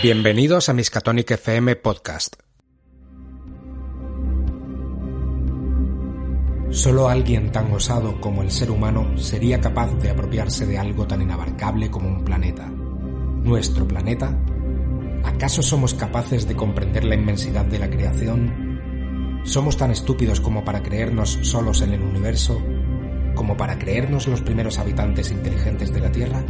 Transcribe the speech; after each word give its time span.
Bienvenidos 0.00 0.68
a 0.68 0.72
Miskatonic 0.72 1.32
FM 1.32 1.74
Podcast. 1.74 2.36
Solo 6.70 7.08
alguien 7.08 7.50
tan 7.50 7.72
osado 7.72 8.20
como 8.20 8.42
el 8.42 8.52
ser 8.52 8.70
humano 8.70 9.18
sería 9.18 9.60
capaz 9.60 9.92
de 9.94 10.10
apropiarse 10.10 10.66
de 10.66 10.78
algo 10.78 11.08
tan 11.08 11.22
inabarcable 11.22 11.90
como 11.90 12.10
un 12.10 12.24
planeta. 12.24 12.68
¿Nuestro 12.68 13.88
planeta? 13.88 14.38
¿Acaso 15.24 15.62
somos 15.62 15.94
capaces 15.94 16.46
de 16.46 16.54
comprender 16.54 17.02
la 17.02 17.16
inmensidad 17.16 17.64
de 17.64 17.80
la 17.80 17.90
creación? 17.90 19.42
¿Somos 19.42 19.76
tan 19.76 19.90
estúpidos 19.90 20.40
como 20.40 20.64
para 20.64 20.84
creernos 20.84 21.40
solos 21.42 21.82
en 21.82 21.92
el 21.92 22.02
universo? 22.02 22.62
¿Como 23.36 23.54
para 23.54 23.78
creernos 23.78 24.26
los 24.28 24.40
primeros 24.40 24.78
habitantes 24.78 25.30
inteligentes 25.30 25.92
de 25.92 26.00
la 26.00 26.10
Tierra? 26.10 26.42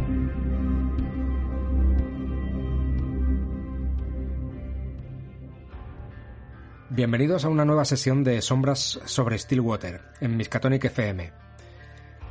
Bienvenidos 6.89 7.43
a 7.43 7.49
una 7.49 7.65
nueva 7.65 7.83
sesión 7.83 8.23
de 8.23 8.41
Sombras 8.41 9.01
sobre 9.03 9.37
Stillwater 9.37 10.01
en 10.21 10.37
Miskatonic 10.37 10.85
FM. 10.85 11.33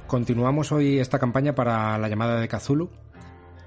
Continuamos 0.06 0.72
hoy 0.72 1.00
esta 1.00 1.18
campaña 1.18 1.54
para 1.54 1.98
la 1.98 2.08
llamada 2.08 2.40
de 2.40 2.48
Kazulu 2.48 2.90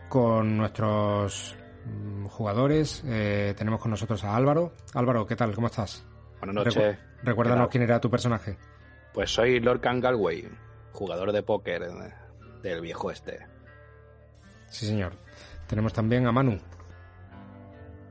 con 0.09 0.58
nuestros 0.58 1.55
mm, 1.85 2.25
jugadores. 2.25 3.03
Eh, 3.05 3.53
tenemos 3.55 3.80
con 3.80 3.92
nosotros 3.92 4.23
a 4.23 4.36
Álvaro. 4.36 4.73
Álvaro, 4.95 5.27
¿qué 5.27 5.36
tal? 5.36 5.53
¿Cómo 5.53 5.67
estás? 5.67 6.03
Buenas 6.39 6.55
noches. 6.55 6.97
recuérdanos 7.21 7.69
quién 7.69 7.83
era 7.83 8.02
tu 8.02 8.09
personaje. 8.09 8.58
Pues 9.14 9.31
soy 9.31 9.59
Lorcan 9.59 9.99
Galway, 9.99 10.47
jugador 10.92 11.32
de 11.32 11.44
póker 11.44 11.88
del 12.62 12.82
viejo 12.82 13.12
este. 13.12 13.40
Sí, 14.68 14.86
señor. 14.86 15.14
Tenemos 15.68 15.94
también 15.94 16.28
a 16.28 16.32
Manu. 16.32 16.59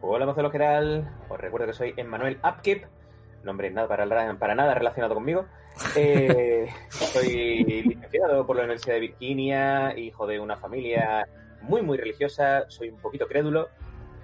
Hola, 0.00 0.26
Marcelo 0.26 0.50
Geral. 0.50 1.08
Os 1.28 1.40
recuerdo 1.40 1.66
que 1.66 1.72
soy 1.72 1.94
Emmanuel 1.96 2.38
Upkeep. 2.44 2.84
Nombre 3.44 3.70
nada 3.70 3.88
para, 3.88 4.38
para 4.38 4.54
nada 4.54 4.74
relacionado 4.74 5.14
conmigo. 5.14 5.46
Eh, 5.96 6.68
soy 6.88 7.64
licenciado 7.64 8.46
por 8.46 8.56
la 8.56 8.62
Universidad 8.62 8.94
de 8.94 9.00
Virginia, 9.00 9.96
hijo 9.96 10.26
de 10.26 10.40
una 10.40 10.56
familia 10.56 11.26
muy, 11.62 11.82
muy 11.82 11.98
religiosa. 11.98 12.64
Soy 12.68 12.90
un 12.90 12.98
poquito 12.98 13.26
crédulo. 13.26 13.68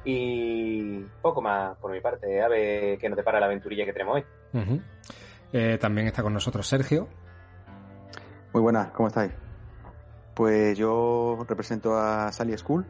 Y 0.05 1.01
poco 1.23 1.41
más 1.41 1.77
por 1.79 1.91
mi 1.91 2.01
parte. 2.01 2.43
A 2.43 2.49
ver 2.49 2.99
qué 2.99 3.09
nos 3.09 3.17
depara 3.17 3.41
la 3.41 3.47
aventurilla 3.47 3.85
que 3.85 3.93
tenemos 3.93 4.17
hoy. 4.17 4.25
Ujú. 4.53 4.81
Eh, 5.53 5.79
también 5.79 6.07
está 6.09 6.23
con 6.23 6.33
nosotros 6.33 6.67
Sergio. 6.67 7.09
Muy 8.55 8.63
buenas, 8.63 8.93
¿cómo 8.93 9.09
estáis? 9.09 9.33
Pues 10.33 10.79
yo 10.79 11.45
represento 11.49 11.99
a 11.99 12.31
Sally 12.31 12.57
School, 12.57 12.87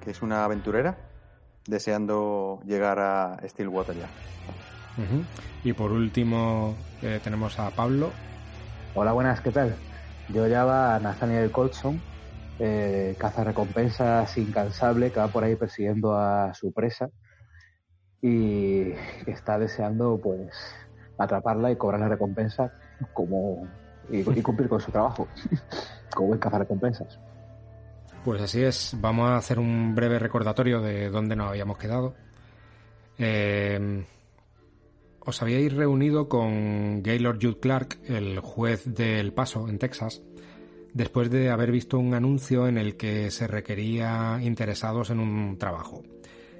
que 0.00 0.12
es 0.12 0.22
una 0.22 0.44
aventurera, 0.44 0.96
deseando 1.66 2.60
llegar 2.64 3.00
a 3.00 3.36
Stillwater 3.42 3.96
ya. 3.96 4.10
Y 5.64 5.72
por 5.72 5.90
último 5.90 6.76
eh, 7.02 7.18
tenemos 7.24 7.58
a 7.58 7.72
Pablo. 7.72 8.12
Hola, 8.94 9.10
buenas, 9.10 9.40
¿qué 9.40 9.50
tal? 9.50 9.74
Yo 10.28 10.46
llamo 10.46 10.70
a 10.70 11.00
Nathaniel 11.00 11.50
Colson, 11.50 12.00
eh, 12.60 13.16
recompensas 13.38 14.38
incansable 14.38 15.10
que 15.10 15.18
va 15.18 15.26
por 15.26 15.42
ahí 15.42 15.56
persiguiendo 15.56 16.16
a 16.16 16.54
su 16.54 16.72
presa 16.72 17.10
y 18.22 18.92
que 19.24 19.32
está 19.32 19.58
deseando 19.58 20.20
pues 20.22 20.54
atraparla 21.18 21.72
y 21.72 21.76
cobrar 21.76 21.98
la 21.98 22.08
recompensa 22.08 22.72
como 23.12 23.66
y, 24.10 24.22
cumplir 24.42 24.68
con 24.68 24.80
su 24.80 24.90
trabajo 24.90 25.28
como 26.14 26.28
buen 26.28 26.40
cazarrecompensas. 26.40 27.18
Pues 28.24 28.40
así 28.40 28.62
es, 28.62 28.96
vamos 29.00 29.28
a 29.28 29.36
hacer 29.36 29.58
un 29.58 29.94
breve 29.94 30.18
recordatorio 30.18 30.80
de 30.80 31.10
dónde 31.10 31.36
nos 31.36 31.48
habíamos 31.48 31.76
quedado. 31.76 32.14
Eh, 33.18 34.04
os 35.26 35.40
habíais 35.42 35.72
reunido 35.72 36.28
con 36.28 37.02
Gaylord 37.02 37.38
Jude 37.40 37.60
Clark, 37.60 37.98
el 38.06 38.40
juez 38.40 38.84
del 38.94 39.32
Paso, 39.32 39.68
en 39.68 39.78
Texas, 39.78 40.22
después 40.92 41.30
de 41.30 41.50
haber 41.50 41.70
visto 41.70 41.98
un 41.98 42.14
anuncio 42.14 42.68
en 42.68 42.76
el 42.76 42.96
que 42.96 43.30
se 43.30 43.46
requería 43.46 44.38
interesados 44.42 45.10
en 45.10 45.20
un 45.20 45.58
trabajo. 45.58 46.02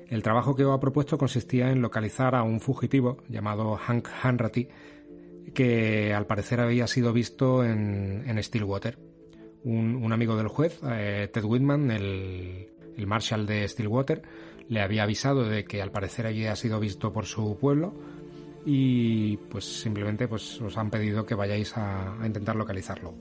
El 0.08 0.22
trabajo 0.22 0.54
que 0.54 0.64
os 0.64 0.74
ha 0.74 0.80
propuesto 0.80 1.18
consistía 1.18 1.70
en 1.70 1.82
localizar 1.82 2.34
a 2.34 2.42
un 2.42 2.60
fugitivo 2.60 3.18
llamado 3.28 3.76
Hank 3.76 4.08
Hanratty, 4.22 4.68
que 5.52 6.14
al 6.14 6.26
parecer 6.26 6.60
había 6.60 6.86
sido 6.86 7.12
visto 7.12 7.64
en, 7.64 8.42
Stillwater. 8.42 8.98
Un, 9.64 10.12
amigo 10.12 10.36
del 10.36 10.48
juez, 10.48 10.80
eh, 10.84 11.28
Ted 11.32 11.44
Whitman, 11.44 11.90
el, 11.90 12.68
marshal 13.06 13.46
de 13.46 13.66
Stillwater, 13.66 14.22
le 14.68 14.80
había 14.80 15.02
avisado 15.02 15.44
de 15.44 15.64
que 15.64 15.82
al 15.82 15.90
parecer 15.90 16.26
había 16.26 16.54
sido 16.56 16.80
visto 16.80 17.12
por 17.12 17.26
su 17.26 17.58
pueblo 17.58 17.94
y 18.66 19.36
pues 19.36 19.64
simplemente 19.64 20.26
pues 20.26 20.60
os 20.60 20.76
han 20.78 20.90
pedido 20.90 21.26
que 21.26 21.34
vayáis 21.34 21.76
a, 21.76 22.20
a 22.20 22.26
intentar 22.26 22.56
localizarlo. 22.56 23.14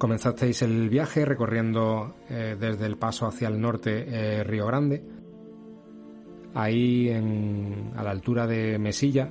Comenzasteis 0.00 0.62
el 0.62 0.88
viaje 0.88 1.26
recorriendo 1.26 2.14
eh, 2.30 2.56
desde 2.58 2.86
el 2.86 2.96
paso 2.96 3.26
hacia 3.26 3.48
el 3.48 3.60
norte 3.60 4.06
eh, 4.08 4.42
Río 4.44 4.66
Grande. 4.66 5.04
Ahí 6.54 7.10
en, 7.10 7.92
a 7.94 8.02
la 8.02 8.10
altura 8.10 8.46
de 8.46 8.78
Mesilla 8.78 9.30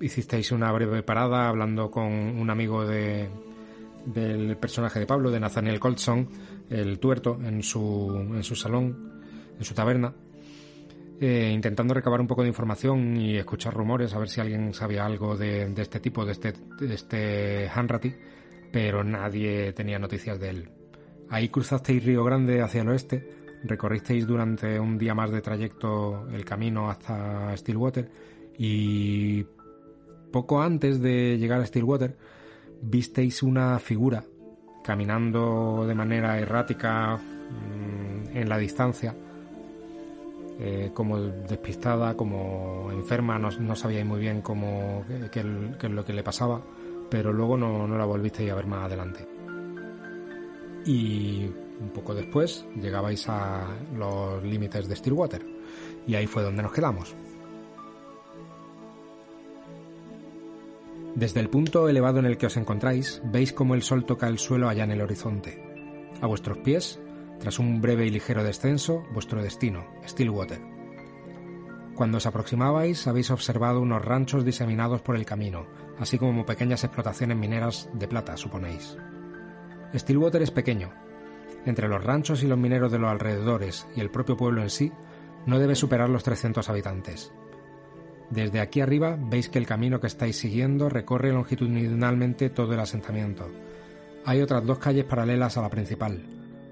hicisteis 0.00 0.52
una 0.52 0.70
breve 0.72 1.02
parada 1.02 1.48
hablando 1.48 1.90
con 1.90 2.06
un 2.06 2.50
amigo 2.50 2.84
de, 2.86 3.28
del 4.04 4.56
personaje 4.56 5.00
de 5.00 5.06
Pablo, 5.06 5.30
de 5.30 5.40
Nathaniel 5.40 5.80
Colson, 5.80 6.28
el 6.70 6.98
tuerto, 6.98 7.38
en 7.42 7.62
su, 7.62 8.26
en 8.34 8.42
su 8.42 8.54
salón, 8.54 9.22
en 9.58 9.64
su 9.64 9.74
taberna, 9.74 10.14
eh, 11.20 11.50
intentando 11.52 11.94
recabar 11.94 12.20
un 12.20 12.26
poco 12.26 12.42
de 12.42 12.48
información 12.48 13.16
y 13.16 13.36
escuchar 13.36 13.74
rumores, 13.74 14.14
a 14.14 14.18
ver 14.18 14.28
si 14.28 14.40
alguien 14.40 14.72
sabía 14.72 15.04
algo 15.04 15.36
de, 15.36 15.68
de 15.68 15.82
este 15.82 16.00
tipo, 16.00 16.24
de 16.24 16.32
este, 16.32 16.52
de 16.80 16.94
este 16.94 17.68
Hanratty, 17.68 18.14
pero 18.72 19.02
nadie 19.02 19.72
tenía 19.72 19.98
noticias 19.98 20.38
de 20.38 20.50
él. 20.50 20.70
Ahí 21.30 21.48
cruzasteis 21.48 22.04
Río 22.04 22.24
Grande 22.24 22.62
hacia 22.62 22.82
el 22.82 22.88
oeste, 22.88 23.28
recorristeis 23.64 24.26
durante 24.26 24.78
un 24.78 24.96
día 24.96 25.14
más 25.14 25.30
de 25.30 25.40
trayecto 25.40 26.28
el 26.30 26.44
camino 26.44 26.88
hasta 26.88 27.56
Stillwater 27.56 28.08
y 28.56 29.44
poco 30.30 30.60
antes 30.60 31.00
de 31.00 31.38
llegar 31.38 31.60
a 31.60 31.66
Stillwater 31.66 32.16
visteis 32.80 33.42
una 33.42 33.78
figura 33.78 34.24
caminando 34.88 35.84
de 35.86 35.94
manera 35.94 36.38
errática 36.38 37.16
mmm, 37.16 38.36
en 38.36 38.48
la 38.48 38.56
distancia, 38.56 39.14
eh, 40.60 40.90
como 40.94 41.18
despistada, 41.20 42.16
como 42.16 42.90
enferma, 42.90 43.38
no, 43.38 43.76
sabíais 43.76 44.06
muy 44.06 44.20
bien 44.20 44.40
cómo, 44.40 45.04
qué, 45.06 45.28
qué, 45.30 45.86
es 45.86 45.92
lo 45.92 46.04
que 46.04 46.12
le 46.12 46.22
pasaba, 46.22 46.62
pero 47.10 47.34
luego 47.34 47.58
no, 47.58 47.86
no 47.86 47.98
la 47.98 48.06
volvisteis 48.06 48.50
a 48.50 48.54
ver 48.54 48.66
más 48.66 48.86
adelante. 48.86 49.28
Y 50.86 51.50
un 51.80 51.90
poco 51.90 52.14
después 52.14 52.66
llegabais 52.80 53.28
a 53.28 53.66
los 53.94 54.42
límites 54.42 54.88
de 54.88 54.96
Stillwater, 54.96 55.44
y 56.06 56.14
ahí 56.14 56.26
fue 56.26 56.42
donde 56.42 56.62
nos 56.62 56.72
quedamos. 56.72 57.14
Desde 61.18 61.40
el 61.40 61.50
punto 61.50 61.88
elevado 61.88 62.20
en 62.20 62.26
el 62.26 62.38
que 62.38 62.46
os 62.46 62.56
encontráis, 62.56 63.20
veis 63.24 63.52
cómo 63.52 63.74
el 63.74 63.82
sol 63.82 64.04
toca 64.04 64.28
el 64.28 64.38
suelo 64.38 64.68
allá 64.68 64.84
en 64.84 64.92
el 64.92 65.00
horizonte. 65.00 65.60
A 66.20 66.28
vuestros 66.28 66.58
pies, 66.58 67.00
tras 67.40 67.58
un 67.58 67.80
breve 67.80 68.06
y 68.06 68.10
ligero 68.10 68.44
descenso, 68.44 69.02
vuestro 69.12 69.42
destino, 69.42 69.84
Stillwater. 70.06 70.60
Cuando 71.96 72.18
os 72.18 72.26
aproximabais, 72.26 73.08
habéis 73.08 73.32
observado 73.32 73.80
unos 73.80 74.04
ranchos 74.04 74.44
diseminados 74.44 75.02
por 75.02 75.16
el 75.16 75.26
camino, 75.26 75.66
así 75.98 76.18
como 76.18 76.46
pequeñas 76.46 76.84
explotaciones 76.84 77.36
mineras 77.36 77.90
de 77.94 78.06
plata, 78.06 78.36
suponéis. 78.36 78.96
Stillwater 79.96 80.42
es 80.42 80.52
pequeño. 80.52 80.92
Entre 81.66 81.88
los 81.88 82.04
ranchos 82.04 82.44
y 82.44 82.46
los 82.46 82.58
mineros 82.58 82.92
de 82.92 83.00
los 83.00 83.10
alrededores 83.10 83.88
y 83.96 84.02
el 84.02 84.12
propio 84.12 84.36
pueblo 84.36 84.62
en 84.62 84.70
sí, 84.70 84.92
no 85.46 85.58
debe 85.58 85.74
superar 85.74 86.10
los 86.10 86.22
300 86.22 86.68
habitantes. 86.68 87.32
Desde 88.30 88.60
aquí 88.60 88.80
arriba 88.80 89.18
veis 89.18 89.48
que 89.48 89.58
el 89.58 89.66
camino 89.66 90.00
que 90.00 90.06
estáis 90.06 90.36
siguiendo 90.36 90.88
recorre 90.88 91.32
longitudinalmente 91.32 92.50
todo 92.50 92.74
el 92.74 92.80
asentamiento. 92.80 93.48
Hay 94.24 94.42
otras 94.42 94.66
dos 94.66 94.78
calles 94.78 95.06
paralelas 95.06 95.56
a 95.56 95.62
la 95.62 95.70
principal, 95.70 96.22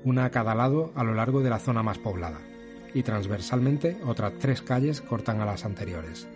una 0.05 0.27
a 0.27 0.31
cada 0.31 0.55
lado 0.55 0.93
a 0.95 1.03
lo 1.03 1.15
largo 1.15 1.41
de 1.41 1.49
la 1.49 1.59
zona 1.59 1.83
más 1.83 1.99
poblada, 1.99 2.41
y 2.93 3.03
transversalmente 3.03 3.97
otras 4.05 4.35
tres 4.39 4.61
calles 4.61 5.01
cortan 5.01 5.41
a 5.41 5.47
las 5.47 5.65
anteriores. 5.65 6.29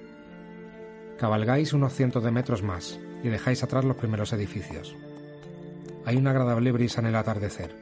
Cabalgáis 1.18 1.74
unos 1.74 1.92
cientos 1.92 2.24
de 2.24 2.30
metros 2.30 2.62
más 2.62 2.98
y 3.22 3.28
dejáis 3.28 3.62
atrás 3.62 3.84
los 3.84 3.96
primeros 3.96 4.32
edificios. 4.32 4.96
Hay 6.06 6.16
una 6.16 6.30
agradable 6.30 6.72
brisa 6.72 7.02
en 7.02 7.08
el 7.08 7.16
atardecer, 7.16 7.76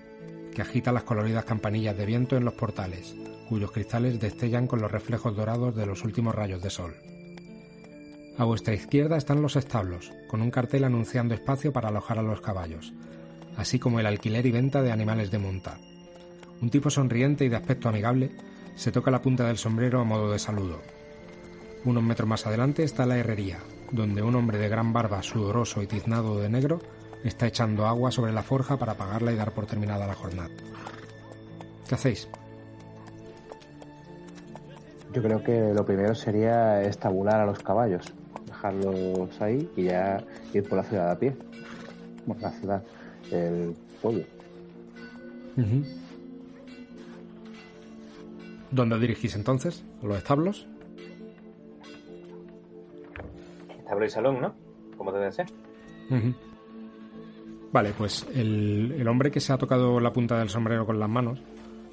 que 0.52 0.62
agita 0.62 0.90
las 0.90 1.04
coloridas 1.04 1.44
campanillas 1.44 1.96
de 1.96 2.04
viento 2.04 2.36
en 2.36 2.44
los 2.44 2.54
portales, 2.54 3.14
cuyos 3.48 3.70
cristales 3.70 4.18
destellan 4.18 4.66
con 4.66 4.80
los 4.80 4.90
reflejos 4.90 5.36
dorados 5.36 5.76
de 5.76 5.86
los 5.86 6.02
últimos 6.02 6.34
rayos 6.34 6.60
de 6.60 6.70
sol. 6.70 6.96
A 8.38 8.44
vuestra 8.44 8.72
izquierda 8.72 9.16
están 9.16 9.42
los 9.42 9.56
establos, 9.56 10.12
con 10.28 10.40
un 10.40 10.50
cartel 10.50 10.84
anunciando 10.84 11.34
espacio 11.34 11.72
para 11.72 11.88
alojar 11.88 12.18
a 12.18 12.22
los 12.22 12.40
caballos. 12.40 12.94
así 13.56 13.80
como 13.80 13.98
el 13.98 14.06
alquiler 14.06 14.46
y 14.46 14.52
venta 14.52 14.82
de 14.82 14.92
animales 14.92 15.32
de 15.32 15.38
monta. 15.38 15.78
Un 16.62 16.70
tipo 16.70 16.90
sonriente 16.90 17.44
y 17.44 17.48
de 17.48 17.56
aspecto 17.56 17.88
amigable 17.88 18.30
se 18.76 18.92
toca 18.92 19.10
la 19.10 19.20
punta 19.20 19.44
del 19.48 19.58
sombrero 19.58 20.00
a 20.00 20.04
modo 20.04 20.30
de 20.30 20.38
saludo. 20.38 20.80
Unos 21.84 22.04
metros 22.04 22.28
más 22.28 22.46
adelante 22.46 22.84
está 22.84 23.04
la 23.04 23.18
herrería, 23.18 23.58
donde 23.90 24.22
un 24.22 24.36
hombre 24.36 24.58
de 24.58 24.68
gran 24.68 24.92
barba, 24.92 25.24
sudoroso 25.24 25.82
y 25.82 25.88
tiznado 25.88 26.38
de 26.38 26.48
negro, 26.48 26.80
está 27.24 27.48
echando 27.48 27.86
agua 27.86 28.12
sobre 28.12 28.32
la 28.32 28.44
forja 28.44 28.76
para 28.76 28.92
apagarla 28.92 29.32
y 29.32 29.36
dar 29.36 29.50
por 29.50 29.66
terminada 29.66 30.06
la 30.06 30.14
jornada. 30.14 30.50
¿Qué 31.88 31.94
hacéis? 31.96 32.28
Yo 35.12 35.22
creo 35.22 35.42
que 35.42 35.72
lo 35.74 35.84
primero 35.84 36.14
sería 36.14 36.82
estabular 36.82 37.40
a 37.40 37.46
los 37.46 37.58
caballos, 37.60 38.12
dejarlos 38.46 39.40
ahí 39.40 39.68
y 39.76 39.84
ya 39.84 40.22
ir 40.52 40.68
por 40.68 40.78
la 40.78 40.84
ciudad 40.84 41.10
a 41.10 41.18
pie. 41.18 41.34
Bueno, 42.26 42.42
la 42.42 42.50
ciudad, 42.50 42.82
el 43.30 43.74
pueblo. 44.02 44.24
¿Dónde 48.70 48.94
os 48.94 49.00
dirigís 49.00 49.34
entonces? 49.34 49.84
¿A 50.02 50.06
los 50.06 50.18
establos? 50.18 50.68
Establo 53.78 54.04
y 54.04 54.10
salón, 54.10 54.40
¿no? 54.40 54.54
Como 54.96 55.10
debe 55.10 55.32
ser. 55.32 55.46
Vale, 57.72 57.92
pues 57.96 58.26
el, 58.34 58.92
el 58.92 59.08
hombre 59.08 59.30
que 59.30 59.40
se 59.40 59.52
ha 59.52 59.58
tocado 59.58 60.00
la 60.00 60.12
punta 60.12 60.38
del 60.38 60.50
sombrero 60.50 60.84
con 60.84 60.98
las 60.98 61.08
manos, 61.08 61.42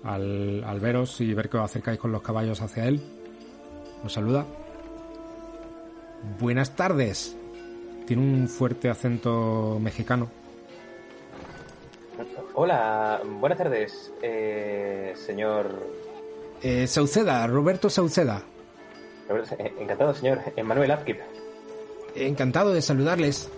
al, 0.05 0.63
al 0.63 0.79
veros 0.79 1.19
y 1.21 1.33
ver 1.33 1.49
que 1.49 1.57
os 1.57 1.63
acercáis 1.63 1.99
con 1.99 2.11
los 2.11 2.21
caballos 2.21 2.61
hacia 2.61 2.85
él, 2.87 3.01
os 4.03 4.13
saluda. 4.13 4.45
Buenas 6.39 6.75
tardes. 6.75 7.35
Tiene 8.07 8.21
un 8.23 8.47
fuerte 8.47 8.89
acento 8.89 9.77
mexicano. 9.81 10.29
Hola, 12.53 13.21
buenas 13.25 13.57
tardes, 13.57 14.13
eh, 14.21 15.11
señor. 15.15 15.67
Eh, 16.61 16.87
Sauceda, 16.87 17.45
Roberto 17.47 17.89
Sauceda. 17.89 18.41
eh, 19.59 19.73
Encantado, 19.79 20.13
señor. 20.13 20.39
Emmanuel 20.55 20.91
Upkeep. 20.91 21.19
Encantado 22.15 22.71
de 22.73 22.81
saludarles. 22.81 23.49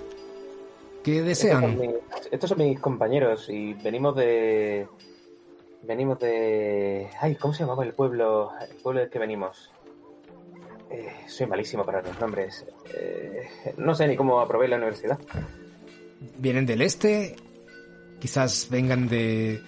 ¿Qué 1.04 1.20
Estos 1.20 1.50
son, 1.52 1.78
desean? 1.78 1.80
mis, 1.80 1.90
estos 2.32 2.50
son 2.50 2.58
mis 2.58 2.80
compañeros 2.80 3.48
y 3.50 3.74
venimos 3.76 4.16
de. 4.16 4.88
Venimos 5.84 6.20
de. 6.20 7.10
Ay, 7.22 7.36
¿cómo 7.36 7.54
se 7.54 7.62
llamaba 7.64 7.84
el 7.84 7.94
pueblo? 7.94 8.52
El 8.70 8.76
pueblo 8.78 9.02
del 9.02 9.10
que 9.10 9.20
venimos. 9.20 9.72
Eh, 10.90 11.10
soy 11.28 11.48
malísimo 11.48 11.86
para 11.86 12.02
los 12.02 12.20
nombres. 12.20 12.66
Eh, 12.94 13.48
no 13.78 13.94
sé 13.96 14.08
ni 14.08 14.16
cómo 14.16 14.40
aprobé 14.40 14.68
la 14.68 14.78
universidad. 14.78 15.20
¿Vienen 16.38 16.66
del 16.66 16.82
este? 16.82 17.36
Quizás 18.20 18.68
vengan 18.72 19.08
de, 19.08 19.62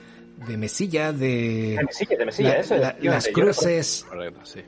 de 0.48 0.58
Mesilla, 0.58 1.12
de... 1.12 1.76
De 1.78 1.84
Mesilla, 1.86 2.18
de 2.18 2.26
Mesilla, 2.26 2.50
la- 2.50 2.60
eso. 2.60 2.76
la- 2.78 2.96
las 3.02 3.28
Yo 3.28 3.34
cruces. 3.34 4.06
Sí. 4.44 4.62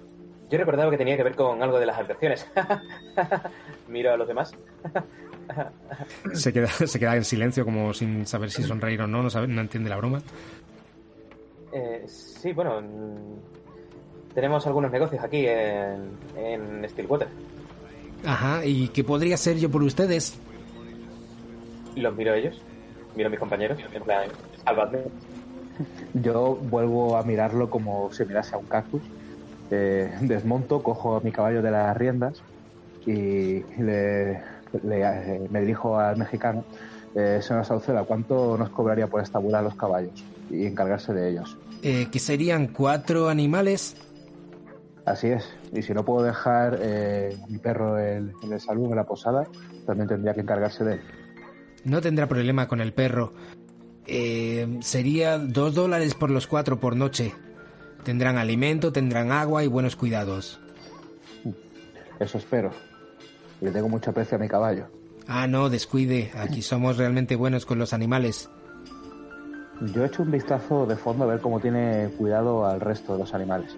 Yo 0.52 0.58
recordaba 0.58 0.92
que 0.92 0.98
tenía 0.98 1.18
que 1.18 1.24
ver 1.24 1.36
con 1.36 1.64
algo 1.64 1.80
de 1.80 1.86
las 1.88 1.98
habitaciones. 1.98 2.46
Miro 3.88 4.12
a 4.14 4.18
los 4.18 4.28
demás. 4.28 4.52
Se 6.34 6.54
queda, 6.54 6.68
se 6.68 7.00
queda 7.00 7.16
en 7.16 7.24
silencio 7.26 7.66
como 7.66 7.94
sin 7.94 8.26
saber 8.28 8.52
si 8.52 8.62
sonreír 8.64 9.02
o 9.02 9.08
no, 9.08 9.24
no, 9.24 9.30
sabe- 9.30 9.48
no 9.48 9.62
entiende 9.62 9.90
la 9.90 9.96
broma. 9.98 10.22
Eh, 11.74 12.04
sí, 12.08 12.54
bueno. 12.54 12.82
mm, 12.82 14.34
Tenemos 14.34 14.66
algunos 14.68 14.92
negocios 14.92 15.24
aquí 15.24 15.46
en, 15.48 16.18
en 16.36 16.88
Stillwater. 16.90 17.30
Ajá, 18.24 18.66
¿y 18.66 18.88
qué 18.90 19.04
podría 19.04 19.36
ser 19.38 19.58
yo 19.58 19.70
por 19.70 19.84
ustedes? 19.84 20.40
Los 21.96 22.16
miro 22.16 22.34
a 22.34 22.38
ellos. 22.38 22.62
Miro 23.16 23.28
a 23.28 23.30
mis 23.30 23.40
compañeros. 23.40 23.80
En 23.94 24.04
plan, 24.04 24.32
salvadme. 24.66 25.04
Yo 26.14 26.56
vuelvo 26.56 27.18
a 27.18 27.24
mirarlo 27.24 27.70
como 27.70 28.10
si 28.12 28.26
mirase 28.26 28.56
a 28.56 28.60
un 28.60 28.68
cactus. 28.68 29.04
Eh, 29.70 30.14
desmonto, 30.22 30.82
cojo 30.84 31.16
a 31.18 31.22
mi 31.22 31.32
caballo 31.32 31.62
de 31.62 31.72
las 31.72 31.96
riendas 31.98 32.42
y 33.06 33.64
le, 33.82 34.42
le- 34.84 35.02
eh, 35.02 35.48
me 35.50 35.62
dirijo 35.62 35.98
al 35.98 36.18
mexicano. 36.18 36.66
Eh, 37.14 37.42
señor 37.42 37.66
Sauceda, 37.66 38.04
¿cuánto 38.06 38.58
nos 38.58 38.70
cobraría 38.70 39.08
por 39.08 39.22
estabular 39.22 39.64
los 39.64 39.76
caballos 39.76 40.26
y 40.52 40.66
encargarse 40.66 41.14
de 41.14 41.30
ellos? 41.30 41.58
Eh, 41.82 42.08
que 42.12 42.20
serían 42.20 42.68
cuatro 42.68 43.30
animales. 43.30 43.96
Así 45.06 45.28
es. 45.28 45.44
Y 45.74 45.82
si 45.82 45.94
no 45.94 46.06
puedo 46.06 46.24
dejar 46.24 46.78
eh, 46.82 47.36
mi 47.50 47.58
perro 47.58 47.98
en, 48.00 48.34
en 48.44 48.54
el 48.54 48.60
salón, 48.60 48.92
en 48.92 48.96
la 48.98 49.06
posada, 49.06 49.48
también 49.86 50.08
tendría 50.08 50.34
que 50.34 50.42
encargarse 50.42 50.84
de 50.84 50.94
él. 50.94 51.02
No 51.84 52.02
tendrá 52.02 52.28
problema 52.28 52.68
con 52.68 52.82
el 52.82 52.94
perro. 52.94 53.34
Eh, 54.06 54.80
sería 54.82 55.38
dos 55.38 55.74
dólares 55.74 56.14
por 56.16 56.30
los 56.30 56.48
cuatro 56.48 56.80
por 56.80 56.96
noche. 56.96 57.34
Tendrán 58.04 58.38
alimento, 58.38 58.92
tendrán 58.92 59.32
agua 59.32 59.64
y 59.64 59.68
buenos 59.68 59.96
cuidados. 59.96 60.60
Eso 62.20 62.38
espero. 62.38 62.72
Le 63.62 63.72
tengo 63.72 63.90
mucho 63.90 64.12
aprecio 64.12 64.38
a 64.38 64.40
mi 64.40 64.48
caballo. 64.48 64.88
Ah, 65.28 65.48
no, 65.48 65.70
descuide. 65.70 66.32
Aquí 66.36 66.62
somos 66.62 66.98
realmente 66.98 67.36
buenos 67.36 67.66
con 67.66 67.80
los 67.80 67.94
animales. 67.94 68.50
Yo 69.82 70.04
he 70.04 70.08
hecho 70.08 70.24
un 70.24 70.32
vistazo 70.32 70.86
de 70.86 70.96
fondo 70.96 71.24
a 71.24 71.28
ver 71.28 71.42
cómo 71.42 71.60
tiene 71.60 72.10
cuidado 72.18 72.66
al 72.66 72.80
resto 72.80 73.14
de 73.14 73.20
los 73.20 73.34
animales. 73.34 73.76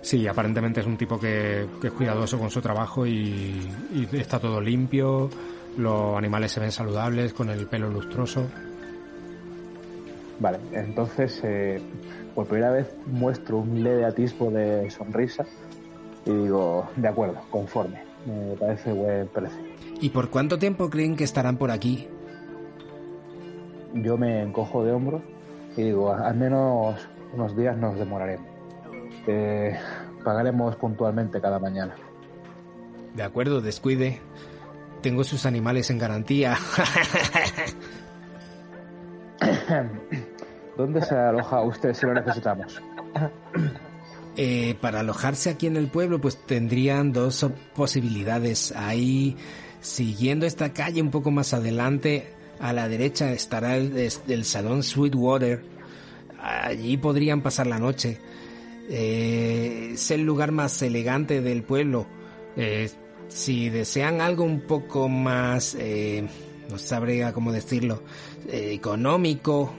Sí, 0.00 0.26
aparentemente 0.26 0.80
es 0.80 0.86
un 0.86 0.96
tipo 0.96 1.18
que, 1.18 1.66
que 1.80 1.88
es 1.88 1.92
cuidadoso 1.92 2.38
con 2.38 2.50
su 2.50 2.60
trabajo 2.60 3.06
y, 3.06 3.60
y 3.92 4.08
está 4.12 4.38
todo 4.38 4.60
limpio. 4.60 5.30
Los 5.76 6.16
animales 6.16 6.52
se 6.52 6.60
ven 6.60 6.72
saludables, 6.72 7.32
con 7.32 7.48
el 7.50 7.66
pelo 7.66 7.88
lustroso. 7.88 8.46
Vale, 10.40 10.58
entonces 10.72 11.40
eh, 11.42 11.80
por 12.34 12.46
primera 12.46 12.70
vez 12.70 12.88
muestro 13.06 13.58
un 13.58 13.82
leve 13.82 14.04
atisbo 14.04 14.50
de 14.50 14.90
sonrisa 14.90 15.44
y 16.24 16.32
digo, 16.32 16.86
de 16.96 17.08
acuerdo, 17.08 17.40
conforme. 17.50 18.02
Me 18.26 18.56
parece 18.56 18.92
buen 18.92 19.28
precio. 19.28 19.58
¿Y 20.00 20.10
por 20.10 20.30
cuánto 20.30 20.58
tiempo 20.58 20.90
creen 20.90 21.16
que 21.16 21.24
estarán 21.24 21.56
por 21.56 21.70
aquí? 21.70 22.08
Yo 23.94 24.16
me 24.16 24.42
encojo 24.42 24.84
de 24.84 24.92
hombros 24.92 25.22
y 25.76 25.82
digo, 25.82 26.12
al 26.12 26.36
menos 26.36 27.08
unos 27.32 27.56
días 27.56 27.76
nos 27.76 27.98
demoraremos. 27.98 28.46
Eh, 29.26 29.76
pagaremos 30.24 30.76
puntualmente 30.76 31.40
cada 31.40 31.58
mañana. 31.58 31.94
De 33.14 33.22
acuerdo, 33.22 33.60
descuide. 33.60 34.20
Tengo 35.02 35.24
sus 35.24 35.46
animales 35.46 35.90
en 35.90 35.98
garantía. 35.98 36.56
¿Dónde 40.76 41.02
se 41.02 41.16
aloja 41.16 41.62
usted 41.62 41.94
si 41.94 42.06
lo 42.06 42.14
necesitamos? 42.14 42.80
Eh, 44.40 44.76
para 44.80 45.00
alojarse 45.00 45.50
aquí 45.50 45.66
en 45.66 45.76
el 45.76 45.88
pueblo, 45.88 46.20
pues 46.20 46.36
tendrían 46.46 47.12
dos 47.12 47.44
posibilidades. 47.74 48.72
Ahí, 48.76 49.36
siguiendo 49.80 50.46
esta 50.46 50.72
calle 50.72 51.02
un 51.02 51.10
poco 51.10 51.32
más 51.32 51.54
adelante, 51.54 52.32
a 52.60 52.72
la 52.72 52.88
derecha 52.88 53.32
estará 53.32 53.76
el, 53.76 54.44
salón 54.44 54.82
Sweetwater. 54.82 55.62
Allí 56.40 56.96
podrían 56.96 57.42
pasar 57.42 57.66
la 57.66 57.78
noche. 57.78 58.18
Eh, 58.88 59.90
es 59.94 60.10
el 60.10 60.22
lugar 60.22 60.52
más 60.52 60.80
elegante 60.82 61.40
del 61.40 61.62
pueblo. 61.62 62.06
Eh, 62.56 62.90
si 63.28 63.68
desean 63.68 64.20
algo 64.20 64.44
un 64.44 64.62
poco 64.62 65.08
más, 65.08 65.76
eh, 65.78 66.26
no 66.70 66.78
sabría 66.78 67.32
cómo 67.32 67.52
decirlo, 67.52 68.02
económico, 68.50 69.74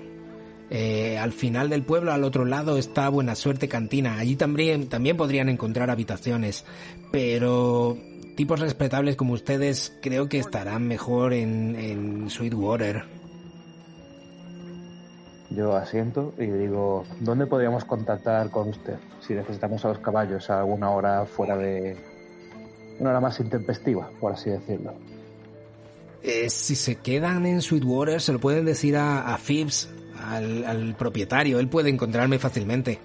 al 0.71 1.33
final 1.33 1.69
del 1.69 1.81
pueblo, 1.81 2.11
al 2.11 2.23
otro 2.23 2.45
lado, 2.45 2.77
está 2.77 3.09
Buena 3.09 3.35
Suerte 3.35 3.67
Cantina. 3.67 4.19
Allí 4.19 4.35
también, 4.35 4.87
también 4.87 5.17
podrían 5.17 5.49
encontrar 5.49 5.89
habitaciones. 5.89 6.63
Pero 7.11 7.97
tipos 8.39 8.61
respetables 8.61 9.17
como 9.17 9.33
ustedes 9.33 9.91
creo 10.01 10.29
que 10.29 10.39
estarán 10.39 10.87
mejor 10.87 11.33
en, 11.33 11.75
en 11.75 12.29
Sweetwater. 12.29 13.03
Yo 15.49 15.75
asiento 15.75 16.33
y 16.37 16.45
digo, 16.45 17.03
¿dónde 17.19 17.47
podríamos 17.47 17.83
contactar 17.83 18.49
con 18.49 18.69
usted 18.69 18.95
si 19.19 19.33
necesitamos 19.33 19.83
a 19.83 19.89
los 19.89 19.99
caballos 19.99 20.49
a 20.49 20.61
alguna 20.61 20.89
hora 20.89 21.25
fuera 21.25 21.57
de... 21.57 21.97
una 23.01 23.09
hora 23.09 23.19
más 23.19 23.37
intempestiva, 23.41 24.09
por 24.21 24.31
así 24.31 24.51
decirlo? 24.51 24.93
Eh, 26.23 26.49
si 26.49 26.77
se 26.77 26.95
quedan 26.95 27.45
en 27.45 27.61
Sweetwater, 27.61 28.21
se 28.21 28.31
lo 28.31 28.39
pueden 28.39 28.63
decir 28.63 28.95
a, 28.95 29.33
a 29.33 29.37
Phibbs, 29.37 29.89
al, 30.23 30.63
al 30.63 30.95
propietario. 30.95 31.59
Él 31.59 31.67
puede 31.67 31.89
encontrarme 31.89 32.39
fácilmente. 32.39 32.99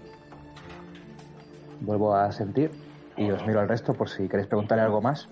Vuelvo 1.81 2.14
a 2.14 2.31
sentir 2.31 2.71
y 3.16 3.30
os 3.30 3.47
miro 3.47 3.61
al 3.61 3.68
resto 3.68 3.94
por 3.94 4.09
si 4.09 4.28
queréis 4.28 4.49
preguntarle 4.49 4.85
algo 4.85 5.00
más. 5.00 5.28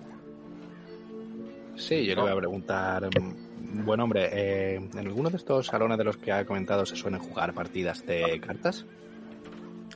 Sí, 1.75 2.05
yo 2.05 2.15
le 2.15 2.21
voy 2.21 2.31
a 2.31 2.35
preguntar. 2.35 3.09
mm, 3.19 3.85
Buen 3.85 3.99
hombre, 4.01 4.29
eh, 4.31 4.75
¿en 4.75 4.99
alguno 4.99 5.29
de 5.29 5.37
estos 5.37 5.67
salones 5.67 5.97
de 5.97 6.03
los 6.03 6.17
que 6.17 6.31
ha 6.31 6.45
comentado 6.45 6.85
se 6.85 6.95
suelen 6.95 7.19
jugar 7.19 7.53
partidas 7.53 8.05
de 8.05 8.39
cartas? 8.39 8.85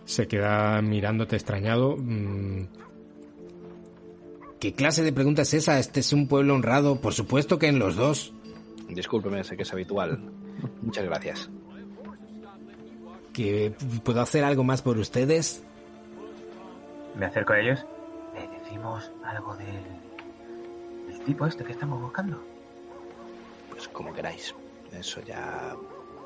Se 0.06 0.28
queda 0.28 0.82
mirándote 0.82 1.36
extrañado. 1.36 1.96
Mm. 1.98 2.68
¿Qué 4.60 4.74
clase 4.74 5.04
de 5.04 5.14
pregunta 5.14 5.44
es 5.44 5.54
esa? 5.54 5.78
Este 5.78 6.00
es 6.00 6.14
un 6.14 6.28
pueblo 6.28 6.56
honrado. 6.56 7.00
Por 7.00 7.14
supuesto 7.14 7.60
que 7.60 7.68
en 7.68 7.78
los 7.78 7.96
dos. 7.96 8.34
Discúlpeme, 8.90 9.44
sé 9.44 9.56
que 9.56 9.64
es 9.64 9.72
habitual. 9.74 10.20
Muchas 10.82 11.06
gracias. 11.06 11.50
¿Que 13.34 13.72
puedo 14.04 14.22
hacer 14.22 14.44
algo 14.44 14.64
más 14.64 14.82
por 14.82 14.98
ustedes? 14.98 15.64
Me 17.18 17.26
acerco 17.26 17.54
a 17.54 17.60
ellos. 17.60 17.84
¿Le 18.36 18.48
decimos 18.60 19.12
algo 19.24 19.56
del, 19.56 19.84
del 21.08 21.20
tipo 21.22 21.48
este 21.48 21.64
que 21.64 21.72
estamos 21.72 22.00
buscando? 22.00 22.40
Pues 23.72 23.88
como 23.88 24.14
queráis. 24.14 24.54
Eso 24.92 25.22
ya 25.22 25.76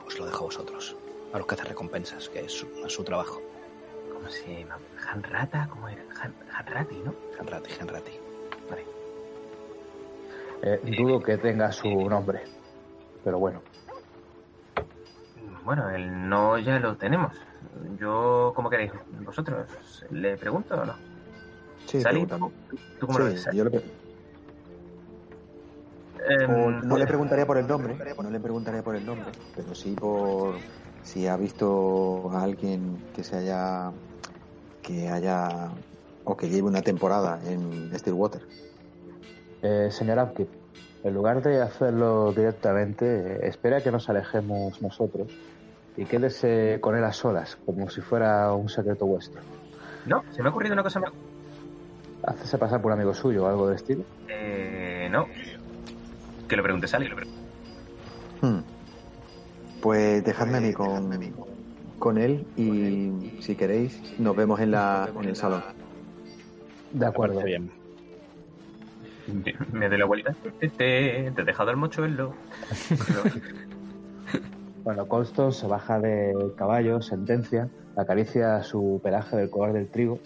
os 0.06 0.20
lo 0.20 0.26
dejo 0.26 0.40
a 0.40 0.48
vosotros. 0.48 0.98
A 1.34 1.38
los 1.38 1.48
que 1.48 1.56
hacen 1.56 1.68
recompensas, 1.68 2.28
que 2.28 2.42
es 2.42 2.52
su, 2.52 2.68
es 2.86 2.92
su 2.94 3.06
trabajo. 3.06 3.42
¿Cómo 4.14 4.30
se 4.30 4.60
llama? 4.60 4.78
¿Hanrata? 5.10 5.68
¿Cómo 5.70 5.88
era? 5.88 6.04
Han, 6.22 6.36
Hanrati, 6.54 6.96
¿no? 7.06 7.16
Hanrati, 7.40 7.72
Hanrati. 7.80 8.12
Vale. 8.70 8.86
Eh, 10.64 10.96
dudo 10.98 11.22
que 11.22 11.38
tenga 11.38 11.72
su 11.72 11.88
nombre. 12.10 12.44
Pero 13.24 13.40
bueno. 13.40 13.62
Bueno, 15.64 15.90
el 15.90 16.28
no 16.28 16.58
ya 16.58 16.80
lo 16.80 16.98
tenemos. 16.98 17.34
Yo, 18.00 18.54
¿cómo 18.56 18.70
queréis? 18.70 18.92
¿Vosotros? 19.26 19.68
¿Le 20.12 20.38
pregunto 20.38 20.76
o 20.76 20.86
no? 20.86 20.96
Sí. 21.86 22.02
¿Tú 23.00 23.08
cómo 23.08 23.20
lo 23.20 23.26
ves? 23.26 23.48
Yo 23.54 23.64
le 23.66 23.82
Em, 26.28 26.82
no 26.88 26.98
le 26.98 27.08
preguntaría 27.08 27.46
por 27.48 27.58
el 27.58 27.68
nombre, 27.68 27.98
no 28.22 28.30
le 28.30 28.40
preguntaría 28.40 28.84
por 28.84 28.96
el 28.96 29.06
nombre, 29.06 29.32
pero 29.56 29.74
sí 29.74 29.96
por 30.00 30.56
si 31.04 31.26
ha 31.28 31.36
visto 31.36 32.30
a 32.32 32.44
alguien 32.44 32.98
que 33.16 33.24
se 33.24 33.38
haya 33.38 33.92
que 34.84 35.10
haya 35.10 35.70
o 36.24 36.38
que 36.38 36.50
lleve 36.50 36.68
una 36.68 36.82
temporada 36.82 37.40
en 37.46 37.92
Stillwater. 37.98 38.42
Eh, 39.64 39.90
señor 39.92 40.20
Upkeep, 40.20 40.50
en 41.04 41.14
lugar 41.14 41.42
de 41.42 41.62
hacerlo 41.62 42.32
directamente, 42.34 43.48
espera 43.48 43.82
que 43.82 43.92
nos 43.92 44.08
alejemos 44.08 44.80
nosotros 44.82 45.28
y 45.98 46.06
quédese 46.06 46.80
con 46.82 46.96
él 46.96 47.04
a 47.04 47.12
solas, 47.12 47.58
como 47.66 47.90
si 47.90 48.02
fuera 48.02 48.54
un 48.54 48.70
secreto 48.70 49.06
vuestro. 49.06 49.42
No, 50.06 50.24
se 50.32 50.42
me 50.42 50.48
ha 50.50 50.52
ocurrido 50.52 50.74
una 50.74 50.84
cosa 50.84 51.00
más. 51.00 51.12
Hácese 52.24 52.58
pasar 52.58 52.82
por 52.82 52.92
un 52.92 52.98
amigo 53.00 53.14
suyo 53.14 53.44
o 53.44 53.48
algo 53.48 53.68
de 53.70 53.76
estilo. 53.76 54.04
Eh, 54.28 55.08
no. 55.12 55.28
Que 56.48 56.56
lo 56.56 56.64
pregunte 56.64 56.88
Sally. 56.88 57.08
Lo 57.08 57.16
pregunte. 57.16 57.40
Hmm. 58.42 58.60
Pues 59.82 60.24
dejadme 60.24 60.58
a 60.58 60.62
mí 60.62 60.74
con, 60.74 61.12
con 61.98 62.18
él 62.18 62.46
y 62.56 63.40
si 63.42 63.56
queréis 63.56 64.20
nos 64.20 64.36
vemos 64.36 64.60
en 64.60 64.72
la 64.72 65.10
en 65.20 65.26
el 65.30 65.36
salón. 65.36 65.64
De 66.92 67.06
acuerdo. 67.06 67.42
Bien. 67.44 67.72
Me- 69.28 69.56
Me 69.72 69.90
doy 69.90 69.98
la 69.98 70.06
vuelta. 70.06 70.36
Te, 70.60 70.70
te, 70.70 71.32
te 71.32 71.42
he 71.42 71.46
dejado 71.46 71.72
el 71.72 71.78
mochuelo. 71.78 72.34
Bueno, 74.84 75.08
Colston 75.08 75.54
se 75.54 75.68
baja 75.68 76.00
del 76.00 76.56
caballo, 76.56 77.04
sentencia, 77.04 77.70
acaricia 77.96 78.64
su 78.64 79.00
pelaje 79.04 79.38
del 79.38 79.52
color 79.52 79.74
del 79.74 79.88
trigo, 79.90 80.20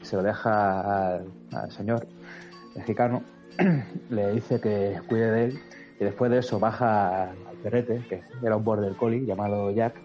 se 0.00 0.16
lo 0.16 0.22
deja 0.22 1.16
al, 1.16 1.70
señor 1.70 2.06
mexicano, 2.74 3.22
le 4.08 4.32
dice 4.32 4.60
que 4.62 4.98
cuide 5.08 5.30
de 5.30 5.44
él 5.44 5.58
y 6.00 6.04
después 6.04 6.30
de 6.30 6.38
eso 6.38 6.58
baja 6.58 7.32
al 7.32 7.56
perrete, 7.62 8.02
que 8.08 8.22
era 8.42 8.56
un 8.56 8.64
border 8.64 8.94
collie 8.96 9.26
llamado 9.26 9.70
Jack, 9.72 10.00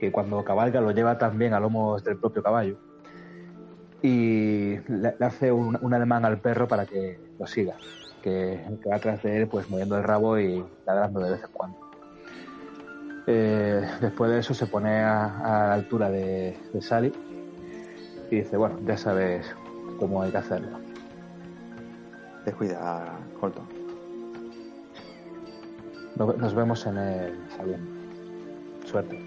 que 0.00 0.10
cuando 0.10 0.42
cabalga 0.42 0.80
lo 0.80 0.90
lleva 0.90 1.16
también 1.16 1.54
a 1.54 1.60
lomos 1.60 2.02
del 2.02 2.18
propio 2.18 2.42
caballo 2.42 2.78
y 4.02 4.76
le, 4.88 5.14
hace 5.20 5.52
un, 5.52 5.78
un 5.80 5.94
ademán 5.94 6.24
al 6.24 6.40
perro 6.40 6.66
para 6.66 6.84
que 6.84 7.20
lo 7.38 7.46
siga, 7.46 7.76
que, 8.22 8.60
que 8.82 8.88
va 8.88 8.96
atrás 8.96 9.22
de 9.22 9.36
él 9.42 9.46
pues 9.46 9.70
moviendo 9.70 9.96
el 9.96 10.02
rabo 10.02 10.36
y 10.36 10.64
ladrando 10.84 11.20
de 11.20 11.30
vez 11.30 11.44
en 11.44 11.52
cuando. 11.52 11.85
Eh, 13.26 13.84
después 14.00 14.30
de 14.30 14.38
eso 14.38 14.54
se 14.54 14.66
pone 14.66 15.00
a, 15.00 15.24
a 15.24 15.68
la 15.68 15.74
altura 15.74 16.10
de, 16.10 16.56
de 16.72 16.82
Sally 16.82 17.12
y 18.30 18.36
dice, 18.36 18.56
bueno, 18.56 18.78
ya 18.84 18.96
sabes 18.96 19.46
cómo 19.98 20.22
hay 20.22 20.30
que 20.30 20.38
hacerlo. 20.38 20.78
Descuida, 22.44 23.18
Colton. 23.40 23.66
Nos, 26.16 26.54
vemos 26.54 26.86
en 26.86 26.96
el 26.96 27.50
salón. 27.50 27.80
Suerte. 28.84 29.22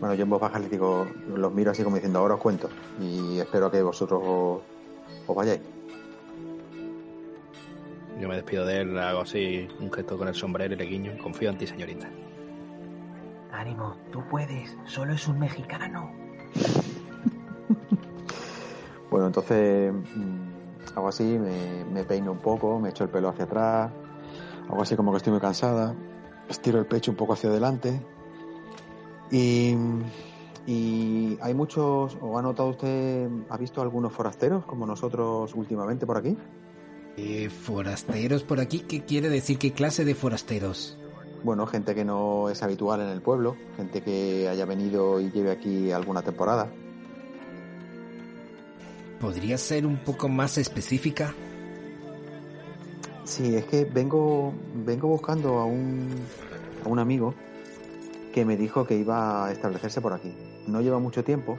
Bueno, 0.00 0.14
yo 0.14 0.24
en 0.24 0.30
voz 0.30 0.40
baja 0.40 0.58
les 0.58 0.70
digo, 0.70 1.06
los 1.28 1.52
miro 1.52 1.70
así 1.70 1.84
como 1.84 1.96
diciendo, 1.96 2.18
ahora 2.18 2.34
os 2.34 2.40
cuento 2.40 2.68
y 3.00 3.38
espero 3.38 3.70
que 3.70 3.82
vosotros 3.82 4.22
os, 4.24 4.60
os 5.26 5.36
vayáis. 5.36 5.60
Yo 8.20 8.28
me 8.28 8.36
despido 8.36 8.64
de 8.64 8.80
él, 8.80 8.98
hago 8.98 9.20
así 9.20 9.68
un 9.80 9.92
gesto 9.92 10.16
con 10.16 10.28
el 10.28 10.34
sombrero 10.34 10.74
y 10.74 10.76
le 10.76 10.84
guiño. 10.84 11.18
Confío 11.22 11.50
en 11.50 11.58
ti, 11.58 11.66
señorita. 11.66 12.08
Ánimo, 13.52 13.96
tú 14.10 14.22
puedes. 14.30 14.76
Solo 14.84 15.12
es 15.12 15.26
un 15.28 15.38
mexicano. 15.38 16.10
Bueno, 19.08 19.28
entonces 19.28 19.92
mm, 19.92 20.96
hago 20.96 21.08
así, 21.08 21.24
me, 21.24 21.84
me 21.84 22.04
peino 22.04 22.32
un 22.32 22.38
poco, 22.38 22.78
me 22.80 22.90
echo 22.90 23.04
el 23.04 23.10
pelo 23.10 23.28
hacia 23.28 23.44
atrás, 23.44 23.90
hago 24.68 24.82
así 24.82 24.96
como 24.96 25.12
que 25.12 25.18
estoy 25.18 25.30
muy 25.30 25.40
cansada, 25.40 25.94
estiro 26.48 26.78
el 26.78 26.86
pecho 26.86 27.12
un 27.12 27.16
poco 27.16 27.32
hacia 27.32 27.48
adelante 27.48 28.00
y, 29.30 29.76
y 30.66 31.38
hay 31.40 31.54
muchos, 31.54 32.18
o 32.20 32.38
ha 32.38 32.42
notado 32.42 32.70
usted, 32.70 33.28
ha 33.48 33.56
visto 33.56 33.80
algunos 33.80 34.12
forasteros 34.12 34.64
como 34.64 34.86
nosotros 34.86 35.54
últimamente 35.54 36.04
por 36.04 36.18
aquí? 36.18 36.36
Eh, 37.16 37.48
¿Forasteros 37.48 38.42
por 38.42 38.60
aquí? 38.60 38.80
¿Qué 38.80 39.04
quiere 39.04 39.28
decir? 39.28 39.58
¿Qué 39.58 39.72
clase 39.72 40.04
de 40.04 40.14
forasteros? 40.14 40.98
Bueno, 41.42 41.66
gente 41.66 41.94
que 41.94 42.04
no 42.04 42.50
es 42.50 42.62
habitual 42.62 43.00
en 43.00 43.08
el 43.08 43.22
pueblo, 43.22 43.56
gente 43.76 44.02
que 44.02 44.48
haya 44.48 44.64
venido 44.66 45.20
y 45.20 45.30
lleve 45.30 45.50
aquí 45.50 45.92
alguna 45.92 46.22
temporada. 46.22 46.70
¿Podría 49.20 49.56
ser 49.56 49.86
un 49.86 49.96
poco 49.98 50.28
más 50.28 50.58
específica? 50.58 51.34
Sí, 53.24 53.56
es 53.56 53.64
que 53.64 53.84
vengo, 53.84 54.52
vengo 54.84 55.08
buscando 55.08 55.58
a 55.58 55.64
un, 55.64 56.10
a 56.84 56.88
un 56.88 56.98
amigo 56.98 57.34
que 58.32 58.44
me 58.44 58.56
dijo 58.56 58.86
que 58.86 58.96
iba 58.96 59.46
a 59.46 59.52
establecerse 59.52 60.00
por 60.02 60.12
aquí. 60.12 60.34
No 60.66 60.82
lleva 60.82 60.98
mucho 60.98 61.24
tiempo, 61.24 61.58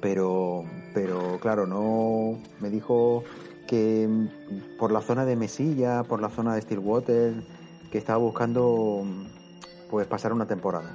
pero, 0.00 0.64
pero 0.92 1.38
claro, 1.40 1.66
no 1.66 2.40
me 2.60 2.70
dijo 2.70 3.22
que 3.72 4.06
mm, 4.06 4.76
por 4.78 4.92
la 4.92 5.00
zona 5.00 5.24
de 5.24 5.34
Mesilla, 5.34 6.02
por 6.02 6.20
la 6.20 6.28
zona 6.28 6.54
de 6.54 6.60
Stillwater, 6.60 7.32
que 7.90 7.96
estaba 7.96 8.18
buscando 8.18 9.02
pues 9.90 10.06
pasar 10.06 10.34
una 10.34 10.46
temporada. 10.46 10.94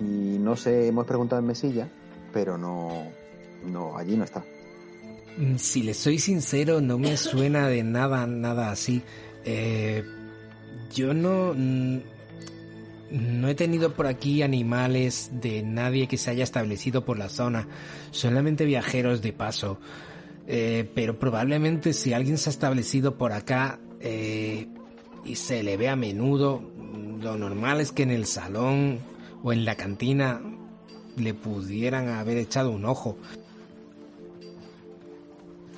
Y 0.00 0.38
no 0.40 0.56
sé, 0.56 0.88
hemos 0.88 1.06
preguntado 1.06 1.38
en 1.40 1.46
Mesilla, 1.46 1.88
pero 2.32 2.58
no, 2.58 3.04
no, 3.64 3.96
allí 3.96 4.16
no 4.16 4.24
está. 4.24 4.44
Mm, 5.38 5.54
Si 5.56 5.84
le 5.84 5.94
soy 5.94 6.18
sincero, 6.18 6.80
no 6.80 6.98
me 6.98 7.16
suena 7.30 7.68
de 7.68 7.84
nada, 7.84 8.26
nada 8.26 8.72
así. 8.72 9.02
Eh, 9.44 10.02
yo 10.92 11.14
no... 11.14 11.54
mm, 11.56 11.98
No 13.12 13.48
he 13.48 13.54
tenido 13.54 13.94
por 13.94 14.08
aquí 14.08 14.42
animales 14.42 15.30
de 15.32 15.62
nadie 15.62 16.08
que 16.08 16.16
se 16.18 16.30
haya 16.32 16.42
establecido 16.42 17.04
por 17.04 17.18
la 17.18 17.28
zona, 17.28 17.68
solamente 18.10 18.64
viajeros 18.64 19.22
de 19.22 19.32
paso. 19.32 19.78
Eh, 20.46 20.90
pero 20.94 21.18
probablemente 21.18 21.92
si 21.92 22.12
alguien 22.12 22.38
se 22.38 22.50
ha 22.50 22.52
establecido 22.52 23.16
por 23.16 23.32
acá 23.32 23.80
eh, 24.00 24.68
y 25.24 25.34
se 25.36 25.62
le 25.62 25.76
ve 25.76 25.88
a 25.88 25.96
menudo, 25.96 26.62
lo 27.20 27.36
normal 27.36 27.80
es 27.80 27.90
que 27.90 28.04
en 28.04 28.12
el 28.12 28.26
salón 28.26 29.00
o 29.42 29.52
en 29.52 29.64
la 29.64 29.74
cantina 29.74 30.40
le 31.16 31.34
pudieran 31.34 32.08
haber 32.08 32.36
echado 32.36 32.70
un 32.70 32.84
ojo. 32.84 33.16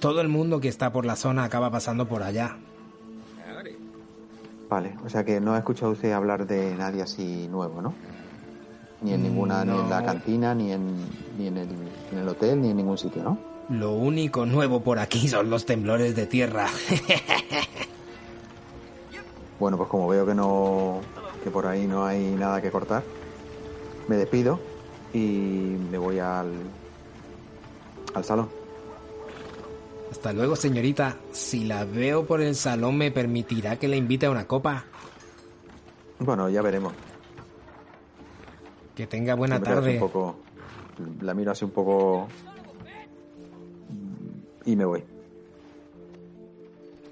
Todo 0.01 0.21
el 0.21 0.29
mundo 0.29 0.61
que 0.61 0.69
está 0.69 0.93
por 0.93 1.07
la 1.07 1.17
zona 1.17 1.45
acaba 1.45 1.71
pasando 1.71 2.07
por 2.07 2.23
allá. 2.23 2.59
Vale, 4.69 4.95
o 5.03 5.09
sea 5.09 5.25
que 5.25 5.41
no 5.41 5.55
ha 5.55 5.59
escuchado 5.59 5.93
usted 5.93 6.13
hablar 6.13 6.47
de 6.47 6.75
nadie 6.77 7.01
así 7.01 7.49
nuevo, 7.49 7.81
¿no? 7.81 7.95
Ni 9.01 9.15
en 9.15 9.23
ninguna, 9.23 9.65
ni 9.65 9.79
en 9.79 9.89
la 9.89 10.05
cantina, 10.05 10.55
ni 10.55 10.73
en, 10.73 10.95
ni 11.39 11.47
en 11.47 11.57
el, 11.57 11.69
en 12.13 12.19
el 12.19 12.29
hotel, 12.29 12.61
ni 12.61 12.71
en 12.71 12.77
ningún 12.77 12.99
sitio, 12.99 13.23
¿no? 13.23 13.39
Lo 13.69 13.93
único 13.93 14.47
nuevo 14.47 14.81
por 14.81 14.99
aquí 14.99 15.29
son 15.29 15.51
los 15.51 15.67
temblores 15.67 16.17
de 16.17 16.27
tierra. 16.27 16.69
Bueno, 19.59 19.77
pues 19.77 19.89
como 19.89 20.07
veo 20.07 20.25
que 20.25 20.35
no, 20.35 21.01
que 21.43 21.51
por 21.51 21.67
ahí 21.67 21.87
no 21.87 22.07
hay 22.07 22.21
nada 22.37 22.63
que 22.63 22.71
cortar, 22.71 23.03
me 24.07 24.17
despido 24.17 24.61
y 25.13 25.19
me 25.91 25.99
voy 25.99 26.21
al, 26.21 26.53
al 28.15 28.25
salón. 28.25 28.49
Hasta 30.13 30.33
luego, 30.33 30.55
señorita. 30.55 31.17
Si 31.33 31.65
la 31.65 31.85
veo 31.85 32.25
por 32.25 32.41
el 32.41 32.55
salón, 32.55 32.97
¿me 32.99 33.11
permitirá 33.11 33.77
que 33.81 33.89
le 33.89 33.97
invite 33.97 34.27
a 34.27 34.31
una 34.31 34.47
copa? 34.47 34.85
Bueno, 36.21 36.49
ya 36.49 36.63
veremos. 36.63 36.93
Que 38.95 39.09
tenga 39.09 39.35
buena 39.35 39.57
Siempre 39.57 39.75
tarde. 39.75 39.93
Un 39.95 40.01
poco, 40.01 40.37
la 41.21 41.35
miro 41.35 41.51
así 41.51 41.65
un 41.65 41.73
poco 41.73 42.29
y 44.69 44.77
me 44.77 44.85
voy. 44.85 45.03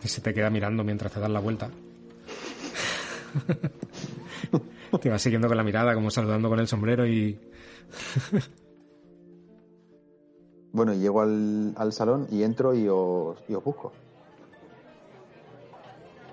Y 0.04 0.08
se 0.08 0.20
te 0.20 0.34
queda 0.34 0.50
mirando 0.50 0.84
mientras 0.84 1.12
te 1.12 1.20
das 1.20 1.30
la 1.30 1.40
vuelta. 1.40 1.70
Te 5.00 5.10
va 5.10 5.18
siguiendo 5.18 5.48
con 5.48 5.56
la 5.56 5.62
mirada, 5.62 5.94
como 5.94 6.10
saludando 6.10 6.48
con 6.48 6.58
el 6.58 6.68
sombrero 6.68 7.06
y... 7.06 7.38
Bueno, 10.72 10.94
y 10.94 10.98
llego 10.98 11.22
al, 11.22 11.74
al 11.76 11.92
salón 11.92 12.26
y 12.30 12.42
entro 12.42 12.74
y 12.74 12.86
os, 12.88 13.38
y 13.48 13.54
os 13.54 13.64
busco. 13.64 13.92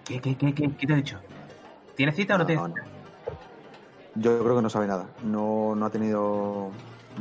¿Qué, 0.05 0.19
qué, 0.19 0.37
qué, 0.37 0.53
qué, 0.53 0.75
qué 0.75 0.87
te 0.87 0.93
he 0.93 0.97
dicho? 0.97 1.17
¿Tienes 1.95 2.15
cita 2.15 2.35
o 2.35 2.37
no, 2.37 2.45
tienes 2.45 2.67
no. 2.67 2.73
cita? 2.73 2.87
Yo 4.15 4.43
creo 4.43 4.57
que 4.57 4.61
no 4.61 4.69
sabe 4.69 4.87
nada. 4.87 5.09
No, 5.23 5.75
no 5.75 5.85
ha 5.85 5.89
tenido. 5.89 6.71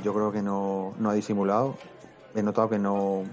Yo 0.03 0.13
creo 0.13 0.33
que 0.33 0.43
no, 0.43 0.95
no 0.99 1.11
ha 1.11 1.15
disimulado. 1.15 1.77
He 2.35 2.43
notado 2.43 2.69
que 2.69 2.79
no. 2.79 3.25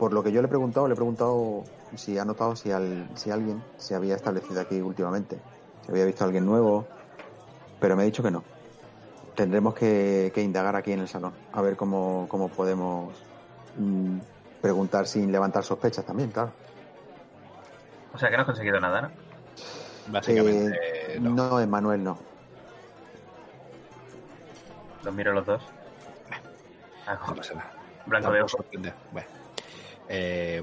Por 0.00 0.14
lo 0.14 0.22
que 0.22 0.32
yo 0.32 0.40
le 0.40 0.46
he 0.46 0.48
preguntado, 0.48 0.88
le 0.88 0.94
he 0.94 0.96
preguntado 0.96 1.62
si 1.94 2.18
ha 2.18 2.24
notado 2.24 2.56
si, 2.56 2.72
al, 2.72 3.06
si 3.16 3.30
alguien 3.30 3.62
se 3.76 3.94
había 3.94 4.16
establecido 4.16 4.58
aquí 4.62 4.80
últimamente. 4.80 5.38
Si 5.84 5.90
había 5.92 6.06
visto 6.06 6.24
a 6.24 6.26
alguien 6.26 6.46
nuevo. 6.46 6.86
Pero 7.78 7.96
me 7.96 8.02
ha 8.02 8.06
dicho 8.06 8.22
que 8.22 8.30
no. 8.30 8.42
Tendremos 9.34 9.74
que, 9.74 10.32
que 10.34 10.40
indagar 10.42 10.74
aquí 10.74 10.92
en 10.92 11.00
el 11.00 11.08
salón. 11.08 11.34
A 11.52 11.60
ver 11.60 11.76
cómo, 11.76 12.24
cómo 12.30 12.48
podemos 12.48 13.12
mm, 13.78 14.18
preguntar 14.62 15.06
sin 15.06 15.30
levantar 15.30 15.64
sospechas 15.64 16.06
también, 16.06 16.30
claro. 16.30 16.50
O 18.14 18.18
sea 18.18 18.30
que 18.30 18.36
no 18.36 18.40
has 18.42 18.46
conseguido 18.46 18.80
nada, 18.80 19.02
¿no? 19.02 19.10
Básicamente, 20.08 20.78
Eh, 21.16 21.20
no. 21.20 21.30
no, 21.34 21.60
Emanuel, 21.60 22.02
no. 22.02 22.18
Los 25.04 25.14
miro 25.14 25.32
los 25.34 25.44
dos. 25.44 25.62
Ah, 27.06 27.18
No 27.28 27.34
pasa 27.34 27.54
nada. 27.54 27.70
Blanco 28.06 28.32
de 28.32 28.40
ojo. 28.40 28.48
sorprende. 28.48 28.94
Bueno. 29.12 29.28
Eh, 30.12 30.62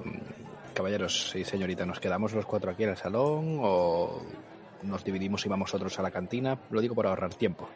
caballeros 0.73 1.33
y 1.35 1.45
señorita, 1.45 1.85
¿nos 1.85 1.99
quedamos 2.01 2.33
los 2.33 2.45
cuatro 2.45 2.69
aquí 2.69 2.83
en 2.83 2.89
el 2.89 2.97
salón 2.97 3.59
o 3.61 4.21
nos 4.83 5.03
dividimos 5.05 5.45
y 5.45 5.49
vamos 5.49 5.73
otros 5.73 5.97
a 5.97 6.01
la 6.03 6.11
cantina? 6.11 6.57
Lo 6.69 6.81
digo 6.81 6.93
por 6.93 7.07
ahorrar 7.07 7.33
tiempo. 7.33 7.67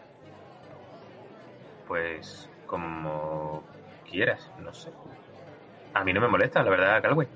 Pues 1.88 2.50
como 2.68 3.64
quieras, 4.10 4.50
no 4.62 4.74
sé. 4.74 4.90
A 5.94 6.04
mí 6.04 6.14
no 6.14 6.22
me 6.22 6.28
molesta, 6.28 6.62
la 6.62 6.70
verdad, 6.70 7.02
Calway. 7.02 7.28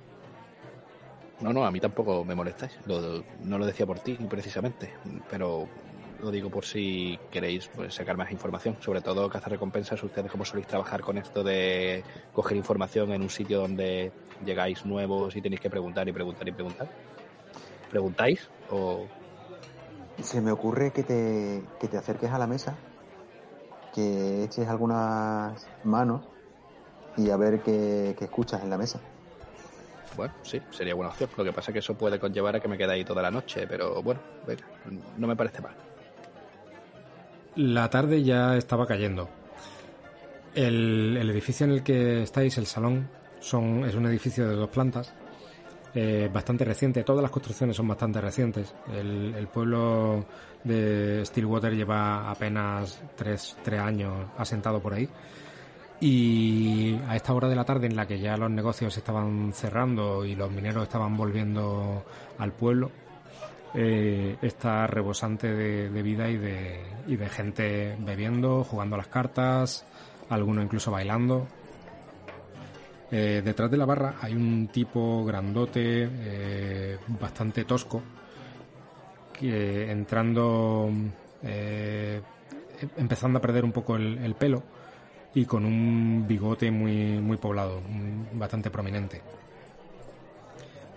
No, 1.42 1.52
no, 1.52 1.66
a 1.66 1.72
mí 1.72 1.80
tampoco 1.80 2.24
me 2.24 2.36
molestáis. 2.36 2.78
Lo- 2.86 3.24
no 3.44 3.58
lo 3.58 3.66
decía 3.66 3.86
por 3.86 4.00
ti 4.00 4.14
precisamente, 4.30 4.94
pero 5.30 5.68
lo 6.22 6.32
digo 6.32 6.50
por 6.50 6.66
si 6.66 7.20
queréis 7.32 7.68
pues, 7.68 7.94
sacar 7.94 8.18
más 8.18 8.32
información. 8.32 8.78
Sobre 8.80 9.02
todo 9.02 9.30
cazar 9.30 9.52
recompensas. 9.52 10.02
Ustedes, 10.04 10.32
como 10.32 10.46
soléis 10.46 10.68
trabajar 10.68 11.02
con 11.02 11.18
esto 11.18 11.44
de 11.44 12.04
coger 12.34 12.58
información 12.58 13.12
en 13.12 13.22
un 13.22 13.30
sitio 13.30 13.60
donde 13.60 14.12
llegáis 14.46 14.86
nuevos 14.86 15.36
y 15.36 15.42
tenéis 15.42 15.62
que 15.62 15.70
preguntar 15.70 16.08
y 16.08 16.12
preguntar 16.12 16.48
y 16.48 16.52
preguntar. 16.52 16.90
¿Preguntáis? 17.90 18.50
O 18.72 19.08
Se 20.22 20.42
me 20.42 20.52
ocurre 20.52 20.92
que 20.92 21.04
te, 21.04 21.64
que 21.80 21.88
te 21.88 21.98
acerques 21.98 22.32
a 22.32 22.38
la 22.38 22.48
mesa, 22.48 22.76
que 23.94 24.44
eches 24.44 24.68
algunas 24.68 25.68
manos 25.84 26.22
y 27.18 27.30
a 27.30 27.38
ver 27.38 27.62
qué, 27.62 28.16
qué 28.18 28.26
escuchas 28.26 28.62
en 28.64 28.70
la 28.70 28.78
mesa. 28.78 29.00
Bueno, 30.16 30.34
sí, 30.44 30.62
sería 30.72 30.96
buena 30.96 31.12
opción. 31.12 31.30
Lo 31.36 31.44
que 31.44 31.52
pasa 31.52 31.72
es 31.72 31.74
que 31.74 31.80
eso 31.80 31.96
puede 31.96 32.20
conllevar 32.20 32.56
a 32.56 32.60
que 32.60 32.68
me 32.68 32.78
quede 32.78 32.94
ahí 32.94 33.04
toda 33.04 33.22
la 33.22 33.32
noche, 33.32 33.68
pero 33.68 34.02
bueno, 34.02 34.22
venga, 34.48 34.66
no 35.18 35.28
me 35.28 35.36
parece 35.36 35.62
mal. 35.62 35.76
La 37.56 37.90
tarde 37.90 38.22
ya 38.22 38.58
estaba 38.58 38.86
cayendo. 38.86 39.30
El, 40.54 41.18
edificio 41.30 41.66
en 41.66 41.72
el 41.72 41.84
que 41.84 42.24
estáis, 42.24 42.58
el 42.58 42.66
salón, 42.66 43.08
son, 43.40 43.86
es 43.86 43.96
un 43.96 44.06
edificio 44.06 44.48
de 44.48 44.56
dos 44.56 44.70
plantas, 44.70 45.14
eh, 45.94 46.30
bastante 46.34 46.66
reciente. 46.66 47.04
Todas 47.04 47.22
las 47.22 47.32
construcciones 47.32 47.78
son 47.78 47.88
bastante 47.88 48.20
recientes. 48.20 48.74
El, 48.94 49.34
el 49.38 49.48
pueblo 49.48 50.26
de 50.66 51.24
Stillwater 51.26 51.74
lleva 51.74 52.30
apenas 52.30 53.02
tres, 53.16 53.56
tres 53.64 53.80
años 53.80 54.28
asentado 54.38 54.82
por 54.82 54.94
ahí. 54.94 55.08
Y 56.02 56.96
a 57.08 57.16
esta 57.16 57.34
hora 57.34 57.48
de 57.48 57.56
la 57.56 57.64
tarde 57.64 57.88
en 57.88 57.96
la 57.96 58.06
que 58.06 58.20
ya 58.20 58.36
los 58.36 58.52
negocios 58.52 58.98
estaban 58.98 59.54
cerrando 59.54 60.26
y 60.26 60.36
los 60.36 60.52
mineros 60.52 60.84
estaban 60.84 61.16
volviendo 61.16 62.04
al 62.38 62.52
pueblo, 62.52 62.92
eh, 63.74 64.38
está 64.42 64.88
rebosante 64.88 65.54
de, 65.54 66.02
vida 66.02 66.30
y 66.30 66.38
de, 66.38 67.30
gente 67.30 67.96
bebiendo, 68.00 68.64
jugando 68.64 68.96
a 68.96 69.00
las 69.00 69.08
cartas, 69.08 69.86
algunos 70.30 70.64
incluso 70.64 70.92
bailando. 70.92 71.48
Eh, 73.12 73.42
detrás 73.44 73.70
de 73.70 73.78
la 73.78 73.86
barra 73.86 74.16
hay 74.22 74.34
un 74.34 74.68
tipo 74.68 75.24
grandote, 75.26 76.10
eh, 76.12 76.98
bastante 77.08 77.64
tosco, 77.66 78.02
que 79.34 79.92
entrando, 79.92 80.90
eh, 81.44 82.22
empezando 82.98 83.40
a 83.40 83.42
perder 83.42 83.64
un 83.64 83.72
poco 83.72 83.96
el, 83.96 84.18
el 84.20 84.36
pelo 84.36 84.64
y 85.36 85.46
con 85.46 85.66
un 85.66 86.26
bigote 86.28 86.72
muy, 86.72 87.20
poblado, 87.38 87.80
un- 87.80 88.28
bastante 88.34 88.72
prominente. 88.72 89.22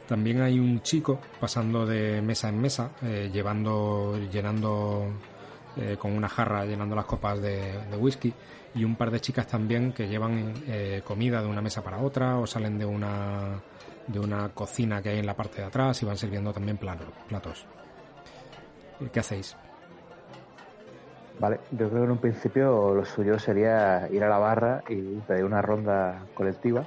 También 0.09 0.40
hay 0.40 0.59
un 0.59 0.81
chico 0.81 1.21
pasando 1.38 1.85
de 1.85 2.23
mesa 2.23 2.49
en 2.49 2.59
mesa, 2.59 2.92
eh, 3.03 3.29
llevando, 3.31 4.18
llenando 4.33 5.07
eh, 5.77 5.99
con 5.99 6.12
una 6.12 6.31
jarra, 6.31 6.64
llenando 6.64 6.97
las 6.97 7.05
copas 7.05 7.42
de, 7.42 7.79
de 7.90 7.97
whisky, 7.99 8.33
y 8.75 8.85
un 8.85 8.97
par 8.97 9.11
de 9.11 9.21
chicas 9.21 9.47
también 9.47 9.92
que 9.92 10.09
llevan 10.09 10.55
eh, 10.66 11.03
comida 11.05 11.42
de 11.42 11.49
una 11.49 11.61
mesa 11.61 11.83
para 11.83 11.99
otra 11.99 12.38
o 12.38 12.47
salen 12.47 12.79
de 12.79 12.87
una 12.87 13.61
de 14.07 14.18
una 14.18 14.49
cocina 14.49 15.03
que 15.03 15.11
hay 15.11 15.18
en 15.18 15.27
la 15.27 15.37
parte 15.37 15.61
de 15.61 15.66
atrás 15.66 16.03
y 16.03 16.07
van 16.07 16.16
sirviendo 16.16 16.51
también 16.55 16.79
platos. 16.79 17.66
¿Qué 19.12 19.21
hacéis? 19.21 19.55
Vale, 21.38 21.61
yo 21.71 21.90
creo 21.90 22.01
que 22.01 22.05
en 22.05 22.11
un 22.12 22.18
principio 22.18 22.94
lo 22.94 23.05
suyo 23.05 23.38
sería 23.38 24.09
ir 24.11 24.25
a 24.25 24.31
la 24.31 24.38
barra 24.38 24.83
y 24.88 25.21
pedir 25.27 25.44
una 25.44 25.61
ronda 25.61 26.25
colectiva 26.33 26.87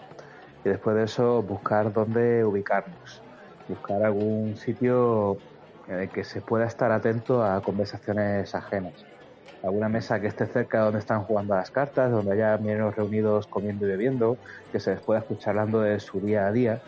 y 0.64 0.70
después 0.70 0.96
de 0.96 1.04
eso 1.04 1.44
buscar 1.44 1.92
dónde 1.94 2.46
ubicarnos, 2.46 3.26
buscar 3.68 4.04
algún 4.04 4.56
sitio 4.56 5.44
en 5.88 6.00
el 6.02 6.12
que 6.12 6.24
se 6.24 6.42
pueda 6.42 6.66
estar 6.66 6.92
atento 6.92 7.44
a 7.44 7.62
conversaciones 7.64 8.54
ajenas. 8.56 9.08
Alguna 9.64 9.90
mesa 9.90 10.20
que 10.22 10.28
esté 10.28 10.48
cerca 10.48 10.80
de 10.80 10.84
donde 10.86 11.00
están 11.00 11.24
jugando 11.26 11.54
a 11.54 11.58
las 11.58 11.72
cartas, 11.72 12.12
donde 12.12 12.34
haya 12.34 12.58
mineros 12.58 12.96
reunidos 12.96 13.48
comiendo 13.48 13.86
y 13.86 13.90
bebiendo, 13.90 14.40
que 14.72 14.80
se 14.80 14.92
les 14.96 15.04
pueda 15.04 15.20
escuchar 15.22 15.52
hablando 15.58 15.82
de 15.82 16.00
su 16.00 16.22
día 16.22 16.48
a 16.48 16.52
día 16.52 16.82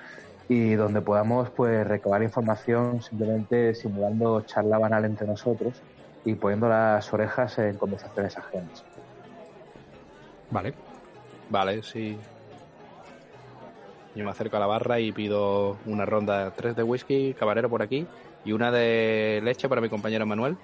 y 0.48 0.76
donde 0.76 1.02
podamos 1.02 1.52
pues 1.56 1.86
recabar 1.88 2.24
información 2.24 3.02
simplemente 3.02 3.76
simulando 3.76 4.42
charla 4.46 4.80
banal 4.80 5.06
entre 5.06 5.28
nosotros 5.28 5.86
y 6.24 6.36
poniendo 6.36 6.70
las 6.70 7.12
orejas 7.14 7.58
en 7.60 7.78
conversaciones 7.78 8.38
ajenas. 8.38 8.88
Vale, 10.50 10.78
Vale, 11.48 11.84
sí. 11.84 12.28
Yo 14.16 14.24
me 14.24 14.32
acerco 14.32 14.58
a 14.58 14.60
la 14.60 14.68
barra 14.68 15.00
y 15.00 15.12
pido 15.12 15.78
una 15.86 16.06
ronda, 16.06 16.52
tres 16.52 16.76
de 16.76 16.84
whisky, 16.84 17.34
camarero 17.34 17.70
por 17.70 17.82
aquí, 17.82 18.06
y 18.46 18.52
una 18.52 18.72
de 18.72 19.42
leche 19.44 19.68
para 19.68 19.82
mi 19.82 19.90
compañero 19.90 20.26
Manuel. 20.26 20.56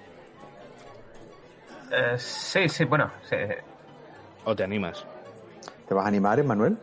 Eh, 1.90 2.14
sí, 2.16 2.68
sí, 2.68 2.84
bueno, 2.84 3.10
sí. 3.28 3.36
¿O 4.44 4.54
te 4.54 4.62
animas? 4.62 5.04
¿Te 5.88 5.94
vas 5.94 6.04
a 6.04 6.08
animar, 6.08 6.38
Emanuel? 6.38 6.76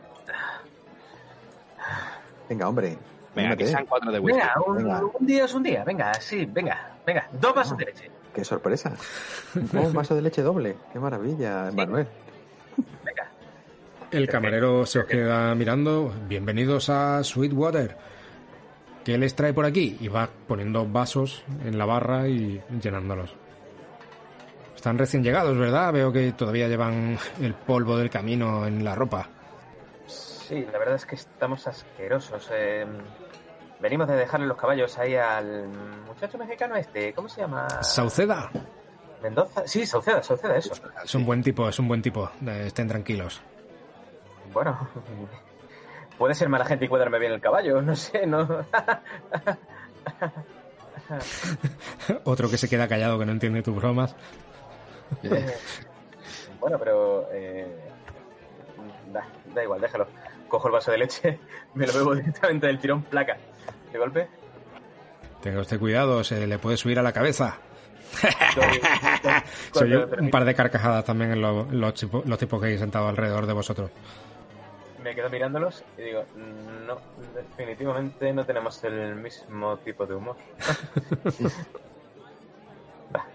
Venga, 2.49 2.67
hombre. 2.67 2.97
Venga, 3.33 3.55
que 3.55 3.67
sean 3.67 3.85
cuatro 3.85 4.11
de 4.11 4.19
whisky. 4.19 4.39
Venga, 4.39 4.61
un, 4.65 4.77
venga. 4.77 5.01
un 5.19 5.25
día 5.25 5.45
es 5.45 5.53
un 5.53 5.63
día, 5.63 5.83
venga, 5.85 6.13
sí, 6.15 6.45
venga, 6.45 6.97
venga, 7.05 7.29
dos 7.31 7.53
vasos 7.53 7.77
de 7.77 7.85
leche. 7.85 8.11
¡Qué 8.33 8.43
sorpresa! 8.43 8.93
Un 9.55 9.93
vaso 9.93 10.15
de 10.15 10.21
leche 10.21 10.41
doble. 10.41 10.75
¡Qué 10.91 10.99
maravilla, 10.99 11.69
Emanuel! 11.69 12.05
Venga. 12.05 12.26
El 14.11 14.27
camarero 14.27 14.85
se 14.85 14.99
os 14.99 15.05
queda 15.05 15.53
mirando. 15.55 16.13
Bienvenidos 16.27 16.89
a 16.89 17.23
Sweetwater. 17.23 17.97
¿Qué 19.03 19.17
les 19.17 19.35
trae 19.35 19.53
por 19.53 19.65
aquí? 19.65 19.97
Y 19.99 20.07
va 20.07 20.29
poniendo 20.47 20.85
vasos 20.85 21.43
en 21.63 21.77
la 21.77 21.85
barra 21.85 22.27
y 22.27 22.61
llenándolos. 22.81 23.35
Están 24.75 24.97
recién 24.97 25.23
llegados, 25.23 25.57
¿verdad? 25.57 25.93
Veo 25.93 26.11
que 26.11 26.31
todavía 26.33 26.67
llevan 26.67 27.17
el 27.41 27.53
polvo 27.53 27.97
del 27.97 28.09
camino 28.09 28.65
en 28.67 28.83
la 28.83 28.95
ropa. 28.95 29.29
Sí, 30.05 30.65
la 30.71 30.77
verdad 30.77 30.95
es 30.95 31.05
que 31.05 31.15
estamos 31.15 31.67
asquerosos. 31.67 32.49
eh, 32.53 32.85
venimos 33.81 34.07
de 34.07 34.15
dejarle 34.15 34.45
los 34.47 34.57
caballos 34.57 34.97
ahí 34.97 35.15
al 35.15 35.67
muchacho 36.05 36.37
mexicano 36.37 36.75
este, 36.75 37.13
¿cómo 37.13 37.27
se 37.27 37.41
llama? 37.41 37.67
Sauceda. 37.81 38.49
Mendoza. 39.21 39.63
Sí, 39.67 39.85
Sauceda, 39.85 40.21
Sauceda, 40.21 40.57
eso. 40.57 40.73
Es 41.03 41.15
un 41.15 41.25
buen 41.25 41.41
tipo, 41.41 41.67
es 41.67 41.79
un 41.79 41.87
buen 41.87 42.01
tipo. 42.01 42.29
Eh, 42.45 42.65
Estén 42.67 42.87
tranquilos. 42.87 43.41
Bueno, 44.57 44.89
puede 46.17 46.33
ser 46.33 46.49
mala 46.49 46.65
gente 46.65 46.85
y 46.85 46.87
cuadrarme 46.87 47.19
bien 47.19 47.31
el 47.31 47.39
caballo, 47.39 47.79
no 47.79 47.95
sé, 47.95 48.25
no. 48.25 48.39
Otro 52.23 52.49
que 52.49 52.57
se 52.57 52.67
queda 52.67 52.87
callado 52.87 53.19
que 53.19 53.27
no 53.27 53.33
entiende 53.33 53.61
tus 53.61 53.75
bromas. 53.75 54.15
bueno, 56.59 56.79
pero 56.79 57.29
eh, 57.31 57.67
da, 59.13 59.27
da 59.53 59.63
igual, 59.63 59.79
déjalo. 59.79 60.07
Cojo 60.47 60.69
el 60.69 60.73
vaso 60.73 60.89
de 60.89 60.97
leche, 60.97 61.39
me 61.75 61.85
lo 61.85 61.93
bebo 61.93 62.15
directamente 62.15 62.65
del 62.65 62.79
tirón, 62.79 63.03
placa. 63.03 63.37
De 63.91 63.99
golpe. 63.99 64.27
Tenga 65.39 65.61
usted 65.61 65.77
cuidado, 65.79 66.23
se 66.23 66.47
le 66.47 66.57
puede 66.57 66.77
subir 66.77 66.97
a 66.97 67.03
la 67.03 67.13
cabeza. 67.13 67.59
Soy 69.71 69.93
un 69.93 70.31
par 70.31 70.45
de 70.45 70.55
carcajadas 70.55 71.05
también 71.05 71.33
en 71.33 71.41
los, 71.41 71.71
los, 71.71 71.93
tipos, 71.93 72.25
los 72.25 72.39
tipos 72.39 72.59
que 72.59 72.69
hay 72.69 72.79
sentados 72.79 73.07
alrededor 73.07 73.45
de 73.45 73.53
vosotros. 73.53 73.91
Me 75.07 75.15
quedo 75.15 75.29
mirándolos 75.29 75.85
y 75.97 76.01
digo, 76.01 76.25
no, 76.85 76.97
definitivamente 77.33 78.33
no 78.33 78.45
tenemos 78.45 78.83
el 78.83 79.15
mismo 79.15 79.77
tipo 79.77 80.05
de 80.05 80.15
humor. 80.15 80.35
bah, 83.13 83.25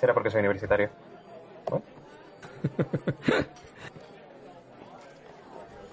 será 0.00 0.14
porque 0.14 0.30
soy 0.30 0.40
universitario. 0.40 0.90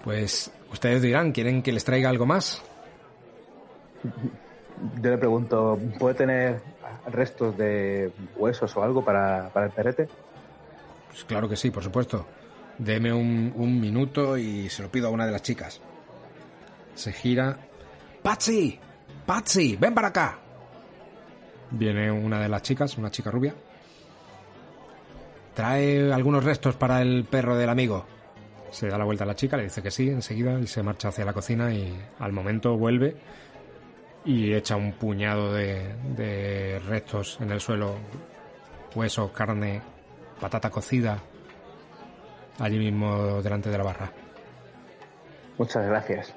Pues 0.03 0.51
ustedes 0.71 1.01
dirán, 1.01 1.33
¿quieren 1.33 1.61
que 1.61 1.73
les 1.73 1.83
traiga 1.83 2.09
algo 2.09 2.25
más? 2.25 2.63
Yo 5.01 5.09
le 5.11 5.17
pregunto, 5.17 5.77
¿puede 5.99 6.15
tener 6.15 6.61
restos 7.05 7.57
de 7.57 8.13
huesos 8.37 8.77
o 8.77 8.81
algo 8.81 9.03
para, 9.03 9.49
para 9.49 9.65
el 9.67 9.73
perrete? 9.73 10.07
Pues 11.09 11.25
claro 11.25 11.49
que 11.49 11.57
sí, 11.57 11.69
por 11.69 11.83
supuesto. 11.83 12.25
Deme 12.79 13.13
un, 13.13 13.53
un, 13.55 13.79
minuto 13.79 14.37
y 14.37 14.69
se 14.69 14.81
lo 14.81 14.89
pido 14.89 15.07
a 15.07 15.11
una 15.11 15.25
de 15.25 15.31
las 15.31 15.43
chicas. 15.43 15.81
Se 16.95 17.11
gira. 17.11 17.59
¡Patsy! 18.23 18.79
¡Patsy! 19.25 19.75
¡Ven 19.75 19.93
para 19.93 20.07
acá! 20.07 20.39
Viene 21.71 22.09
una 22.09 22.39
de 22.39 22.49
las 22.49 22.61
chicas, 22.61 22.97
una 22.97 23.11
chica 23.11 23.29
rubia. 23.29 23.53
Trae 25.53 26.11
algunos 26.11 26.43
restos 26.43 26.77
para 26.77 27.01
el 27.01 27.25
perro 27.25 27.57
del 27.57 27.69
amigo. 27.69 28.05
Se 28.71 28.87
da 28.87 28.97
la 28.97 29.03
vuelta 29.03 29.25
a 29.25 29.27
la 29.27 29.35
chica, 29.35 29.57
le 29.57 29.63
dice 29.63 29.81
que 29.81 29.91
sí 29.91 30.09
enseguida 30.09 30.57
y 30.59 30.67
se 30.67 30.81
marcha 30.81 31.09
hacia 31.09 31.25
la 31.25 31.33
cocina 31.33 31.73
y 31.73 31.93
al 32.19 32.31
momento 32.31 32.77
vuelve 32.77 33.17
y 34.25 34.53
echa 34.53 34.75
un 34.75 34.93
puñado 34.93 35.53
de, 35.53 35.95
de 36.15 36.79
restos 36.87 37.39
en 37.41 37.51
el 37.51 37.59
suelo, 37.59 37.95
huesos, 38.95 39.31
carne, 39.31 39.81
patata 40.39 40.69
cocida, 40.69 41.21
allí 42.59 42.77
mismo 42.77 43.41
delante 43.41 43.69
de 43.69 43.77
la 43.77 43.83
barra. 43.83 44.11
Muchas 45.57 45.85
gracias. 45.87 46.33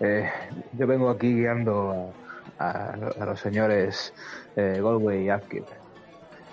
Eh, 0.00 0.28
yo 0.72 0.86
vengo 0.86 1.10
aquí 1.10 1.34
guiando 1.34 2.12
a, 2.58 2.70
a, 2.70 2.90
a 3.20 3.26
los 3.26 3.40
señores 3.40 4.12
eh, 4.56 4.80
Galway 4.82 5.26
y 5.26 5.32
Upkeep. 5.32 5.64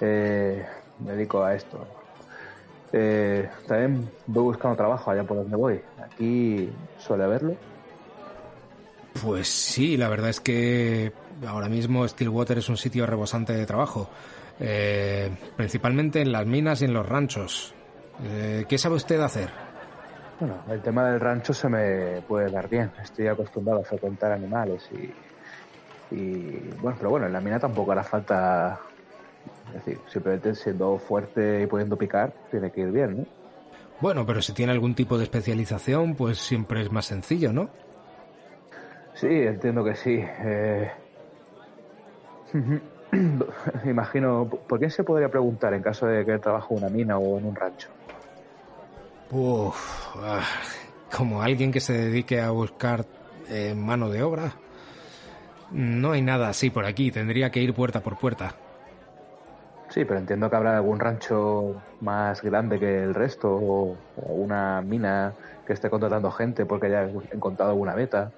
Eh, 0.02 0.65
me 1.00 1.12
dedico 1.13 1.43
a 1.43 1.56
esto. 1.56 1.88
Eh, 2.93 3.50
también 3.67 4.10
voy 4.28 4.43
buscando 4.43 4.76
trabajo 4.76 5.12
allá 5.12 5.24
por 5.24 5.38
donde 5.38 5.56
voy. 5.56 5.82
Aquí 6.04 6.69
suele 6.97 7.24
haberlo. 7.24 7.56
Pues 9.21 9.47
sí, 9.47 9.97
la 9.97 10.10
verdad 10.10 10.30
es 10.30 10.39
que 10.39 11.13
ahora 11.47 11.69
mismo 11.69 12.08
Stillwater 12.08 12.58
es 12.58 12.69
un 12.69 12.78
sitio 12.78 13.06
rebosante 13.06 13.54
de 13.54 13.65
trabajo, 13.65 14.10
eh, 14.60 15.30
principalmente 15.56 16.21
en 16.21 16.32
las 16.32 16.45
minas 16.45 16.82
y 16.82 16.86
en 16.86 16.93
los 16.93 17.08
ranchos. 17.08 17.74
Eh, 18.24 18.65
¿Qué 18.67 18.78
sabe 18.78 18.95
usted 18.95 19.19
hacer? 19.19 19.50
Bueno, 20.39 20.63
el 20.69 20.82
tema 20.82 21.10
del 21.10 21.19
rancho 21.19 21.54
se 21.54 21.69
me 21.69 22.21
puede 22.28 22.50
dar 22.50 22.67
bien. 22.67 22.91
Estoy 23.02 23.28
acostumbrado 23.28 23.82
a 23.82 23.84
frecuentar 23.84 24.32
animales 24.32 24.89
y, 24.91 26.15
y 26.15 26.69
bueno, 26.82 26.97
pero 26.97 27.10
bueno, 27.12 27.28
en 27.28 27.34
la 27.34 27.41
mina 27.41 27.60
tampoco 27.60 27.91
hará 27.91 28.04
falta. 28.04 28.80
Es 29.67 29.74
decir, 29.86 30.00
simplemente 30.08 30.56
siendo 30.56 30.97
fuerte 30.97 31.62
y 31.63 31.67
pudiendo 31.67 31.95
picar, 31.97 32.34
tiene 32.50 32.71
que 32.71 32.82
ir 32.82 32.91
bien, 32.91 33.17
¿no? 33.17 33.26
Bueno, 34.02 34.26
pero 34.26 34.41
si 34.41 34.54
tiene 34.54 34.71
algún 34.71 34.95
tipo 34.95 35.17
de 35.17 35.26
especialización, 35.26 36.15
pues 36.15 36.39
siempre 36.39 36.82
es 36.82 36.91
más 36.91 37.06
sencillo, 37.06 37.54
¿no? 37.54 37.69
Sí, 39.13 39.28
entiendo 39.28 39.84
que 39.84 39.95
sí. 39.95 40.19
Eh... 40.19 40.91
Imagino, 43.86 44.50
¿por 44.50 44.80
qué 44.80 44.89
se 44.89 45.04
podría 45.04 45.30
preguntar 45.30 45.74
en 45.76 45.84
caso 45.84 46.08
de 46.08 46.26
que 46.26 46.39
trabajo 46.39 46.74
en 46.74 46.84
una 46.84 46.89
mina 46.89 47.17
o 47.17 47.38
en 47.38 47.45
un 47.45 47.56
rancho? 47.56 47.89
Uf, 49.32 50.15
ah, 50.17 50.44
como 51.15 51.41
alguien 51.41 51.72
que 51.72 51.80
se 51.80 51.94
dedique 51.94 52.41
a 52.41 52.52
buscar 52.52 53.06
eh, 53.50 53.74
mano 53.76 54.10
de 54.10 54.24
obra. 54.24 54.54
No 55.72 56.12
hay 56.12 56.22
nada 56.22 56.50
así 56.50 56.70
por 56.70 56.86
aquí, 56.86 57.12
tendría 57.12 57.50
que 57.50 57.62
ir 57.62 57.74
puerta 57.74 58.02
por 58.02 58.17
puerta. 58.17 58.56
Sí, 59.88 60.06
pero 60.06 60.20
entiendo 60.20 60.50
que 60.50 60.56
habrá 60.56 60.78
algún 60.78 61.00
rancho 61.00 61.82
más 62.02 62.41
grande 62.41 62.80
que 62.80 63.04
el 63.04 63.13
resto 63.13 63.54
o, 63.54 63.98
o 64.17 64.34
una 64.34 64.82
mina 64.82 65.34
que 65.65 65.74
esté 65.74 65.89
contratando 65.89 66.32
gente 66.32 66.65
porque 66.65 66.88
haya 66.88 67.10
encontrado 67.32 67.72
alguna 67.72 67.94
meta. 67.94 68.32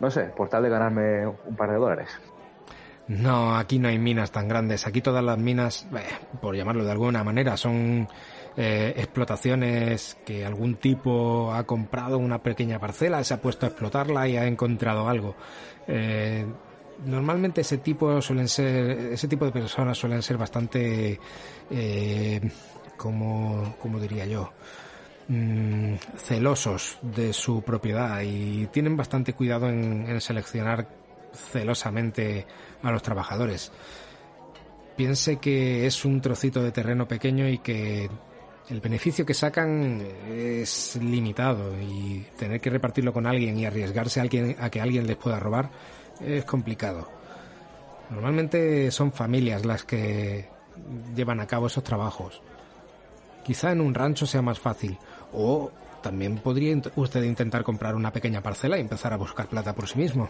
No 0.00 0.10
sé, 0.10 0.24
por 0.24 0.48
tal 0.48 0.64
de 0.64 0.70
ganarme 0.70 1.26
un 1.26 1.56
par 1.56 1.70
de 1.70 1.76
dólares. 1.76 2.08
No, 3.06 3.56
aquí 3.56 3.78
no 3.78 3.88
hay 3.88 3.98
minas 3.98 4.30
tan 4.30 4.48
grandes. 4.48 4.86
Aquí 4.86 5.00
todas 5.00 5.22
las 5.22 5.38
minas, 5.38 5.86
eh, 5.94 6.04
por 6.40 6.56
llamarlo 6.56 6.84
de 6.84 6.92
alguna 6.92 7.22
manera, 7.22 7.56
son 7.56 8.08
eh, 8.56 8.94
explotaciones 8.96 10.16
que 10.24 10.44
algún 10.44 10.76
tipo 10.76 11.52
ha 11.52 11.64
comprado 11.64 12.18
una 12.18 12.40
pequeña 12.40 12.78
parcela, 12.78 13.24
se 13.24 13.34
ha 13.34 13.40
puesto 13.40 13.66
a 13.66 13.70
explotarla 13.70 14.28
y 14.28 14.36
ha 14.36 14.46
encontrado 14.46 15.08
algo. 15.08 15.34
Eh, 15.88 16.46
normalmente 17.04 17.62
ese 17.62 17.78
tipo 17.78 18.22
suelen 18.22 18.46
ser, 18.46 19.12
ese 19.12 19.26
tipo 19.26 19.44
de 19.44 19.50
personas 19.50 19.98
suelen 19.98 20.22
ser 20.22 20.36
bastante, 20.38 21.18
eh, 21.68 22.40
como, 22.96 23.74
como 23.80 23.98
diría 23.98 24.26
yo, 24.26 24.52
mm, 25.26 25.94
celosos 26.16 26.98
de 27.02 27.32
su 27.32 27.62
propiedad 27.62 28.22
y 28.22 28.68
tienen 28.68 28.96
bastante 28.96 29.32
cuidado 29.32 29.68
en, 29.68 30.06
en 30.08 30.20
seleccionar 30.20 30.88
celosamente 31.32 32.46
a 32.84 32.92
los 32.92 33.02
trabajadores. 33.02 33.72
Piense 34.96 35.38
que 35.38 35.86
es 35.86 36.04
un 36.04 36.20
trocito 36.20 36.62
de 36.62 36.70
terreno 36.70 37.08
pequeño 37.08 37.48
y 37.48 37.58
que 37.58 38.08
el 38.68 38.80
beneficio 38.80 39.26
que 39.26 39.34
sacan 39.34 40.02
es 40.28 40.96
limitado 40.96 41.72
y 41.80 42.26
tener 42.38 42.60
que 42.60 42.70
repartirlo 42.70 43.12
con 43.12 43.26
alguien 43.26 43.58
y 43.58 43.66
arriesgarse 43.66 44.20
a, 44.20 44.22
alguien, 44.22 44.56
a 44.58 44.70
que 44.70 44.80
alguien 44.80 45.06
les 45.06 45.16
pueda 45.16 45.38
robar 45.38 45.70
es 46.20 46.44
complicado. 46.44 47.08
Normalmente 48.10 48.90
son 48.90 49.12
familias 49.12 49.64
las 49.64 49.84
que 49.84 50.48
llevan 51.14 51.40
a 51.40 51.46
cabo 51.46 51.66
esos 51.66 51.84
trabajos. 51.84 52.42
Quizá 53.42 53.72
en 53.72 53.80
un 53.80 53.94
rancho 53.94 54.26
sea 54.26 54.42
más 54.42 54.58
fácil 54.58 54.98
o 55.32 55.70
también 56.02 56.38
podría 56.38 56.76
usted 56.96 57.22
intentar 57.22 57.64
comprar 57.64 57.94
una 57.94 58.12
pequeña 58.12 58.42
parcela 58.42 58.76
y 58.78 58.80
empezar 58.80 59.12
a 59.12 59.16
buscar 59.16 59.46
plata 59.46 59.74
por 59.74 59.88
sí 59.88 59.98
mismo. 59.98 60.28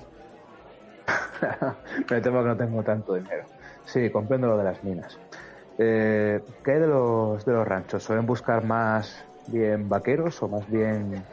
Me 2.11 2.20
temo 2.20 2.42
que 2.42 2.49
no 2.49 2.57
tengo 2.57 2.83
tanto 2.83 3.14
dinero. 3.14 3.44
Sí, 3.85 4.11
comprendo 4.11 4.49
lo 4.49 4.57
de 4.57 4.64
las 4.64 4.83
minas. 4.83 5.18
Eh, 5.78 6.40
¿Qué 6.62 6.72
hay 6.72 6.80
de 6.80 6.87
los, 6.87 7.44
de 7.44 7.52
los 7.52 7.66
ranchos? 7.66 8.02
¿Suelen 8.02 8.26
buscar 8.26 8.64
más 8.64 9.24
bien 9.48 9.88
vaqueros 9.88 10.42
o 10.42 10.48
más 10.48 10.68
bien 10.70 11.24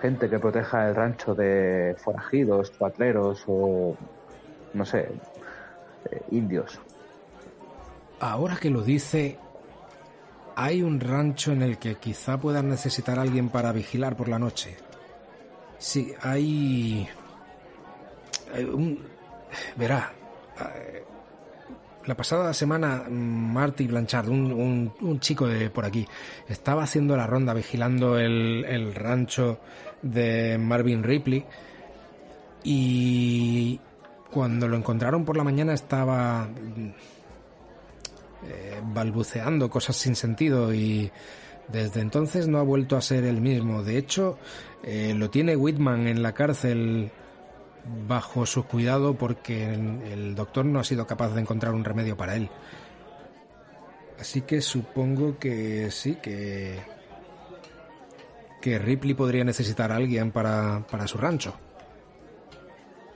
gente 0.00 0.28
que 0.28 0.38
proteja 0.38 0.88
el 0.88 0.94
rancho 0.94 1.34
de 1.34 1.94
forajidos, 1.98 2.72
cuatreros 2.78 3.44
o, 3.46 3.96
no 4.72 4.84
sé, 4.84 5.08
eh, 6.10 6.22
indios? 6.30 6.80
Ahora 8.20 8.56
que 8.56 8.70
lo 8.70 8.82
dice, 8.82 9.38
hay 10.56 10.82
un 10.82 11.00
rancho 11.00 11.52
en 11.52 11.62
el 11.62 11.78
que 11.78 11.96
quizá 11.96 12.38
puedan 12.38 12.68
necesitar 12.68 13.18
a 13.18 13.22
alguien 13.22 13.48
para 13.48 13.72
vigilar 13.72 14.16
por 14.16 14.28
la 14.28 14.38
noche. 14.38 14.76
Sí, 15.78 16.14
hay... 16.22 17.08
hay 18.54 18.64
un... 18.64 18.98
Verá, 19.76 20.12
eh, 20.74 21.04
la 22.06 22.14
pasada 22.14 22.52
semana 22.52 23.04
Marty 23.08 23.86
Blanchard, 23.86 24.28
un, 24.28 24.92
un, 25.00 25.20
chico 25.20 25.46
de 25.46 25.70
por 25.70 25.84
aquí, 25.84 26.06
estaba 26.48 26.82
haciendo 26.82 27.16
la 27.16 27.26
ronda 27.26 27.54
vigilando 27.54 28.18
el, 28.18 28.64
el 28.66 28.94
rancho 28.94 29.60
de 30.02 30.58
Marvin 30.58 31.02
Ripley 31.02 31.44
y 32.62 33.80
cuando 34.30 34.68
lo 34.68 34.76
encontraron 34.76 35.24
por 35.24 35.36
la 35.36 35.44
mañana 35.44 35.74
estaba 35.74 36.48
eh, 38.46 38.80
balbuceando 38.82 39.70
cosas 39.70 39.96
sin 39.96 40.16
sentido 40.16 40.74
y 40.74 41.10
desde 41.68 42.00
entonces 42.00 42.48
no 42.48 42.58
ha 42.58 42.62
vuelto 42.62 42.96
a 42.96 43.00
ser 43.00 43.24
el 43.24 43.40
mismo. 43.40 43.82
De 43.82 43.96
hecho, 43.96 44.38
eh, 44.82 45.14
lo 45.16 45.30
tiene 45.30 45.56
Whitman 45.56 46.06
en 46.08 46.22
la 46.22 46.32
cárcel 46.32 47.10
bajo 48.06 48.46
su 48.46 48.64
cuidado 48.66 49.14
porque 49.14 49.74
el 49.74 50.34
doctor 50.34 50.64
no 50.64 50.80
ha 50.80 50.84
sido 50.84 51.06
capaz 51.06 51.34
de 51.34 51.40
encontrar 51.40 51.74
un 51.74 51.84
remedio 51.84 52.16
para 52.16 52.36
él. 52.36 52.50
Así 54.18 54.42
que 54.42 54.60
supongo 54.60 55.38
que 55.38 55.90
sí, 55.90 56.16
que 56.16 56.78
que 58.64 58.78
Ripley 58.78 59.12
podría 59.12 59.44
necesitar 59.44 59.92
a 59.92 59.96
alguien 59.96 60.30
para, 60.30 60.82
para 60.90 61.06
su 61.06 61.18
rancho. 61.18 61.52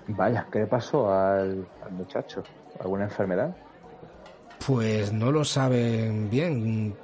Vaya, 0.09 0.47
¿qué 0.53 0.59
le 0.59 0.67
pasó 0.67 1.11
al, 1.11 1.67
al 1.83 1.93
muchacho? 1.93 2.43
¿Alguna 2.79 3.05
enfermedad? 3.05 3.57
Pues 4.67 5.11
no 5.11 5.33
lo 5.33 5.47
saben 5.47 6.29
bien. 6.29 6.95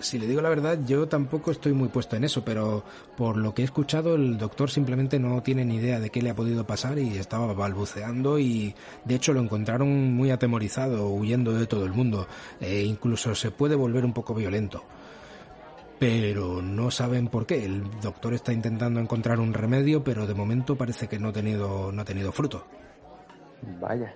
Si 0.00 0.18
le 0.18 0.26
digo 0.26 0.40
la 0.40 0.48
verdad, 0.48 0.78
yo 0.86 1.08
tampoco 1.08 1.50
estoy 1.50 1.72
muy 1.72 1.88
puesto 1.88 2.16
en 2.16 2.24
eso, 2.24 2.44
pero 2.44 2.84
por 3.16 3.36
lo 3.36 3.54
que 3.54 3.62
he 3.62 3.64
escuchado, 3.64 4.14
el 4.14 4.38
doctor 4.38 4.70
simplemente 4.70 5.18
no 5.18 5.42
tiene 5.42 5.64
ni 5.64 5.76
idea 5.76 6.00
de 6.00 6.10
qué 6.10 6.22
le 6.22 6.30
ha 6.30 6.34
podido 6.34 6.66
pasar 6.66 6.98
y 6.98 7.16
estaba 7.16 7.52
balbuceando 7.52 8.38
y 8.38 8.74
de 9.04 9.14
hecho 9.14 9.32
lo 9.32 9.40
encontraron 9.40 10.14
muy 10.14 10.30
atemorizado, 10.30 11.08
huyendo 11.08 11.52
de 11.52 11.66
todo 11.66 11.84
el 11.84 11.92
mundo, 11.92 12.26
e 12.60 12.82
incluso 12.82 13.34
se 13.34 13.50
puede 13.50 13.74
volver 13.74 14.04
un 14.04 14.12
poco 14.12 14.34
violento. 14.34 14.84
Pero 15.98 16.60
no 16.60 16.90
saben 16.90 17.28
por 17.28 17.46
qué. 17.46 17.64
El 17.64 17.82
doctor 18.02 18.34
está 18.34 18.52
intentando 18.52 19.00
encontrar 19.00 19.40
un 19.40 19.54
remedio, 19.54 20.04
pero 20.04 20.26
de 20.26 20.34
momento 20.34 20.76
parece 20.76 21.08
que 21.08 21.18
no 21.18 21.28
ha 21.28 21.32
tenido, 21.32 21.90
no 21.90 22.02
ha 22.02 22.04
tenido 22.04 22.32
fruto. 22.32 22.66
Vaya. 23.80 24.14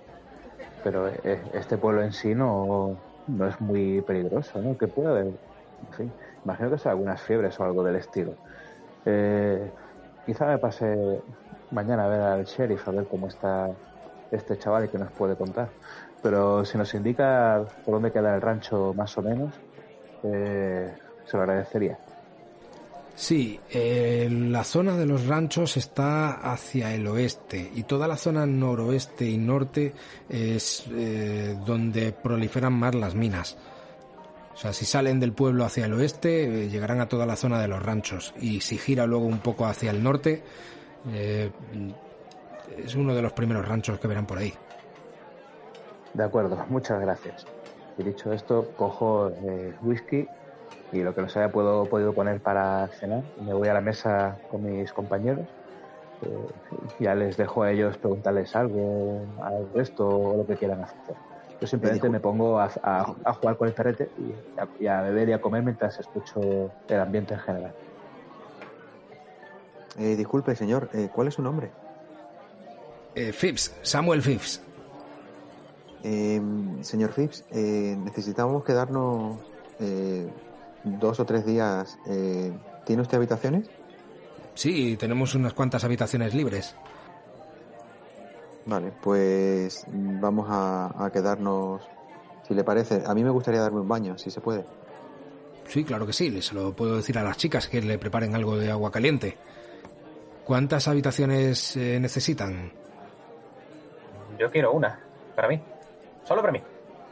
Pero 0.83 1.07
eh, 1.07 1.41
este 1.53 1.79
pueblo 1.79 2.03
en 2.03 2.13
sí 2.13 2.35
no, 2.35 2.99
no 3.37 3.47
es 3.47 3.59
muy 3.61 4.01
peligroso, 4.01 4.61
¿no? 4.61 4.77
¿Qué 4.77 4.87
puede 4.87 5.09
haber? 5.09 5.25
En 5.25 5.93
fin, 5.97 6.13
imagino 6.45 6.69
que 6.71 6.77
son 6.77 6.91
algunas 6.91 7.21
fiebres 7.21 7.59
o 7.59 7.63
algo 7.63 7.83
del 7.83 7.95
estilo. 7.97 8.35
Eh, 9.05 9.71
quizá 10.25 10.45
me 10.47 10.59
pase 10.59 10.95
mañana 11.71 12.05
a 12.05 12.07
ver 12.09 12.21
al 12.21 12.45
sheriff 12.45 12.87
a 12.87 12.91
ver 12.91 13.07
cómo 13.07 13.27
está 13.27 13.69
este 14.31 14.57
chaval 14.57 14.85
y 14.85 14.89
qué 14.89 14.97
nos 14.97 15.11
puede 15.13 15.35
contar. 15.37 15.71
Pero 16.21 16.65
si 16.65 16.77
nos 16.77 16.93
indica 16.93 17.65
por 17.83 17.95
dónde 17.95 18.11
queda 18.11 18.35
el 18.35 18.41
rancho 18.41 18.93
más 18.95 19.17
o 19.17 19.21
menos, 19.23 19.55
eh, 20.23 20.95
se 21.25 21.37
lo 21.37 21.43
agradecería. 21.43 21.99
Sí, 23.21 23.59
eh, 23.69 24.27
la 24.31 24.63
zona 24.63 24.97
de 24.97 25.05
los 25.05 25.27
ranchos 25.27 25.77
está 25.77 26.31
hacia 26.51 26.91
el 26.95 27.05
oeste 27.05 27.71
y 27.75 27.83
toda 27.83 28.07
la 28.07 28.17
zona 28.17 28.47
noroeste 28.47 29.29
y 29.29 29.37
norte 29.37 29.93
es 30.27 30.87
eh, 30.91 31.55
donde 31.63 32.13
proliferan 32.13 32.73
más 32.73 32.95
las 32.95 33.13
minas. 33.13 33.59
O 34.55 34.57
sea, 34.57 34.73
si 34.73 34.85
salen 34.85 35.19
del 35.19 35.33
pueblo 35.33 35.65
hacia 35.65 35.85
el 35.85 35.93
oeste, 35.93 36.45
eh, 36.45 36.69
llegarán 36.69 36.99
a 36.99 37.07
toda 37.07 37.27
la 37.27 37.35
zona 37.35 37.61
de 37.61 37.67
los 37.67 37.83
ranchos. 37.83 38.33
Y 38.41 38.61
si 38.61 38.79
gira 38.79 39.05
luego 39.05 39.25
un 39.25 39.37
poco 39.37 39.67
hacia 39.67 39.91
el 39.91 40.01
norte, 40.01 40.41
es 41.13 42.95
uno 42.95 43.13
de 43.13 43.21
los 43.21 43.33
primeros 43.33 43.67
ranchos 43.67 43.99
que 43.99 44.07
verán 44.07 44.25
por 44.25 44.39
ahí. 44.39 44.51
De 46.15 46.23
acuerdo, 46.23 46.65
muchas 46.69 46.99
gracias. 46.99 47.45
Y 47.99 48.03
dicho 48.03 48.33
esto, 48.33 48.71
cojo 48.75 49.31
whisky 49.83 50.27
y 50.91 51.01
lo 51.03 51.13
que 51.15 51.21
nos 51.21 51.35
haya 51.37 51.51
puedo, 51.51 51.85
podido 51.85 52.13
poner 52.13 52.41
para 52.41 52.87
cenar. 52.99 53.23
Me 53.45 53.53
voy 53.53 53.67
a 53.69 53.73
la 53.73 53.81
mesa 53.81 54.37
con 54.49 54.63
mis 54.63 54.91
compañeros. 54.93 55.45
Eh, 56.21 56.47
ya 56.99 57.15
les 57.15 57.37
dejo 57.37 57.63
a 57.63 57.71
ellos 57.71 57.97
preguntarles 57.97 58.55
algo 58.55 59.25
al 59.43 59.71
resto 59.73 60.07
o 60.07 60.37
lo 60.37 60.45
que 60.45 60.55
quieran 60.55 60.83
hacer. 60.83 61.15
Yo 61.59 61.67
simplemente 61.67 62.09
me 62.09 62.19
pongo 62.19 62.59
a, 62.59 62.69
a- 62.83 63.15
a 63.23 63.33
jugar 63.33 63.55
con 63.57 63.67
el 63.67 63.73
perrete 63.73 64.09
y 64.17 64.59
a, 64.59 64.67
y 64.79 64.87
a 64.87 65.01
beber 65.01 65.29
y 65.29 65.33
a 65.33 65.41
comer 65.41 65.63
mientras 65.63 65.99
escucho 65.99 66.71
el 66.87 66.99
ambiente 66.99 67.33
en 67.35 67.39
general. 67.39 67.73
Eh, 69.99 70.15
disculpe, 70.15 70.55
señor, 70.55 70.89
eh, 70.93 71.09
¿cuál 71.13 71.27
es 71.27 71.35
su 71.35 71.41
nombre? 71.41 71.69
Eh, 73.15 73.31
Phipps, 73.33 73.73
Samuel 73.81 74.21
Phipps. 74.21 74.61
Eh, 76.03 76.41
señor 76.81 77.11
Phipps, 77.13 77.43
eh, 77.51 77.95
necesitamos 78.03 78.63
quedarnos 78.63 79.37
eh, 79.79 80.27
dos 80.83 81.19
o 81.19 81.25
tres 81.25 81.45
días. 81.45 81.97
Eh, 82.07 82.51
¿Tiene 82.85 83.01
usted 83.01 83.17
habitaciones? 83.17 83.69
Sí, 84.55 84.97
tenemos 84.97 85.33
unas 85.35 85.53
cuantas 85.53 85.83
habitaciones 85.83 86.33
libres. 86.33 86.75
Vale, 88.65 88.91
pues 89.01 89.85
vamos 89.87 90.47
a, 90.49 91.05
a 91.05 91.11
quedarnos, 91.11 91.81
si 92.47 92.53
le 92.53 92.63
parece. 92.63 93.01
A 93.05 93.13
mí 93.15 93.23
me 93.23 93.29
gustaría 93.31 93.61
darme 93.61 93.79
un 93.79 93.87
baño, 93.87 94.17
si 94.17 94.29
se 94.29 94.41
puede. 94.41 94.65
Sí, 95.67 95.83
claro 95.83 96.05
que 96.05 96.13
sí, 96.13 96.41
se 96.41 96.53
lo 96.53 96.73
puedo 96.75 96.97
decir 96.97 97.17
a 97.17 97.23
las 97.23 97.37
chicas 97.37 97.67
que 97.67 97.81
le 97.81 97.97
preparen 97.97 98.35
algo 98.35 98.57
de 98.57 98.69
agua 98.69 98.91
caliente. 98.91 99.37
¿Cuántas 100.43 100.87
habitaciones 100.87 101.75
eh, 101.77 101.99
necesitan? 101.99 102.71
Yo 104.37 104.49
quiero 104.51 104.73
una, 104.73 104.99
para 105.35 105.47
mí. 105.47 105.61
Solo 106.23 106.41
para 106.41 106.51
mí. 106.53 106.61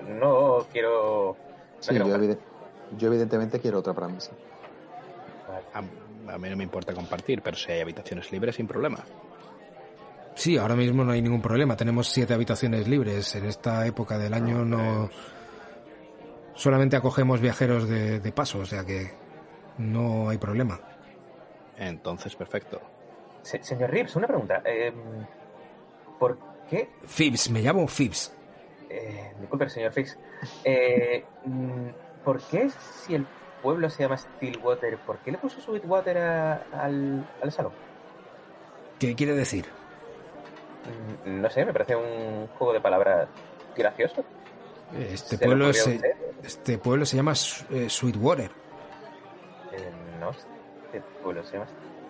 No 0.07 0.65
quiero. 0.71 1.35
no 1.37 1.37
Sí, 1.79 1.89
quiero 1.91 2.07
yo. 2.07 2.35
Yo 2.97 3.07
evidentemente 3.07 3.59
quiero 3.59 3.79
otra 3.79 3.93
para 3.93 4.07
mí. 4.07 4.15
sí. 4.19 4.31
A, 5.73 5.79
a 6.33 6.37
mí 6.37 6.49
no 6.49 6.55
me 6.55 6.63
importa 6.63 6.93
compartir, 6.93 7.41
pero 7.41 7.57
si 7.57 7.71
hay 7.71 7.81
habitaciones 7.81 8.31
libres, 8.31 8.55
sin 8.55 8.67
problema. 8.67 8.99
Sí, 10.35 10.57
ahora 10.57 10.75
mismo 10.75 11.03
no 11.03 11.11
hay 11.11 11.21
ningún 11.21 11.41
problema. 11.41 11.75
Tenemos 11.75 12.07
siete 12.07 12.33
habitaciones 12.33 12.87
libres. 12.87 13.35
En 13.35 13.45
esta 13.45 13.85
época 13.85 14.17
del 14.17 14.33
año 14.33 14.63
no... 14.63 15.09
Solamente 16.53 16.95
acogemos 16.95 17.39
viajeros 17.41 17.87
de, 17.89 18.19
de 18.19 18.31
paso, 18.31 18.59
o 18.59 18.65
sea 18.65 18.85
que 18.85 19.11
no 19.77 20.29
hay 20.29 20.37
problema. 20.37 20.79
Entonces, 21.77 22.35
perfecto. 22.35 22.81
Se- 23.41 23.63
señor 23.63 23.89
Rips, 23.91 24.15
una 24.17 24.27
pregunta. 24.27 24.61
Eh, 24.65 24.93
¿Por 26.19 26.37
qué 26.69 26.89
Phipps, 27.07 27.49
me 27.49 27.61
llamo 27.61 27.87
Phipps. 27.87 28.33
Eh, 28.89 29.33
disculpe, 29.39 29.69
señor 29.69 29.91
Fix. 29.93 30.17
Eh, 30.65 31.23
mm, 31.45 31.87
¿Por 32.29 32.41
qué 32.41 32.69
si 32.69 33.15
el 33.15 33.25
pueblo 33.59 33.89
se 33.89 34.03
llama 34.03 34.15
Stillwater, 34.15 34.99
por 34.99 35.17
qué 35.17 35.31
le 35.31 35.39
puso 35.39 35.59
Sweetwater 35.61 36.15
a- 36.19 36.61
al, 36.73 37.25
al 37.41 37.51
salón? 37.51 37.71
¿Qué 38.99 39.15
quiere 39.15 39.33
decir? 39.33 39.65
Mm, 41.25 41.41
No 41.41 41.49
sé, 41.49 41.65
me 41.65 41.73
parece 41.73 41.95
un 41.95 42.45
juego 42.59 42.71
de 42.73 42.81
palabras 42.81 43.27
gracioso. 43.75 44.23
Este 44.93 45.37
¿Se 45.37 45.37
le 45.37 45.45
pueblo, 45.47 45.73
se, 45.73 45.99
este 46.43 46.77
pueblo 46.77 47.03
se 47.07 47.15
llama 47.17 47.33
eh, 47.71 47.89
Sweetwater. 47.89 48.51
Eh, 49.71 49.91
no, 50.19 50.29
este 50.29 51.01
pueblo 51.23 51.43
se 51.43 51.53
llama 51.53 51.67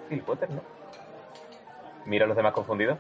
Stillwater, 0.08 0.50
¿no? 0.52 0.62
Mira 2.08 2.26
a 2.26 2.28
los 2.28 2.36
demás 2.36 2.52
confundidos. 2.52 3.00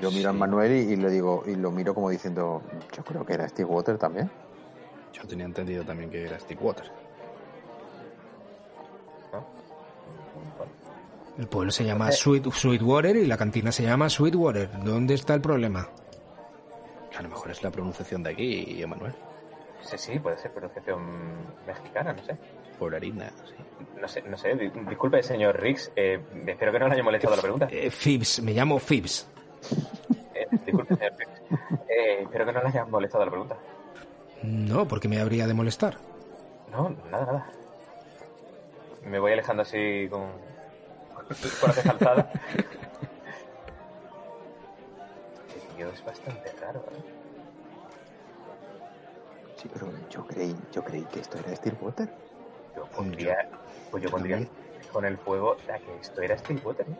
Yo 0.00 0.10
miro 0.10 0.30
a. 0.30 0.32
Manuel 0.32 0.72
y, 0.72 0.94
y 0.94 0.96
le 0.96 1.10
digo, 1.10 1.44
y 1.46 1.54
lo 1.54 1.70
miro 1.70 1.94
como 1.94 2.10
diciendo, 2.10 2.60
yo 2.96 3.04
creo 3.04 3.24
que 3.24 3.34
era 3.34 3.48
Steve 3.48 3.68
Water 3.70 3.98
también. 3.98 4.28
Yo 5.14 5.22
tenía 5.26 5.46
entendido 5.46 5.82
también 5.84 6.10
que 6.10 6.24
era. 6.26 6.38
Bueno, 10.58 10.72
El 11.38 11.46
pueblo 11.48 11.70
se 11.72 11.84
llama 11.84 12.08
Eh. 12.10 12.12
Sweet, 12.12 12.50
Sweetwater 12.52 13.16
y 13.16 13.26
la 13.26 13.36
cantina 13.36 13.72
se 13.72 13.82
llama 13.82 14.08
Sweetwater. 14.08 14.70
¿Dónde 14.84 15.14
está 15.14 15.34
el 15.34 15.40
problema? 15.40 15.88
A 17.16 17.22
lo 17.22 17.28
mejor 17.28 17.50
es 17.50 17.62
la 17.62 17.70
pronunciación 17.70 18.22
de 18.22 18.30
aquí, 18.30 18.82
Emanuel. 18.82 19.12
sí, 19.82 19.96
sí, 19.98 20.18
puede 20.18 20.36
ser 20.38 20.52
pronunciación 20.52 21.00
mexicana, 21.66 22.12
no 22.12 22.22
sé. 22.24 22.36
Por 22.78 22.94
harina, 22.94 23.30
sí. 23.44 23.54
No 24.00 24.08
sé, 24.08 24.22
no 24.22 24.36
sé. 24.36 24.54
di- 24.56 24.70
Disculpe, 24.88 25.22
señor 25.22 25.58
Riggs. 25.60 25.92
eh, 25.96 26.20
espero 26.46 26.72
que 26.72 26.78
no 26.78 26.88
le 26.88 26.94
haya 26.94 27.02
molestado 27.04 27.36
la 27.36 27.42
pregunta. 27.42 27.68
Eh, 27.70 27.90
Phipps, 27.90 28.42
me 28.42 28.52
llamo. 28.52 28.78
Eh, 30.34 30.46
disculpe, 30.66 30.94
señor 30.96 31.12
Riggs. 31.18 31.40
Eh, 31.88 32.22
espero 32.22 32.46
que 32.46 32.52
no 32.52 32.62
le 32.62 32.68
haya 32.68 32.84
molestado 32.84 33.24
la 33.24 33.30
pregunta. 33.30 33.56
No, 34.44 34.86
porque 34.86 35.08
me 35.08 35.20
habría 35.20 35.46
de 35.46 35.54
molestar. 35.54 35.96
No, 36.70 36.94
nada, 37.10 37.24
nada. 37.26 37.46
Me 39.04 39.18
voy 39.18 39.32
alejando 39.32 39.62
así 39.62 40.06
con. 40.10 40.30
con 41.60 41.68
la 41.68 41.72
ceja 41.72 41.90
alzada. 41.92 42.30
Este 45.48 45.60
tío 45.76 45.88
es 45.88 46.04
bastante 46.04 46.52
raro, 46.60 46.80
¿eh? 46.80 47.04
Sí, 49.56 49.70
pero 49.72 49.90
yo 50.10 50.26
creí, 50.26 50.54
yo 50.72 50.84
creí 50.84 51.04
que 51.04 51.20
esto 51.20 51.38
era 51.38 51.54
Steve 51.56 51.76
Water. 51.80 52.10
Yo 52.76 52.84
pondría. 52.86 53.48
Pues 53.90 54.02
yo 54.02 54.08
yo 54.08 54.12
pondría 54.12 54.36
también. 54.36 54.52
con 54.92 55.04
el 55.04 55.16
fuego 55.16 55.56
a 55.72 55.78
que 55.78 55.96
esto 56.00 56.20
era 56.20 56.36
Stillwater, 56.36 56.88
¿no? 56.88 56.96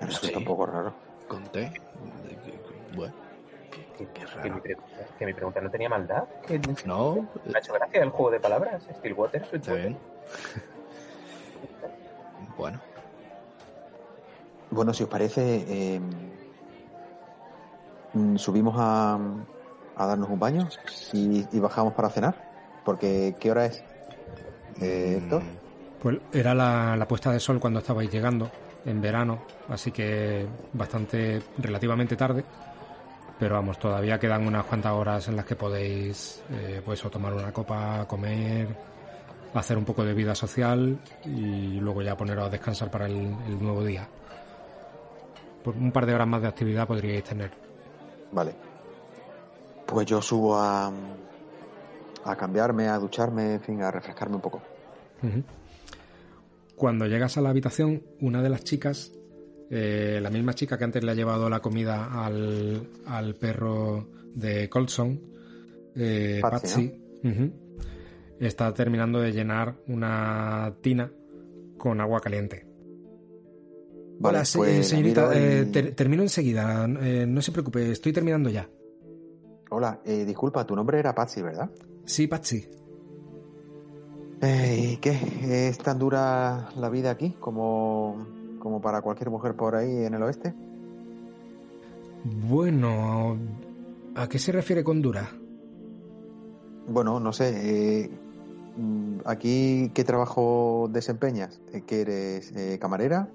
Pero 0.00 0.10
eso 0.10 0.20
Sí. 0.20 0.26
está 0.28 0.38
un 0.38 0.44
poco 0.44 0.66
raro. 0.66 0.92
Conté. 1.28 1.72
Bueno, 2.94 3.14
Que, 3.98 4.06
Qué 4.06 4.24
que 4.42 4.50
mi 4.50 4.60
pregunta, 4.60 4.96
que 5.18 5.26
mi 5.26 5.34
pregunta 5.34 5.60
no 5.60 5.70
tenía 5.70 5.88
maldad. 5.88 6.24
Que 6.46 6.60
no, 6.86 7.26
me 7.44 7.56
ha 7.56 7.58
hecho 7.58 7.72
gracia 7.72 8.02
el 8.02 8.10
juego 8.10 8.30
de 8.30 8.38
palabras. 8.40 8.86
Stillwater, 8.98 9.44
está 9.52 9.74
bien. 9.74 9.98
Bueno, 12.56 12.80
Bueno, 14.70 14.92
si 14.94 15.02
os 15.04 15.08
parece, 15.08 15.64
eh, 15.68 16.00
mm, 18.14 18.36
subimos 18.36 18.74
a, 18.78 19.18
a 19.96 20.06
darnos 20.06 20.28
un 20.28 20.38
baño 20.38 20.68
y, 21.12 21.46
y 21.50 21.60
bajamos 21.60 21.94
para 21.94 22.10
cenar. 22.10 22.34
Porque, 22.84 23.34
¿qué 23.38 23.50
hora 23.50 23.66
es? 23.66 23.82
Eh, 24.80 25.20
Héctor? 25.22 25.42
Pues 26.02 26.18
era 26.32 26.54
la, 26.54 26.96
la 26.96 27.08
puesta 27.08 27.32
de 27.32 27.40
sol 27.40 27.58
cuando 27.60 27.80
estabais 27.80 28.10
llegando, 28.10 28.50
en 28.84 29.00
verano, 29.00 29.40
así 29.68 29.90
que 29.90 30.46
bastante, 30.72 31.42
relativamente 31.58 32.16
tarde. 32.16 32.44
Pero 33.38 33.54
vamos, 33.54 33.78
todavía 33.78 34.18
quedan 34.18 34.46
unas 34.46 34.64
cuantas 34.64 34.92
horas 34.92 35.28
en 35.28 35.36
las 35.36 35.44
que 35.44 35.54
podéis, 35.54 36.42
eh, 36.50 36.82
pues, 36.84 37.04
o 37.04 37.10
tomar 37.10 37.32
una 37.32 37.52
copa, 37.52 38.04
comer, 38.08 38.68
hacer 39.54 39.78
un 39.78 39.84
poco 39.84 40.04
de 40.04 40.12
vida 40.12 40.34
social 40.34 40.98
y 41.24 41.78
luego 41.80 42.02
ya 42.02 42.16
poneros 42.16 42.46
a 42.46 42.50
descansar 42.50 42.90
para 42.90 43.06
el, 43.06 43.14
el 43.46 43.62
nuevo 43.62 43.84
día. 43.84 44.08
Por 45.62 45.76
un 45.76 45.92
par 45.92 46.06
de 46.06 46.14
horas 46.14 46.26
más 46.26 46.42
de 46.42 46.48
actividad 46.48 46.86
podríais 46.86 47.24
tener. 47.24 47.50
Vale. 48.32 48.54
Pues 49.86 50.06
yo 50.06 50.20
subo 50.20 50.58
a, 50.58 50.90
a 52.24 52.36
cambiarme, 52.36 52.88
a 52.88 52.98
ducharme, 52.98 53.54
en 53.54 53.60
fin, 53.60 53.82
a 53.82 53.90
refrescarme 53.90 54.36
un 54.36 54.42
poco. 54.42 54.60
Cuando 56.76 57.06
llegas 57.06 57.36
a 57.38 57.40
la 57.40 57.50
habitación, 57.50 58.02
una 58.20 58.42
de 58.42 58.50
las 58.50 58.64
chicas, 58.64 59.12
eh, 59.70 60.18
la 60.22 60.30
misma 60.30 60.54
chica 60.54 60.76
que 60.78 60.84
antes 60.84 61.02
le 61.04 61.12
ha 61.12 61.14
llevado 61.14 61.48
la 61.48 61.60
comida 61.60 62.24
al, 62.24 62.88
al 63.06 63.34
perro 63.34 64.08
de 64.34 64.68
Colson, 64.68 65.20
eh, 65.94 66.38
Patsy, 66.40 66.92
está 68.38 68.72
terminando 68.72 69.20
de 69.20 69.32
llenar 69.32 69.74
una 69.88 70.74
tina 70.80 71.10
con 71.76 72.00
agua 72.00 72.20
caliente. 72.20 72.64
Vale, 74.20 74.38
Hola, 74.38 74.44
pues 74.56 74.88
señorita, 74.88 75.30
eh, 75.32 75.66
ter- 75.66 75.94
termino 75.94 76.22
enseguida. 76.22 76.86
eh, 77.00 77.24
no 77.26 77.40
se 77.40 77.52
preocupe, 77.52 77.90
estoy 77.92 78.12
terminando 78.12 78.50
ya. 78.50 78.68
Hola, 79.70 80.00
eh, 80.04 80.24
disculpa, 80.24 80.66
tu 80.66 80.74
nombre 80.74 80.98
era 80.98 81.14
Patsy, 81.14 81.42
¿verdad? 81.42 81.70
Sí, 82.04 82.26
Patsy. 82.26 82.66
¿Y 84.40 84.96
qué? 84.98 85.68
¿Es 85.68 85.78
tan 85.78 85.98
dura 85.98 86.70
la 86.76 86.88
vida 86.88 87.10
aquí 87.10 87.34
como, 87.40 88.26
como 88.58 88.80
para 88.80 89.02
cualquier 89.02 89.30
mujer 89.30 89.54
por 89.56 89.74
ahí 89.76 90.04
en 90.04 90.14
el 90.14 90.22
oeste? 90.22 90.54
Bueno, 92.24 93.38
¿a 94.14 94.28
qué 94.28 94.38
se 94.38 94.52
refiere 94.52 94.84
con 94.84 95.00
dura? 95.00 95.30
Bueno, 96.86 97.20
no 97.20 97.32
sé. 97.32 98.02
eh, 98.04 98.10
mm, 98.76 99.18
¿Aquí 99.24 99.90
qué 99.94 100.04
trabajo 100.04 100.88
desempeñas? 100.90 101.60
Eh, 101.72 101.82
¿Que 101.86 102.00
eres 102.02 102.52
eh, 102.56 102.78
camarera? 102.80 103.28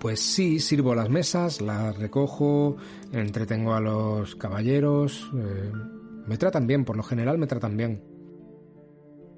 Pues 0.00 0.20
sí, 0.20 0.58
sirvo 0.58 0.94
las 0.96 1.08
mesas, 1.10 1.60
las 1.60 1.96
recojo, 1.96 2.76
entretengo 3.12 3.74
a 3.74 3.80
los 3.80 4.34
caballeros. 4.34 5.30
eh, 5.36 5.72
me 6.26 6.36
tratan 6.38 6.66
bien, 6.66 6.84
por 6.84 6.96
lo 6.96 7.02
general 7.04 7.38
me 7.38 7.46
tratan 7.46 7.76
bien. 7.76 8.02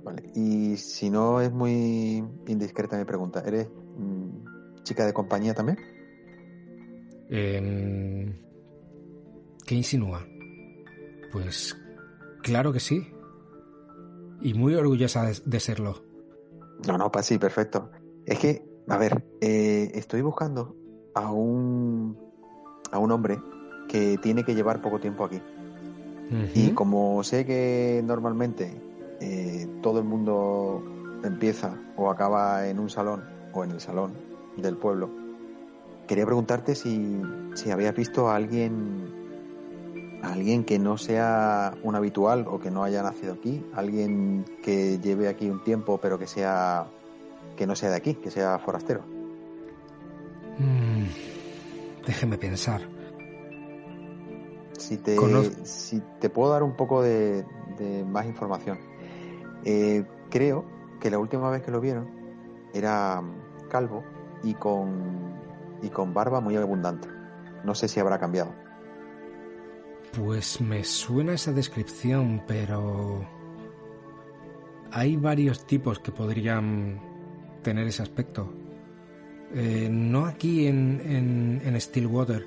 Vale. 0.05 0.31
Y 0.35 0.77
si 0.77 1.11
no 1.11 1.41
es 1.41 1.51
muy 1.51 2.23
indiscreta 2.47 2.99
mi 2.99 3.05
pregunta, 3.05 3.43
¿eres 3.45 3.69
mm, 3.97 4.83
chica 4.83 5.07
de 5.07 5.15
compañía 5.15 5.55
también? 5.55 5.79
Em, 7.31 8.35
¿Qué 9.67 9.75
insinúa? 9.75 10.27
Pues 11.33 11.77
claro 12.43 12.73
que 12.73 12.81
sí. 12.81 13.11
Y 14.43 14.53
muy 14.53 14.75
orgullosa 14.75 15.25
de, 15.25 15.37
de 15.45 15.61
serlo. 15.61 16.05
No, 16.87 16.99
no, 16.99 17.11
Patsy, 17.11 17.39
perfecto. 17.39 17.91
Es 18.27 18.39
que, 18.39 18.63
a 18.89 18.99
ver, 18.99 19.25
eh, 19.41 19.91
estoy 19.95 20.21
buscando 20.21 20.77
a 21.15 21.33
un, 21.33 22.19
a 22.91 22.99
un 22.99 23.11
hombre 23.11 23.39
que 23.89 24.19
tiene 24.19 24.45
que 24.45 24.55
llevar 24.55 24.83
poco 24.83 25.01
tiempo 25.01 25.25
aquí. 25.25 25.41
Y 26.55 26.71
como 26.71 27.23
sé 27.23 27.45
que 27.47 28.03
normalmente 28.05 28.75
eh, 29.27 29.67
todo 29.81 30.01
el 30.01 30.05
mundo 30.05 30.83
empieza 31.25 31.79
o 31.97 32.11
acaba 32.11 32.69
en 32.69 32.79
un 32.79 32.91
salón 32.91 33.25
o 33.55 33.65
en 33.65 33.71
el 33.71 33.81
salón 33.81 34.13
del 34.59 34.77
pueblo, 34.77 35.09
quería 36.07 36.27
preguntarte 36.27 36.75
si, 36.75 37.23
si 37.55 37.71
habías 37.71 37.95
visto 37.95 38.29
a 38.29 38.37
alguien, 38.37 40.21
a 40.23 40.35
alguien 40.35 40.65
que 40.65 40.79
no 40.79 40.99
sea 40.99 41.75
un 41.83 41.95
habitual 41.95 42.45
o 42.49 42.61
que 42.61 42.71
no 42.71 42.85
haya 42.85 43.03
nacido 43.03 43.33
aquí, 43.33 43.65
alguien 43.73 44.45
que 44.63 44.99
lleve 44.99 45.29
aquí 45.29 45.49
un 45.49 45.65
tiempo 45.65 45.99
pero 45.99 46.19
que 46.19 46.27
sea 46.27 46.87
que 47.57 47.67
no 47.67 47.75
sea 47.77 47.91
de 47.91 47.97
aquí, 47.97 48.15
que 48.15 48.31
sea 48.31 48.59
forastero. 48.59 49.05
Mm, 50.59 51.07
déjeme 52.07 52.37
pensar. 52.37 52.83
Si 54.77 54.99
te, 54.99 55.17
si 55.65 56.03
te 56.21 56.29
puedo 56.29 56.51
dar 56.51 56.63
un 56.63 56.77
poco 56.77 57.01
de, 57.01 57.47
de 57.79 58.05
más 58.05 58.27
información. 58.27 58.79
Eh, 59.65 60.05
creo 60.31 60.65
que 61.01 61.11
la 61.11 61.19
última 61.19 61.51
vez 61.51 61.63
que 61.63 61.71
lo 61.71 61.81
vieron 61.81 62.09
era 62.73 63.21
mm, 63.21 63.69
calvo 63.69 64.05
y 64.43 64.55
con, 64.55 65.35
y 65.83 65.89
con 65.89 66.13
barba 66.13 66.41
muy 66.41 66.57
abundante. 66.57 67.09
No 67.65 67.75
sé 67.75 67.89
si 67.89 68.01
habrá 68.01 68.19
cambiado. 68.19 68.53
Pues 70.17 70.61
me 70.61 70.85
suena 70.85 71.35
esa 71.35 71.53
descripción, 71.53 72.43
pero 72.47 73.27
hay 74.93 75.17
varios 75.17 75.67
tipos 75.67 75.99
que 75.99 76.13
podrían 76.13 77.01
tener 77.63 77.87
ese 77.87 78.03
aspecto. 78.03 78.53
Eh, 79.55 79.89
no 79.91 80.27
aquí 80.27 80.67
en, 80.67 81.01
en, 81.05 81.63
en 81.65 81.81
Stillwater, 81.81 82.47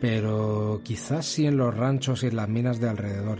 pero 0.00 0.80
quizás 0.82 1.26
sí 1.26 1.46
en 1.46 1.56
los 1.56 1.74
ranchos 1.74 2.22
y 2.22 2.28
en 2.28 2.36
las 2.36 2.48
minas 2.48 2.80
de 2.80 2.88
alrededor. 2.88 3.38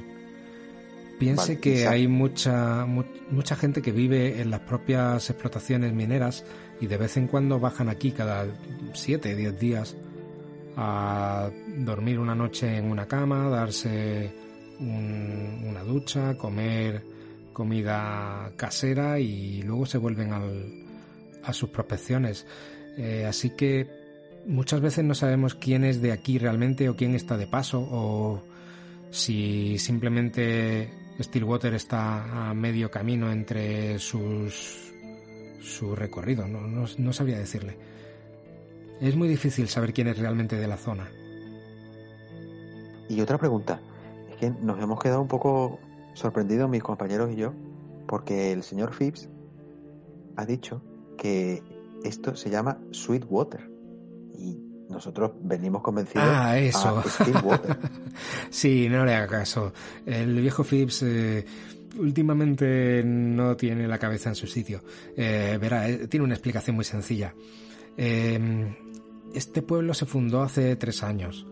Piense 1.20 1.42
Vale, 1.52 1.60
que 1.60 1.86
hay 1.86 2.08
mucha, 2.08 2.84
mu- 2.86 3.04
mucha 3.30 3.54
gente 3.54 3.80
que 3.82 3.92
vive 3.92 4.40
en 4.40 4.50
las 4.50 4.60
propias 4.60 5.30
explotaciones 5.30 5.92
mineras 5.92 6.44
y 6.80 6.86
de 6.88 6.96
vez 6.96 7.16
en 7.16 7.28
cuando 7.28 7.60
bajan 7.60 7.88
aquí 7.88 8.10
cada 8.10 8.46
7, 8.94 9.36
10 9.36 9.60
días 9.60 9.96
a 10.76 11.50
dormir 11.78 12.18
una 12.18 12.34
noche 12.34 12.76
en 12.76 12.90
una 12.90 13.06
cama, 13.06 13.48
darse 13.48 14.32
un- 14.80 15.62
una 15.68 15.82
ducha, 15.84 16.36
comer 16.38 17.02
comida 17.52 18.52
casera 18.56 19.18
y 19.20 19.62
luego 19.62 19.84
se 19.86 19.98
vuelven 19.98 20.32
al- 20.32 20.84
a 21.44 21.52
sus 21.52 21.68
prospecciones. 21.70 22.46
Eh, 22.96 23.26
así 23.28 23.50
que 23.50 23.86
muchas 24.46 24.80
veces 24.80 25.04
no 25.04 25.14
sabemos 25.14 25.54
quién 25.54 25.84
es 25.84 26.00
de 26.00 26.12
aquí 26.12 26.38
realmente 26.38 26.88
o 26.88 26.96
quién 26.96 27.14
está 27.14 27.36
de 27.36 27.46
paso 27.46 27.86
o 27.90 28.42
si 29.10 29.76
simplemente 29.78 30.88
Stillwater 31.20 31.74
está 31.74 32.50
a 32.50 32.54
medio 32.54 32.90
camino 32.90 33.30
entre 33.30 33.98
sus 33.98 34.92
su 35.60 35.94
recorrido, 35.94 36.48
no, 36.48 36.62
no, 36.62 36.86
no 36.96 37.12
sabría 37.12 37.38
decirle. 37.38 37.76
Es 39.00 39.16
muy 39.16 39.28
difícil 39.28 39.68
saber 39.68 39.92
quién 39.92 40.08
es 40.08 40.18
realmente 40.18 40.56
de 40.56 40.66
la 40.66 40.76
zona. 40.76 41.10
Y 43.08 43.20
otra 43.20 43.38
pregunta, 43.38 43.80
es 44.30 44.36
que 44.36 44.50
nos 44.50 44.80
hemos 44.80 45.00
quedado 45.00 45.20
un 45.20 45.28
poco 45.28 45.78
sorprendidos 46.14 46.68
mis 46.70 46.82
compañeros 46.82 47.30
y 47.32 47.36
yo, 47.36 47.52
porque 48.06 48.52
el 48.52 48.62
señor 48.62 48.94
Phipps 48.96 49.28
ha 50.36 50.46
dicho 50.46 50.82
que 51.16 51.62
esto 52.04 52.36
se 52.36 52.50
llama 52.50 52.78
Sweetwater. 52.92 53.70
Y 54.34 54.69
nosotros 54.90 55.32
venimos 55.42 55.82
convencidos 55.82 56.26
Ah, 56.28 56.58
eso. 56.58 56.98
a 56.98 57.04
sí, 58.50 58.88
no 58.88 59.04
le 59.04 59.14
haga 59.14 59.26
caso. 59.26 59.72
El 60.04 60.40
viejo 60.40 60.64
Phipps 60.64 61.02
eh, 61.02 61.44
últimamente 61.98 63.02
no 63.04 63.56
tiene 63.56 63.86
la 63.88 63.98
cabeza 63.98 64.28
en 64.30 64.34
su 64.34 64.46
sitio. 64.46 64.82
Eh, 65.16 65.58
verá, 65.60 65.88
eh, 65.88 66.06
tiene 66.08 66.24
una 66.24 66.34
explicación 66.34 66.76
muy 66.76 66.84
sencilla. 66.84 67.34
Eh, 67.96 68.74
este 69.34 69.62
pueblo 69.62 69.94
se 69.94 70.06
fundó 70.06 70.42
hace 70.42 70.74
tres 70.76 71.02
años 71.02 71.46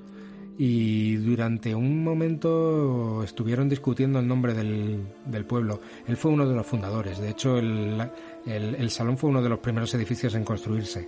y 0.61 1.15
durante 1.17 1.73
un 1.75 2.03
momento 2.03 3.23
estuvieron 3.23 3.69
discutiendo 3.69 4.19
el 4.19 4.27
nombre 4.27 4.55
del, 4.55 5.07
del 5.27 5.45
pueblo. 5.45 5.81
Él 6.07 6.17
fue 6.17 6.33
uno 6.33 6.49
de 6.49 6.55
los 6.57 6.67
fundadores. 6.67 7.19
De 7.19 7.31
hecho, 7.31 7.59
el, 7.59 8.01
el- 8.47 8.75
el 8.75 8.91
salón 8.91 9.17
fue 9.17 9.31
uno 9.31 9.41
de 9.43 9.49
los 9.49 9.61
primeros 9.61 9.95
edificios 9.95 10.35
en 10.35 10.45
construirse. 10.45 11.07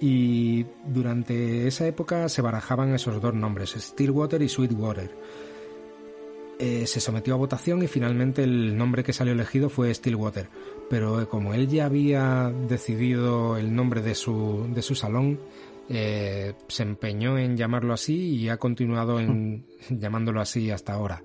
Y 0.00 0.64
durante 0.86 1.66
esa 1.66 1.86
época 1.86 2.28
se 2.30 2.40
barajaban 2.40 2.94
esos 2.94 3.20
dos 3.20 3.34
nombres, 3.34 3.74
Stillwater 3.78 4.40
y 4.40 4.48
Sweetwater. 4.48 5.10
Eh, 6.58 6.86
se 6.86 7.00
sometió 7.00 7.34
a 7.34 7.38
votación 7.38 7.82
y 7.82 7.86
finalmente 7.86 8.44
el 8.44 8.76
nombre 8.76 9.02
que 9.02 9.14
salió 9.14 9.32
elegido 9.32 9.70
fue 9.70 9.94
Stillwater. 9.94 10.48
Pero 10.88 11.20
eh, 11.20 11.26
como 11.26 11.54
él 11.54 11.68
ya 11.68 11.86
había 11.86 12.52
decidido 12.68 13.56
el 13.56 13.74
nombre 13.74 14.02
de 14.02 14.14
su, 14.14 14.68
de 14.74 14.82
su 14.82 14.94
salón, 14.94 15.38
eh, 15.88 16.54
se 16.68 16.82
empeñó 16.82 17.38
en 17.38 17.56
llamarlo 17.56 17.92
así 17.92 18.36
y 18.36 18.48
ha 18.48 18.58
continuado 18.58 19.20
en 19.20 19.66
llamándolo 19.90 20.40
así 20.40 20.70
hasta 20.70 20.92
ahora. 20.92 21.22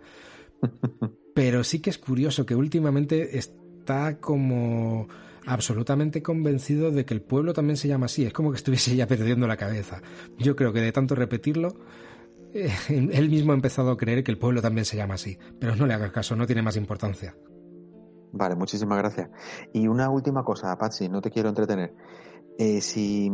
Pero 1.34 1.64
sí 1.64 1.80
que 1.80 1.89
es 1.89 1.97
curioso 1.97 2.45
que 2.45 2.56
últimamente 2.56 3.38
está 3.38 4.18
como 4.20 5.08
absolutamente 5.46 6.22
convencido 6.22 6.91
de 6.91 7.06
que 7.06 7.14
el 7.14 7.22
pueblo 7.22 7.54
también 7.54 7.78
se 7.78 7.88
llama 7.88 8.08
así. 8.08 8.26
Es 8.26 8.34
como 8.34 8.52
que 8.52 8.58
estuviese 8.58 8.96
ya 8.96 9.08
perdiendo 9.08 9.48
la 9.48 9.58
cabeza. 9.58 10.02
Yo 10.38 10.56
creo 10.56 10.74
que 10.74 10.82
de 10.82 10.91
tanto 10.91 11.16
repetirlo, 11.16 11.76
eh, 12.54 12.72
él 12.89 13.30
mismo 13.30 13.52
ha 13.52 13.56
empezado 13.56 13.91
a 13.91 13.98
creer 13.98 14.24
que 14.24 14.32
el 14.32 14.38
pueblo 14.38 14.62
también 14.62 14.86
se 14.86 14.98
llama 14.98 15.16
así. 15.16 15.38
Pero 15.60 15.76
no 15.76 15.86
le 15.86 15.93
hagas 15.93 16.12
caso, 16.12 16.36
no 16.36 16.46
tiene 16.46 16.62
más 16.62 16.78
importancia. 16.78 17.36
Vale, 18.32 18.56
muchísimas 18.56 18.98
gracias. 18.98 19.30
Y 19.72 19.88
una 19.88 20.10
última 20.10 20.43
cosa, 20.43 20.78
Patsy, 20.78 21.08
no 21.08 21.22
te 21.22 21.32
quiero 21.32 21.50
entretener. 21.50 21.93
Eh, 22.58 22.82
si 22.82 23.32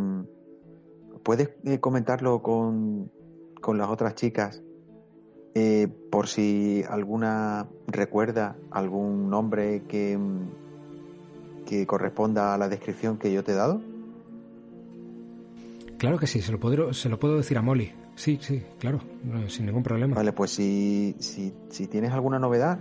puedes 1.24 1.50
eh, 1.66 1.80
comentarlo 1.80 2.42
con, 2.42 3.12
con 3.62 3.78
las 3.80 3.90
otras 3.90 4.14
chicas, 4.16 4.62
eh, 5.54 5.88
por 6.10 6.28
si 6.28 6.84
alguna 6.90 7.68
recuerda 7.88 8.58
algún 8.72 9.30
nombre 9.30 9.84
que, 9.88 10.18
que 11.72 11.88
corresponda 11.88 12.54
a 12.54 12.58
la 12.58 12.68
descripción 12.68 13.18
que 13.18 13.32
yo 13.32 13.46
te 13.46 13.54
he 13.54 13.56
dado. 13.56 13.80
Claro 15.98 16.18
que 16.18 16.28
sí, 16.28 16.42
se 16.42 16.52
lo 16.52 16.60
puedo, 16.60 16.94
se 16.94 17.08
lo 17.08 17.18
puedo 17.18 17.38
decir 17.38 17.58
a 17.58 17.62
Molly. 17.62 17.94
Sí, 18.16 18.38
sí, 18.42 18.62
claro, 18.78 19.00
no, 19.24 19.48
sin 19.48 19.68
ningún 19.68 19.82
problema. 19.82 20.14
Vale, 20.16 20.34
pues 20.34 20.52
si, 20.52 21.16
si, 21.20 21.54
si 21.70 21.88
tienes 21.88 22.12
alguna 22.12 22.40
novedad, 22.40 22.78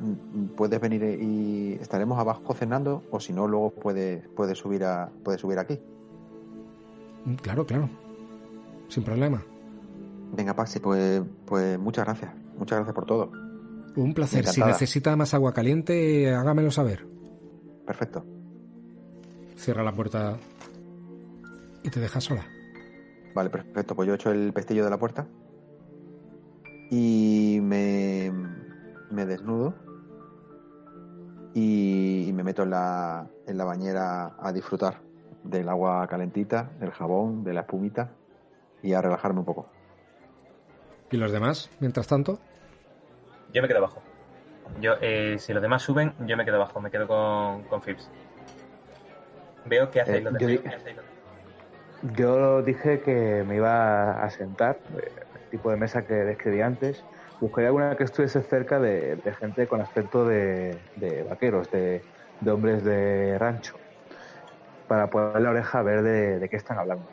puedes 0.57 0.81
venir 0.81 1.05
y 1.23 1.75
estaremos 1.81 2.19
abajo 2.19 2.53
cenando, 2.53 3.05
o 3.13 3.21
si 3.21 3.33
no, 3.33 3.47
luego 3.47 3.71
puedes, 3.71 4.27
puedes 4.35 4.59
subir 4.59 4.83
a, 4.83 5.09
puedes 5.23 5.41
subir 5.41 5.61
aquí. 5.61 5.79
Mm, 7.27 7.35
Claro, 7.37 7.65
claro. 7.65 7.89
Sin 8.89 9.05
problema. 9.05 9.41
Venga, 10.37 10.55
Paxi, 10.57 10.81
pues, 10.81 11.23
pues 11.47 11.79
muchas 11.79 12.07
gracias. 12.07 12.33
Muchas 12.59 12.79
gracias 12.79 12.95
por 12.95 13.07
todo. 13.07 13.31
Un 13.95 14.15
placer. 14.15 14.45
Si 14.49 14.61
necesita 14.61 15.15
más 15.15 15.33
agua 15.33 15.53
caliente, 15.53 16.35
hágamelo 16.35 16.73
saber. 16.73 17.07
Perfecto. 17.87 18.25
Cierra 19.61 19.83
la 19.83 19.93
puerta 19.93 20.39
y 21.83 21.91
te 21.91 22.01
deja 22.01 22.19
sola. 22.19 22.47
Vale, 23.35 23.51
perfecto. 23.51 23.95
Pues 23.95 24.09
yo 24.09 24.15
echo 24.15 24.31
el 24.31 24.55
pestillo 24.55 24.85
de 24.85 24.91
la 24.91 24.97
puerta 24.97 25.27
y 26.91 27.59
me, 27.61 28.33
me 29.11 29.27
desnudo 29.27 29.75
y, 31.53 32.25
y 32.27 32.33
me 32.33 32.43
meto 32.43 32.63
en 32.63 32.71
la, 32.71 33.29
en 33.47 33.59
la 33.59 33.65
bañera 33.67 34.35
a 34.39 34.51
disfrutar 34.51 35.03
del 35.45 35.69
agua 35.69 36.07
calentita, 36.09 36.71
del 36.81 36.93
jabón, 36.93 37.45
de 37.45 37.53
la 37.53 37.61
espumita 37.61 38.13
y 38.83 38.95
a 38.95 39.03
relajarme 39.03 39.41
un 39.41 39.45
poco. 39.45 39.67
¿Y 41.11 41.19
los 41.19 41.33
demás, 41.33 41.71
mientras 41.81 42.07
tanto? 42.07 42.39
Yo 43.53 43.61
me 43.61 43.69
quedo 43.69 43.79
abajo. 43.81 44.01
Yo, 44.81 44.95
eh, 45.03 45.37
si 45.39 45.53
los 45.53 45.61
demás 45.61 45.83
suben, 45.83 46.15
yo 46.27 46.35
me 46.39 46.47
quedo 46.47 46.57
abajo, 46.57 46.81
me 46.81 46.91
quedo 46.91 47.07
con, 47.07 47.65
con 47.65 47.83
Phipps. 47.83 48.11
Veo 49.71 49.91
que 49.91 50.01
hacéis 50.01 50.23
Eh, 50.23 50.25
los 50.25 50.33
yo 50.35 50.39
demás. 50.39 50.63
di- 50.63 50.63
¿Qué 50.69 50.75
hacéis 50.77 50.97
los 50.97 51.07
demás? 51.07 51.25
Yo 52.03 52.63
dije 52.63 53.03
que 53.03 53.45
me 53.47 53.57
iba 53.57 54.23
a 54.25 54.31
sentar, 54.31 54.83
eh, 55.03 55.13
el 55.35 55.49
tipo 55.51 55.71
de 55.71 55.77
mesa 55.77 56.07
que 56.07 56.15
describí 56.15 56.61
antes. 56.63 57.07
Buscaría 57.41 57.69
alguna 57.69 57.97
que 57.97 58.05
estuviese 58.05 58.43
cerca 58.43 58.81
de, 58.81 59.17
de 59.17 59.35
gente 59.35 59.67
con 59.67 59.81
aspecto 59.83 60.25
de, 60.27 60.83
de 60.95 61.23
vaqueros, 61.25 61.71
de, 61.71 62.07
de 62.39 62.51
hombres 62.51 62.85
de 62.85 63.39
rancho, 63.39 63.81
para 64.87 65.09
poner 65.11 65.41
la 65.43 65.51
oreja 65.51 65.79
a 65.79 65.83
ver 65.83 66.03
de, 66.03 66.39
de 66.39 66.49
qué 66.49 66.57
están 66.57 66.79
hablando. 66.79 67.09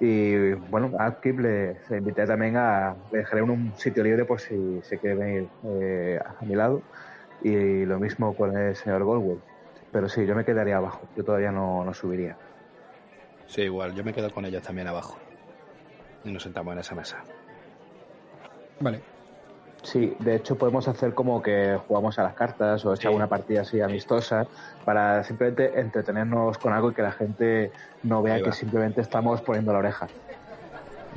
Y 0.00 0.52
bueno, 0.54 0.92
a 0.98 1.08
Upkeep 1.08 1.38
le, 1.40 1.76
invité 1.90 2.26
también 2.26 2.56
a. 2.56 2.96
Le 3.10 3.18
dejaré 3.18 3.42
un, 3.42 3.50
un 3.50 3.74
sitio 3.76 4.04
libre 4.04 4.24
por 4.24 4.40
si 4.40 4.80
se 4.82 5.00
quiere 5.00 5.16
venir 5.16 5.50
eh, 5.82 6.18
a 6.24 6.44
mi 6.44 6.54
lado. 6.54 6.86
Y 7.40 7.84
lo 7.86 7.98
mismo 8.00 8.36
con 8.36 8.56
el 8.56 8.76
señor 8.76 9.04
Goldwell. 9.04 9.42
Pero 9.92 10.08
sí, 10.08 10.26
yo 10.26 10.34
me 10.34 10.44
quedaría 10.44 10.76
abajo. 10.76 11.00
Yo 11.16 11.24
todavía 11.24 11.50
no, 11.50 11.84
no 11.84 11.94
subiría. 11.94 12.36
Sí, 13.46 13.62
igual, 13.62 13.94
yo 13.94 14.04
me 14.04 14.12
quedo 14.12 14.30
con 14.30 14.44
ellos 14.44 14.62
también 14.62 14.88
abajo. 14.88 15.16
Y 16.24 16.32
nos 16.32 16.42
sentamos 16.42 16.72
en 16.74 16.78
esa 16.80 16.94
mesa. 16.94 17.18
Vale. 18.80 19.00
Sí, 19.82 20.14
de 20.18 20.34
hecho 20.34 20.58
podemos 20.58 20.88
hacer 20.88 21.14
como 21.14 21.40
que 21.40 21.78
jugamos 21.86 22.18
a 22.18 22.24
las 22.24 22.34
cartas 22.34 22.84
o 22.84 22.92
echar 22.94 23.12
Sí. 23.12 23.16
una 23.16 23.28
partida 23.28 23.60
así 23.62 23.80
amistosa 23.80 24.46
para 24.84 25.22
simplemente 25.22 25.78
entretenernos 25.80 26.58
con 26.58 26.72
algo 26.72 26.90
y 26.90 26.94
que 26.94 27.02
la 27.02 27.12
gente 27.12 27.70
no 28.02 28.20
vea 28.20 28.42
que 28.42 28.52
simplemente 28.52 29.00
estamos 29.00 29.40
poniendo 29.40 29.72
la 29.72 29.78
oreja. 29.78 30.08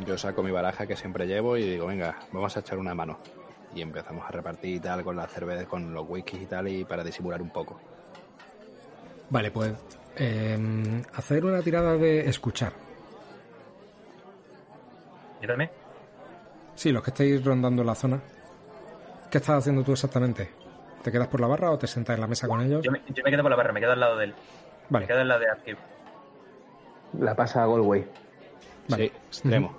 Yo 0.05 0.17
saco 0.17 0.43
mi 0.43 0.51
baraja 0.51 0.85
que 0.87 0.95
siempre 0.95 1.25
llevo 1.27 1.57
y 1.57 1.63
digo, 1.71 1.87
venga, 1.87 2.15
vamos 2.31 2.55
a 2.55 2.59
echar 2.61 2.77
una 2.77 2.93
mano. 2.93 3.17
Y 3.73 3.81
empezamos 3.81 4.23
a 4.27 4.31
repartir 4.31 4.75
y 4.75 4.79
tal 4.79 5.03
con 5.03 5.15
las 5.15 5.31
cervezas, 5.31 5.65
con 5.65 5.93
los 5.93 6.07
whiskies 6.07 6.43
y 6.43 6.45
tal, 6.45 6.67
y 6.67 6.85
para 6.85 7.03
disimular 7.03 7.41
un 7.41 7.49
poco. 7.49 7.79
Vale, 9.31 9.49
pues 9.49 9.73
eh, 10.17 11.01
hacer 11.15 11.45
una 11.45 11.61
tirada 11.61 11.95
de 11.95 12.29
escuchar. 12.29 12.73
¿Yo 15.41 15.47
también? 15.47 15.71
Sí, 16.75 16.91
los 16.91 17.01
que 17.01 17.11
estáis 17.11 17.43
rondando 17.43 17.83
la 17.83 17.95
zona. 17.95 18.21
¿Qué 19.31 19.37
estás 19.37 19.59
haciendo 19.59 19.83
tú 19.83 19.93
exactamente? 19.93 20.51
¿Te 21.01 21.11
quedas 21.11 21.29
por 21.29 21.39
la 21.39 21.47
barra 21.47 21.71
o 21.71 21.79
te 21.79 21.87
sientas 21.87 22.15
en 22.15 22.21
la 22.21 22.27
mesa 22.27 22.47
con 22.47 22.61
ellos? 22.61 22.83
Yo 22.83 22.91
me, 22.91 23.01
yo 23.07 23.23
me 23.23 23.31
quedo 23.31 23.41
por 23.41 23.51
la 23.51 23.57
barra, 23.57 23.71
me 23.71 23.79
quedo 23.79 23.93
al 23.93 23.99
lado 24.01 24.17
de 24.17 24.25
él. 24.25 24.31
Me 24.31 24.37
Vale, 24.89 25.07
quedo 25.07 25.21
al 25.21 25.27
lado 25.29 25.39
de 25.39 25.45
Upkeep. 25.57 25.77
La 27.19 27.35
pasa 27.35 27.63
a 27.63 27.67
Galway. 27.67 28.05
Vale. 28.89 29.07
Sí, 29.07 29.13
extremo. 29.27 29.77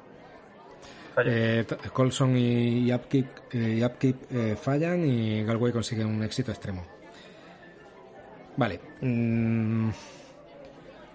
Eh, 1.26 1.66
Colson 1.92 2.36
y 2.38 2.92
Upkeep, 2.92 3.26
eh, 3.52 3.76
y 3.78 3.84
Upkeep, 3.84 4.32
eh, 4.32 4.56
fallan 4.56 5.04
y 5.04 5.44
Galway 5.44 5.70
consigue 5.70 6.04
un 6.06 6.22
éxito 6.22 6.50
extremo. 6.50 6.86
Vale. 8.56 8.80
mm, 9.00 9.90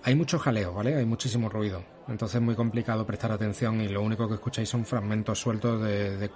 hay 0.03 0.15
mucho 0.15 0.39
jaleo, 0.39 0.73
¿vale? 0.73 0.95
Hay 0.95 1.05
muchísimo 1.05 1.49
ruido. 1.49 1.83
Entonces 2.07 2.35
es 2.35 2.41
muy 2.41 2.55
complicado 2.55 3.05
prestar 3.05 3.31
atención 3.31 3.81
y 3.81 3.89
lo 3.89 4.01
único 4.01 4.27
que 4.27 4.35
escucháis 4.35 4.69
son 4.69 4.85
fragmentos 4.85 5.39
sueltos 5.39 5.81
de, 5.83 6.17
de 6.17 6.31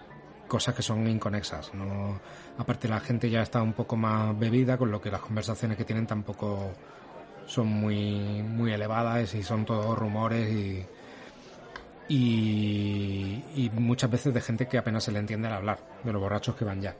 cosas 0.48 0.76
que 0.76 0.82
son 0.82 1.08
inconexas. 1.08 1.74
No, 1.74 2.20
aparte 2.58 2.90
la 2.90 3.00
gente 3.00 3.30
ya 3.30 3.42
está 3.42 3.62
un 3.62 3.72
poco 3.72 3.96
más 3.96 4.38
bebida, 4.38 4.78
con 4.78 4.92
lo 4.92 5.00
que 5.00 5.10
las 5.10 5.22
conversaciones 5.22 5.78
que 5.78 5.86
tienen 5.86 6.06
tampoco 6.06 6.74
son 7.46 7.68
muy, 7.68 8.44
muy 8.44 8.74
elevadas 8.74 9.34
y 9.34 9.44
son 9.44 9.66
todos 9.66 9.98
rumores 9.98 10.50
y, 10.52 10.86
y, 12.10 13.44
y 13.56 13.70
muchas 13.74 14.12
veces 14.12 14.34
de 14.34 14.42
gente 14.42 14.68
que 14.68 14.78
apenas 14.78 15.06
se 15.06 15.14
le 15.14 15.20
entiende 15.20 15.48
al 15.48 15.54
hablar, 15.54 15.80
de 16.04 16.12
los 16.12 16.22
borrachos 16.22 16.56
que 16.56 16.66
van 16.66 16.82
ya. 16.82 16.96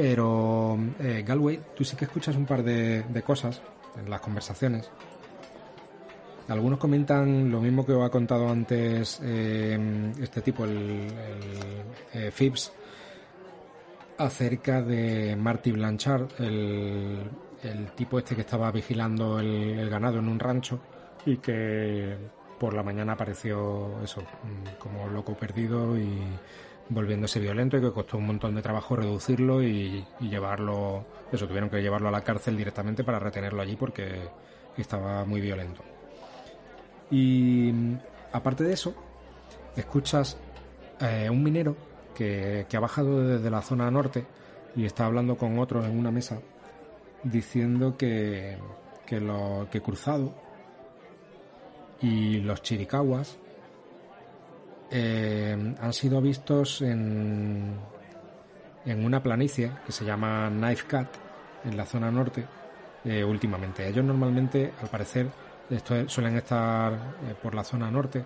Pero, 0.00 0.78
eh, 0.98 1.22
Galway, 1.26 1.60
tú 1.76 1.84
sí 1.84 1.94
que 1.94 2.06
escuchas 2.06 2.34
un 2.34 2.46
par 2.46 2.62
de, 2.62 3.02
de 3.02 3.22
cosas 3.22 3.60
en 3.98 4.08
las 4.08 4.22
conversaciones. 4.22 4.90
Algunos 6.48 6.78
comentan 6.78 7.50
lo 7.50 7.60
mismo 7.60 7.84
que 7.84 7.92
os 7.92 8.02
ha 8.02 8.08
contado 8.08 8.48
antes 8.48 9.20
eh, 9.22 9.78
este 10.18 10.40
tipo, 10.40 10.64
el, 10.64 11.06
el, 12.14 12.30
eh, 12.30 12.52
acerca 14.16 14.80
de 14.80 15.36
Marty 15.36 15.72
Blanchard, 15.72 16.28
el, 16.38 17.18
el 17.62 17.92
tipo 17.92 18.18
este 18.18 18.34
que 18.34 18.40
estaba 18.40 18.72
vigilando 18.72 19.38
el, 19.38 19.78
el 19.78 19.90
ganado 19.90 20.18
en 20.18 20.28
un 20.28 20.38
rancho 20.38 20.80
y 21.26 21.36
que 21.36 22.16
por 22.58 22.72
la 22.72 22.82
mañana 22.82 23.12
apareció 23.12 24.02
eso, 24.02 24.22
mm, 24.22 24.78
como 24.78 25.08
loco 25.08 25.34
perdido 25.34 25.98
y 25.98 26.22
volviéndose 26.90 27.40
violento 27.40 27.78
y 27.78 27.80
que 27.80 27.92
costó 27.92 28.18
un 28.18 28.26
montón 28.26 28.54
de 28.54 28.62
trabajo 28.62 28.96
reducirlo 28.96 29.62
y, 29.62 30.04
llevarlo, 30.20 31.04
eso, 31.32 31.46
tuvieron 31.46 31.70
que 31.70 31.80
llevarlo 31.80 32.08
a 32.08 32.12
la 32.12 32.22
cárcel 32.22 32.56
directamente 32.56 33.04
para 33.04 33.18
retenerlo 33.18 33.62
allí 33.62 33.76
porque 33.76 34.28
estaba 34.76 35.24
muy 35.24 35.40
violento. 35.40 35.82
Y 37.10 37.72
aparte 38.32 38.64
de 38.64 38.72
eso, 38.72 38.94
escuchas 39.76 40.36
eh, 41.00 41.28
un 41.30 41.42
minero 41.42 41.76
que, 42.14 42.66
que 42.68 42.76
ha 42.76 42.80
bajado 42.80 43.26
desde 43.26 43.50
la 43.50 43.62
zona 43.62 43.90
norte 43.90 44.26
y 44.76 44.84
está 44.84 45.06
hablando 45.06 45.36
con 45.36 45.58
otros 45.58 45.86
en 45.86 45.98
una 45.98 46.10
mesa 46.10 46.40
diciendo 47.22 47.96
que, 47.96 48.58
que, 49.06 49.20
lo, 49.20 49.68
que 49.70 49.80
Cruzado 49.80 50.34
y 52.00 52.38
los 52.40 52.62
Chiricahuas 52.62 53.38
eh, 54.90 55.74
han 55.80 55.92
sido 55.92 56.20
vistos 56.20 56.82
en, 56.82 57.74
en 58.84 59.04
una 59.04 59.22
planicie 59.22 59.70
que 59.86 59.92
se 59.92 60.04
llama 60.04 60.48
Knife 60.50 60.84
Cut 60.88 61.08
en 61.64 61.76
la 61.76 61.84
zona 61.86 62.10
norte 62.10 62.44
eh, 63.04 63.24
últimamente. 63.24 63.86
Ellos 63.88 64.04
normalmente, 64.04 64.72
al 64.80 64.88
parecer, 64.88 65.28
esto 65.70 65.94
es- 65.96 66.12
suelen 66.12 66.36
estar 66.36 66.92
eh, 66.94 67.34
por 67.40 67.54
la 67.54 67.64
zona 67.64 67.90
norte 67.90 68.24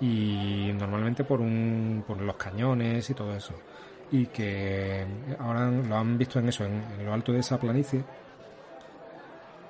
y 0.00 0.70
normalmente 0.78 1.24
por 1.24 1.40
un 1.40 2.04
por 2.06 2.20
los 2.20 2.36
cañones 2.36 3.10
y 3.10 3.14
todo 3.14 3.34
eso 3.34 3.52
y 4.12 4.26
que 4.26 5.04
ahora 5.40 5.68
lo 5.70 5.96
han 5.96 6.16
visto 6.16 6.38
en 6.38 6.48
eso 6.48 6.64
en, 6.64 6.82
en 6.98 7.04
lo 7.04 7.12
alto 7.12 7.32
de 7.32 7.40
esa 7.40 7.58
planicie 7.58 8.04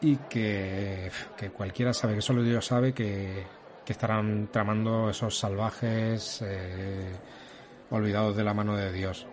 y 0.00 0.16
que, 0.28 1.10
que 1.36 1.50
cualquiera 1.50 1.92
sabe 1.92 2.14
que 2.16 2.22
solo 2.22 2.42
Dios 2.42 2.64
sabe 2.66 2.92
que, 2.92 3.44
que 3.88 3.92
estarán 3.94 4.50
tramando 4.52 5.08
esos 5.08 5.38
salvajes 5.38 6.42
eh, 6.44 7.10
olvidados 7.88 8.36
de 8.36 8.44
la 8.44 8.52
mano 8.52 8.76
de 8.76 8.92
Dios 8.92 9.26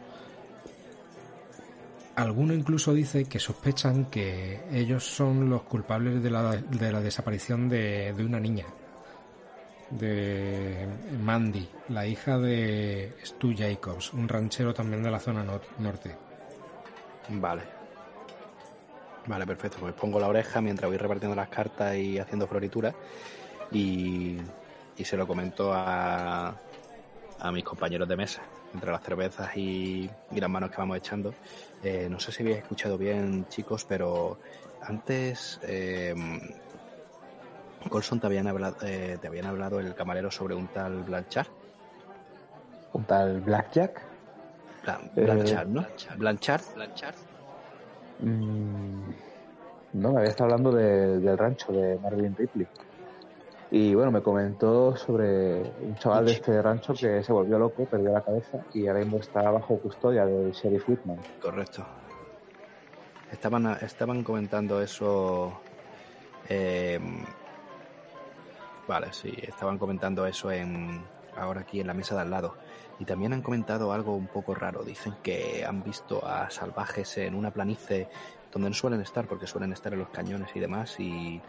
Alguno 2.15 2.53
incluso 2.53 2.93
dice 2.93 3.25
que 3.25 3.37
sospechan 3.37 4.05
que 4.05 4.61
ellos 4.71 5.03
son 5.03 5.49
los 5.49 5.63
culpables 5.63 6.23
de 6.23 6.29
la, 6.31 6.55
de 6.55 6.89
la 6.93 7.01
desaparición 7.01 7.67
de, 7.67 8.13
de 8.13 8.23
una 8.23 8.39
niña, 8.39 8.65
de 9.89 10.87
Mandy, 11.21 11.67
la 11.89 12.07
hija 12.07 12.37
de 12.37 13.13
Stu 13.21 13.53
Jacobs, 13.57 14.13
un 14.13 14.29
ranchero 14.29 14.73
también 14.73 15.03
de 15.03 15.11
la 15.11 15.19
zona 15.19 15.43
nor- 15.43 15.67
norte. 15.79 16.15
Vale. 17.27 17.63
Vale, 19.27 19.45
perfecto. 19.45 19.79
Pues 19.81 19.93
pongo 19.95 20.17
la 20.17 20.29
oreja 20.29 20.61
mientras 20.61 20.89
voy 20.89 20.97
repartiendo 20.97 21.35
las 21.35 21.49
cartas 21.49 21.97
y 21.97 22.17
haciendo 22.17 22.47
florituras. 22.47 22.95
Y, 23.71 24.37
y 24.97 25.03
se 25.03 25.17
lo 25.17 25.27
comento 25.27 25.71
a, 25.73 26.55
a 27.39 27.51
mis 27.51 27.63
compañeros 27.63 28.07
de 28.07 28.15
mesa, 28.15 28.41
entre 28.73 28.91
las 28.91 29.03
cervezas 29.03 29.55
y, 29.57 30.09
y 30.31 30.39
las 30.39 30.49
manos 30.49 30.69
que 30.71 30.77
vamos 30.77 30.97
echando. 30.97 31.33
Eh, 31.83 32.07
no 32.09 32.19
sé 32.19 32.31
si 32.31 32.43
habéis 32.43 32.57
escuchado 32.59 32.97
bien, 32.97 33.45
chicos, 33.49 33.85
pero 33.85 34.37
antes 34.81 35.59
eh, 35.63 36.13
Colson 37.89 38.19
te 38.19 38.27
habían 38.27 38.47
hablado, 38.47 38.77
eh, 38.83 39.17
te 39.19 39.27
habían 39.27 39.45
hablado 39.45 39.79
el 39.79 39.93
camarero 39.95 40.31
sobre 40.31 40.55
un 40.55 40.67
tal 40.67 41.03
Blanchard. 41.03 41.47
un 42.93 43.03
tal 43.03 43.41
Blackjack. 43.41 44.01
Blan- 44.83 45.11
Blanchard, 45.15 45.67
¿no? 45.67 45.81
Blanchard. 46.17 46.61
Mm, 48.19 49.01
no, 49.93 50.11
me 50.13 50.19
había 50.19 50.29
estado 50.29 50.45
hablando 50.45 50.71
de- 50.71 51.19
del 51.19 51.37
rancho 51.37 51.73
de 51.73 51.99
Marvin 51.99 52.35
Ripley. 52.35 52.67
Y 53.77 53.93
bueno, 53.93 54.09
me 54.09 54.21
comentó 54.21 54.95
sobre 54.95 55.59
un 55.81 55.95
chaval 55.95 56.27
de 56.27 56.31
este 56.31 56.61
rancho 56.61 56.93
que 56.93 57.21
se 57.21 57.33
volvió 57.33 57.59
loco, 57.59 57.83
perdió 57.83 58.13
la 58.13 58.23
cabeza 58.23 58.65
y 58.73 58.87
ahora 58.87 59.01
mismo 59.01 59.17
está 59.17 59.51
bajo 59.51 59.77
custodia 59.79 60.25
del 60.25 60.53
sheriff 60.53 60.87
Whitman. 60.87 61.19
Correcto. 61.41 61.85
Estaban, 63.29 63.65
estaban 63.81 64.23
comentando 64.23 64.81
eso. 64.81 65.59
eh, 66.47 67.01
vale, 68.87 69.11
sí, 69.11 69.33
estaban 69.41 69.77
comentando 69.77 70.25
eso 70.25 70.49
en 70.53 71.03
ahora 71.35 71.59
aquí 71.59 71.81
en 71.81 71.87
la 71.87 71.93
mesa 71.93 72.15
de 72.15 72.21
al 72.21 72.31
lado. 72.31 72.55
Y 72.97 73.03
también 73.03 73.33
han 73.33 73.41
comentado 73.41 73.91
algo 73.91 74.15
un 74.15 74.27
poco 74.27 74.55
raro. 74.55 74.83
Dicen 74.83 75.15
que 75.21 75.65
han 75.67 75.83
visto 75.83 76.25
a 76.25 76.49
salvajes 76.49 77.17
en 77.17 77.35
una 77.35 77.51
planicie 77.51 78.07
donde 78.53 78.69
no 78.69 78.73
suelen 78.73 79.01
estar, 79.01 79.27
porque 79.27 79.47
suelen 79.47 79.73
estar 79.73 79.91
en 79.91 79.99
los 79.99 80.07
cañones 80.07 80.55
y 80.55 80.61
demás, 80.61 80.97
y 80.97 81.41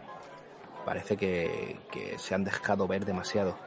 parece 0.87 1.17
que, 1.17 2.15
se 2.17 2.33
han 2.33 2.45
dejado 2.45 2.87
ver 2.87 3.03
demasiado. 3.03 3.57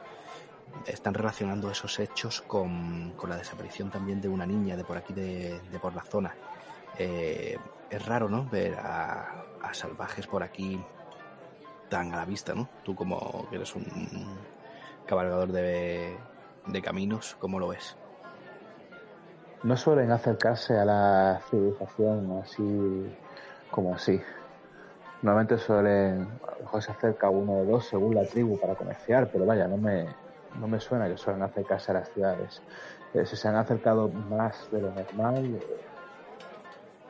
Están 0.87 1.13
relacionando 1.13 1.69
esos 1.69 1.99
hechos 1.99 2.41
con, 2.41 3.11
con 3.11 3.29
la 3.29 3.37
desaparición 3.37 3.91
también 3.91 4.19
de 4.19 4.27
una 4.27 4.47
niña 4.47 4.75
de 4.75 4.83
por 4.83 4.97
aquí, 4.97 5.13
de, 5.13 5.61
de 5.71 5.79
por 5.79 5.93
la 5.93 6.01
zona. 6.01 6.33
Eh, 6.97 7.59
es 7.91 8.05
raro, 8.07 8.27
¿no? 8.27 8.49
Ver 8.49 8.73
a, 8.73 9.45
a 9.61 9.71
salvajes 9.71 10.25
por 10.25 10.41
aquí 10.41 10.83
tan 11.89 12.11
a 12.11 12.17
la 12.17 12.25
vista, 12.25 12.55
¿no? 12.55 12.67
Tú 12.83 12.95
como 12.95 13.47
que 13.51 13.57
eres 13.57 13.75
un 13.75 13.85
cabalgador 15.05 15.51
de, 15.51 16.17
de 16.65 16.81
caminos, 16.81 17.37
¿cómo 17.39 17.59
lo 17.59 17.67
ves? 17.67 17.97
No 19.61 19.77
suelen 19.77 20.09
acercarse 20.11 20.75
a 20.75 20.85
la 20.85 21.41
civilización 21.51 22.41
así 22.41 23.15
como 23.69 23.93
así. 23.93 24.19
Normalmente 25.21 25.57
suelen, 25.57 26.27
a 26.47 26.51
lo 26.55 26.59
mejor 26.61 26.81
se 26.81 26.91
acerca 26.91 27.29
uno 27.29 27.59
o 27.59 27.65
dos 27.65 27.85
según 27.85 28.15
la 28.15 28.25
tribu 28.25 28.59
para 28.59 28.75
comerciar, 28.75 29.29
pero 29.31 29.45
vaya, 29.45 29.67
no 29.67 29.77
me, 29.77 30.07
no 30.59 30.67
me 30.67 30.79
suena 30.79 31.07
que 31.07 31.17
suelen 31.17 31.43
acercarse 31.43 31.91
a 31.91 31.95
las 31.95 32.09
ciudades. 32.09 32.61
Eh, 33.13 33.25
si 33.25 33.35
se 33.35 33.47
han 33.47 33.55
acercado 33.55 34.09
más 34.09 34.69
de 34.71 34.81
lo 34.81 34.91
normal, 34.91 35.55
eh, 35.55 35.81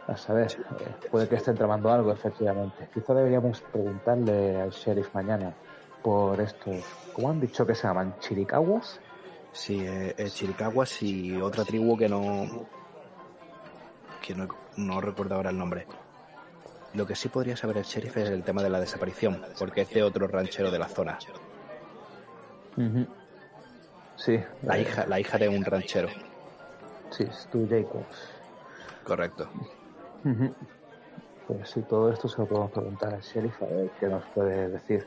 a 0.07 0.17
saber, 0.17 0.51
eh, 0.51 1.07
puede 1.09 1.27
que 1.27 1.35
estén 1.35 1.55
tramando 1.55 1.91
algo, 1.91 2.11
efectivamente. 2.11 2.89
Quizá 2.93 3.13
deberíamos 3.13 3.61
preguntarle 3.61 4.61
al 4.61 4.71
sheriff 4.71 5.13
mañana 5.13 5.53
por 6.01 6.39
estos, 6.41 6.83
¿cómo 7.13 7.29
han 7.29 7.39
dicho 7.39 7.65
que 7.65 7.75
se 7.75 7.87
llaman? 7.87 8.15
¿Chiricaguas? 8.19 8.99
Sí, 9.51 9.79
eh, 9.85 10.15
eh, 10.17 10.29
Chiricahuas 10.29 11.01
y 11.03 11.39
otra 11.41 11.63
tribu 11.63 11.97
que 11.97 12.09
no. 12.09 12.65
que 14.21 14.33
no, 14.33 14.47
no 14.77 15.01
recuerdo 15.01 15.35
ahora 15.35 15.49
el 15.49 15.57
nombre. 15.57 15.85
Lo 16.93 17.05
que 17.05 17.15
sí 17.15 17.29
podría 17.29 17.55
saber 17.55 17.77
el 17.77 17.83
sheriff 17.83 18.17
es 18.17 18.29
el 18.29 18.43
tema 18.43 18.61
de 18.61 18.69
la 18.69 18.79
desaparición, 18.79 19.41
porque 19.57 19.81
es 19.81 19.89
de 19.91 20.03
otro 20.03 20.27
ranchero 20.27 20.71
de 20.71 20.79
la 20.79 20.87
zona. 20.87 21.17
Sí, 24.17 24.39
La 24.63 24.77
hija, 24.77 25.05
la 25.07 25.19
hija 25.19 25.37
de 25.37 25.49
un 25.49 25.63
ranchero. 25.63 26.09
Sí, 27.09 27.25
Stu 27.31 27.67
Jacobs. 27.69 28.29
Correcto. 29.03 29.49
Pues 31.47 31.69
sí, 31.69 31.81
todo 31.81 32.11
esto 32.11 32.27
se 32.27 32.37
lo 32.37 32.45
podemos 32.45 32.71
preguntar 32.71 33.13
al 33.13 33.21
sheriff 33.21 33.61
a 33.63 33.65
ver 33.65 33.89
qué 33.99 34.07
nos 34.07 34.23
puede 34.35 34.69
decir. 34.69 35.05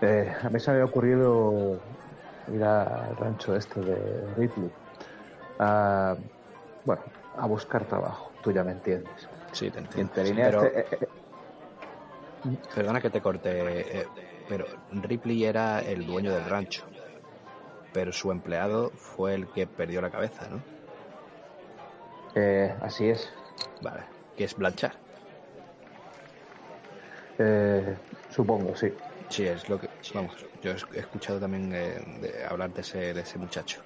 Eh, 0.00 0.34
a 0.42 0.50
mí 0.50 0.60
se 0.60 0.70
me 0.70 0.76
había 0.76 0.90
ocurrido 0.90 1.78
ir 2.52 2.62
al 2.64 3.16
rancho 3.16 3.56
este 3.56 3.80
de 3.80 4.34
Ripley 4.36 4.70
a, 5.58 6.16
bueno, 6.84 7.02
a 7.38 7.46
buscar 7.46 7.84
trabajo, 7.84 8.30
tú 8.42 8.52
ya 8.52 8.62
me 8.62 8.72
entiendes. 8.72 9.28
Sí, 9.52 9.70
te 9.70 9.78
entiendo. 9.78 10.12
Pero, 10.14 10.64
eh, 10.64 10.86
eh, 10.90 10.98
eh, 11.00 11.08
perdona 12.74 13.00
que 13.00 13.10
te 13.10 13.20
corte, 13.20 14.00
eh, 14.00 14.06
pero 14.48 14.66
Ripley 14.92 15.44
era 15.44 15.80
el 15.80 16.06
dueño 16.06 16.32
del 16.32 16.44
rancho. 16.44 16.84
Pero 17.92 18.12
su 18.12 18.30
empleado 18.30 18.90
fue 18.90 19.34
el 19.34 19.48
que 19.48 19.66
perdió 19.66 20.00
la 20.02 20.10
cabeza, 20.10 20.46
¿no? 20.48 20.60
eh, 22.34 22.74
así 22.82 23.08
es. 23.08 23.32
Vale. 23.80 24.02
Que 24.36 24.44
es 24.44 24.54
Blanchard. 24.54 24.92
Eh, 27.38 27.96
supongo, 28.30 28.76
sí. 28.76 28.92
Sí, 29.28 29.46
es 29.46 29.68
lo 29.68 29.80
que. 29.80 29.88
Vamos, 30.14 30.36
yo 30.62 30.72
he 30.72 30.98
escuchado 30.98 31.40
también 31.40 31.72
eh, 31.74 32.18
de 32.20 32.44
hablar 32.44 32.70
de 32.72 32.82
ese, 32.82 33.14
de 33.14 33.20
ese 33.20 33.38
muchacho. 33.38 33.80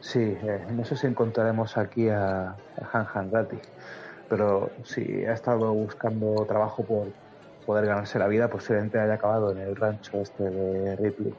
Sí, 0.00 0.20
eh, 0.20 0.66
no 0.70 0.84
sé 0.84 0.96
si 0.96 1.06
encontraremos 1.06 1.76
aquí 1.76 2.08
a, 2.08 2.50
a 2.50 2.56
Han 2.92 3.06
Han 3.14 3.32
Ratti, 3.32 3.58
pero 4.28 4.70
si 4.84 5.24
ha 5.24 5.32
estado 5.32 5.72
buscando 5.72 6.44
trabajo 6.46 6.84
por 6.84 7.08
poder 7.66 7.86
ganarse 7.86 8.18
la 8.18 8.28
vida, 8.28 8.48
posiblemente 8.48 8.98
haya 8.98 9.14
acabado 9.14 9.52
en 9.52 9.58
el 9.58 9.76
rancho 9.76 10.20
este 10.20 10.44
de 10.44 10.96
Ripley. 10.96 11.34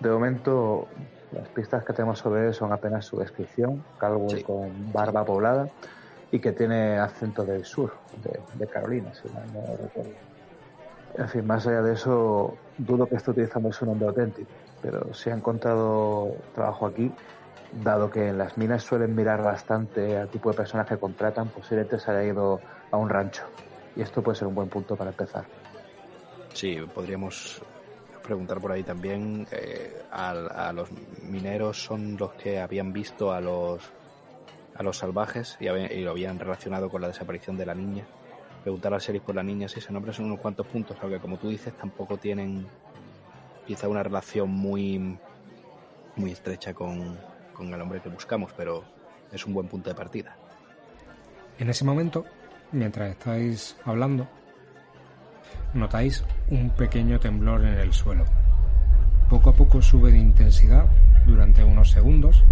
De 0.00 0.10
momento, 0.10 0.86
las 1.32 1.48
pistas 1.48 1.84
que 1.84 1.92
tenemos 1.92 2.18
sobre 2.18 2.46
él 2.46 2.54
son 2.54 2.72
apenas 2.72 3.04
su 3.06 3.18
descripción, 3.18 3.82
calvo 3.98 4.28
Sí. 4.30 4.42
con 4.42 4.92
barba 4.92 5.24
poblada, 5.24 5.68
y 6.32 6.38
que 6.38 6.52
tiene 6.52 6.98
acento 6.98 7.44
del 7.44 7.64
sur, 7.64 7.92
de, 8.22 8.40
de 8.54 8.66
Carolina, 8.66 9.12
si 9.14 9.28
mal 9.30 9.44
no 9.52 9.60
recuerdo. 9.76 10.12
En 11.16 11.28
fin, 11.28 11.46
más 11.46 11.66
allá 11.66 11.82
de 11.82 11.94
eso, 11.94 12.54
dudo 12.78 13.06
que 13.06 13.16
esté 13.16 13.32
utilizando 13.32 13.72
su 13.72 13.84
nombre 13.84 14.08
auténtico, 14.08 14.48
pero 14.80 15.12
si 15.12 15.28
ha 15.30 15.34
encontrado 15.34 16.32
trabajo 16.54 16.86
aquí, 16.86 17.12
dado 17.72 18.10
que 18.10 18.28
en 18.28 18.38
las 18.38 18.58
minas 18.58 18.82
suelen 18.82 19.14
mirar 19.14 19.42
bastante 19.42 20.16
al 20.16 20.28
tipo 20.28 20.50
de 20.50 20.56
personas 20.56 20.86
que 20.88 20.98
contratan, 20.98 21.48
posiblemente 21.48 21.98
se 21.98 22.10
haya 22.10 22.24
ido 22.24 22.60
a 22.90 22.96
un 22.96 23.08
rancho. 23.08 23.44
Y 23.96 24.02
esto 24.02 24.22
puede 24.22 24.36
ser 24.38 24.48
un 24.48 24.54
buen 24.54 24.68
punto 24.68 24.96
para 24.96 25.10
empezar. 25.10 25.46
Sí, 26.54 26.76
podríamos 26.94 27.62
preguntar 28.22 28.60
por 28.60 28.72
ahí 28.72 28.82
también. 28.82 29.46
eh, 29.50 30.02
al- 30.10 30.50
a, 30.50 30.72
los 30.72 30.88
mineros 31.22 31.82
son 31.82 32.16
los 32.16 32.32
que 32.34 32.60
habían 32.60 32.92
visto 32.92 33.32
a 33.32 33.40
los 33.40 33.82
a 34.74 34.82
los 34.82 34.96
salvajes 34.96 35.56
y, 35.60 35.66
lo 35.66 36.10
habían 36.12 36.38
relacionado 36.38 36.88
con 36.88 37.02
la 37.02 37.08
desaparición 37.08 37.56
de 37.58 37.66
la 37.66 37.74
niña. 37.74 38.06
Preguntar 38.62 38.94
al 38.94 39.00
sheriff 39.00 39.24
por 39.24 39.34
la 39.34 39.42
niña, 39.42 39.68
sí, 39.68 39.80
se 39.80 39.92
nombran 39.92 40.14
son 40.14 40.26
unos 40.26 40.38
cuantos 40.38 40.66
puntos, 40.66 40.96
aunque 41.02 41.18
como 41.18 41.36
tú 41.36 41.48
dices, 41.48 41.74
tampoco 41.76 42.16
tienen 42.16 42.66
quizá 43.66 43.88
una 43.88 44.02
relación 44.02 44.48
muy 44.48 45.18
muy 46.16 46.32
estrecha 46.32 46.72
con, 46.72 47.18
con 47.60 47.74
el 47.74 47.80
hombre 47.82 48.00
que 48.00 48.08
buscamos, 48.08 48.52
pero 48.56 48.82
es 49.30 49.44
un 49.44 49.52
buen 49.52 49.68
punto 49.68 49.90
de 49.90 49.94
partida. 49.94 50.34
En 51.58 51.68
ese 51.68 51.84
momento, 51.84 52.24
mientras 52.72 53.10
estáis 53.10 53.76
hablando, 53.84 54.26
notáis 55.74 56.24
un 56.48 56.70
pequeño 56.70 57.20
temblor 57.20 57.62
en 57.66 57.74
el 57.74 57.92
suelo. 57.92 58.24
Poco 59.28 59.50
a 59.50 59.52
poco 59.52 59.82
sube 59.82 60.10
de 60.10 60.16
intensidad 60.16 60.86
durante 61.26 61.62
unos 61.62 61.90
segundos. 61.90 62.42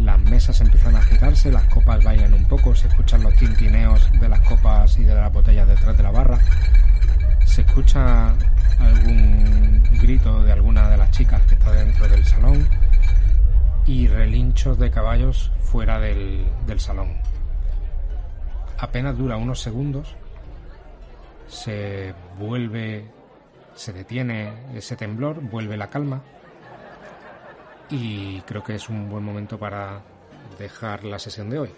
Las 0.00 0.20
mesas 0.22 0.60
empiezan 0.60 0.96
a 0.96 0.98
agitarse, 0.98 1.52
las 1.52 1.64
copas 1.68 2.02
bailan 2.02 2.34
un 2.34 2.46
poco, 2.46 2.74
se 2.74 2.88
escuchan 2.88 3.22
los 3.22 3.34
tintineos 3.36 4.10
de 4.20 4.28
las 4.28 4.40
copas 4.40 4.98
y 4.98 5.04
de 5.04 5.14
las 5.14 5.32
botellas 5.32 5.68
detrás 5.68 5.96
de 5.96 6.02
la 6.02 6.10
barra. 6.10 6.38
Se 7.44 7.62
escucha 7.62 8.34
algún 8.80 9.84
grito 10.00 10.42
de 10.42 10.50
alguna 10.50 10.90
de 10.90 10.96
las 10.96 11.12
chicas 11.12 11.40
que 11.42 11.54
está 11.54 11.70
dentro 11.70 12.08
del 12.08 12.24
salón 12.24 12.85
y 13.86 14.08
relinchos 14.08 14.78
de 14.78 14.90
caballos 14.90 15.52
fuera 15.60 15.98
del, 16.00 16.46
del 16.66 16.80
salón 16.80 17.16
apenas 18.78 19.16
dura 19.16 19.36
unos 19.36 19.60
segundos, 19.60 20.14
se 21.46 22.14
vuelve, 22.38 23.04
se 23.74 23.92
detiene 23.92 24.52
ese 24.74 24.96
temblor, 24.96 25.40
vuelve 25.40 25.76
la 25.76 25.88
calma 25.88 26.22
y 27.88 28.40
creo 28.42 28.62
que 28.62 28.74
es 28.74 28.88
un 28.88 29.08
buen 29.08 29.24
momento 29.24 29.58
para 29.58 30.02
dejar 30.58 31.04
la 31.04 31.18
sesión 31.18 31.50
de 31.50 31.58
hoy. 31.60 31.70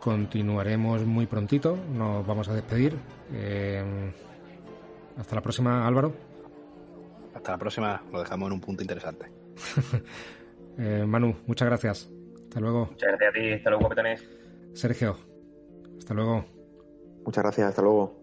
Continuaremos 0.00 1.04
muy 1.04 1.26
prontito, 1.26 1.76
nos 1.76 2.26
vamos 2.26 2.48
a 2.48 2.54
despedir. 2.54 2.96
Eh, 3.32 4.12
hasta 5.16 5.34
la 5.34 5.40
próxima, 5.40 5.86
Álvaro. 5.86 6.14
Hasta 7.34 7.52
la 7.52 7.58
próxima, 7.58 8.02
lo 8.12 8.20
dejamos 8.20 8.48
en 8.48 8.52
un 8.52 8.60
punto 8.60 8.82
interesante. 8.82 9.30
Eh, 10.78 11.04
Manu, 11.06 11.36
muchas 11.46 11.68
gracias. 11.68 12.10
Hasta 12.44 12.60
luego. 12.60 12.86
Muchas 12.90 13.08
gracias 13.08 13.30
a 13.30 13.32
ti. 13.32 13.52
Hasta 13.52 13.70
luego, 13.70 13.80
guapetones. 13.80 14.24
Sergio, 14.74 15.16
hasta 15.98 16.14
luego. 16.14 16.44
Muchas 17.24 17.44
gracias, 17.44 17.68
hasta 17.68 17.82
luego. 17.82 18.20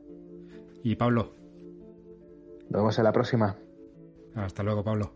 Y 0.83 0.95
Pablo, 0.95 1.33
Nos 2.69 2.81
vemos 2.81 2.97
en 2.97 3.03
la 3.03 3.11
próxima. 3.11 3.55
hasta 4.35 4.63
luego, 4.63 4.83
Pablo. 4.83 5.11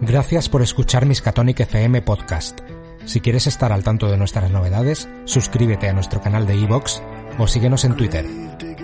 Gracias 0.00 0.48
por 0.48 0.62
escuchar 0.62 1.06
Miskatonic 1.06 1.60
FM 1.60 2.02
Podcast. 2.02 2.60
Si 3.06 3.20
quieres 3.20 3.46
estar 3.46 3.72
al 3.72 3.84
tanto 3.84 4.10
de 4.10 4.16
nuestras 4.16 4.50
novedades, 4.50 5.08
suscríbete 5.24 5.88
a 5.88 5.92
nuestro 5.92 6.20
canal 6.20 6.46
de 6.46 6.56
iVoox 6.56 7.00
o 7.38 7.46
síguenos 7.46 7.84
en 7.84 7.96
Twitter. 7.96 8.26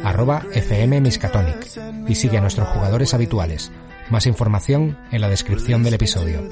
Arroba 0.05 0.42
FM 0.53 1.01
Miskatonic 1.01 1.66
y 2.09 2.14
sigue 2.14 2.38
a 2.38 2.40
nuestros 2.40 2.68
jugadores 2.68 3.14
habituales. 3.14 3.70
Más 4.11 4.26
información 4.26 4.98
en 5.12 5.20
la 5.20 5.28
descripción 5.28 5.82
del 5.82 5.94
episodio. 5.94 6.42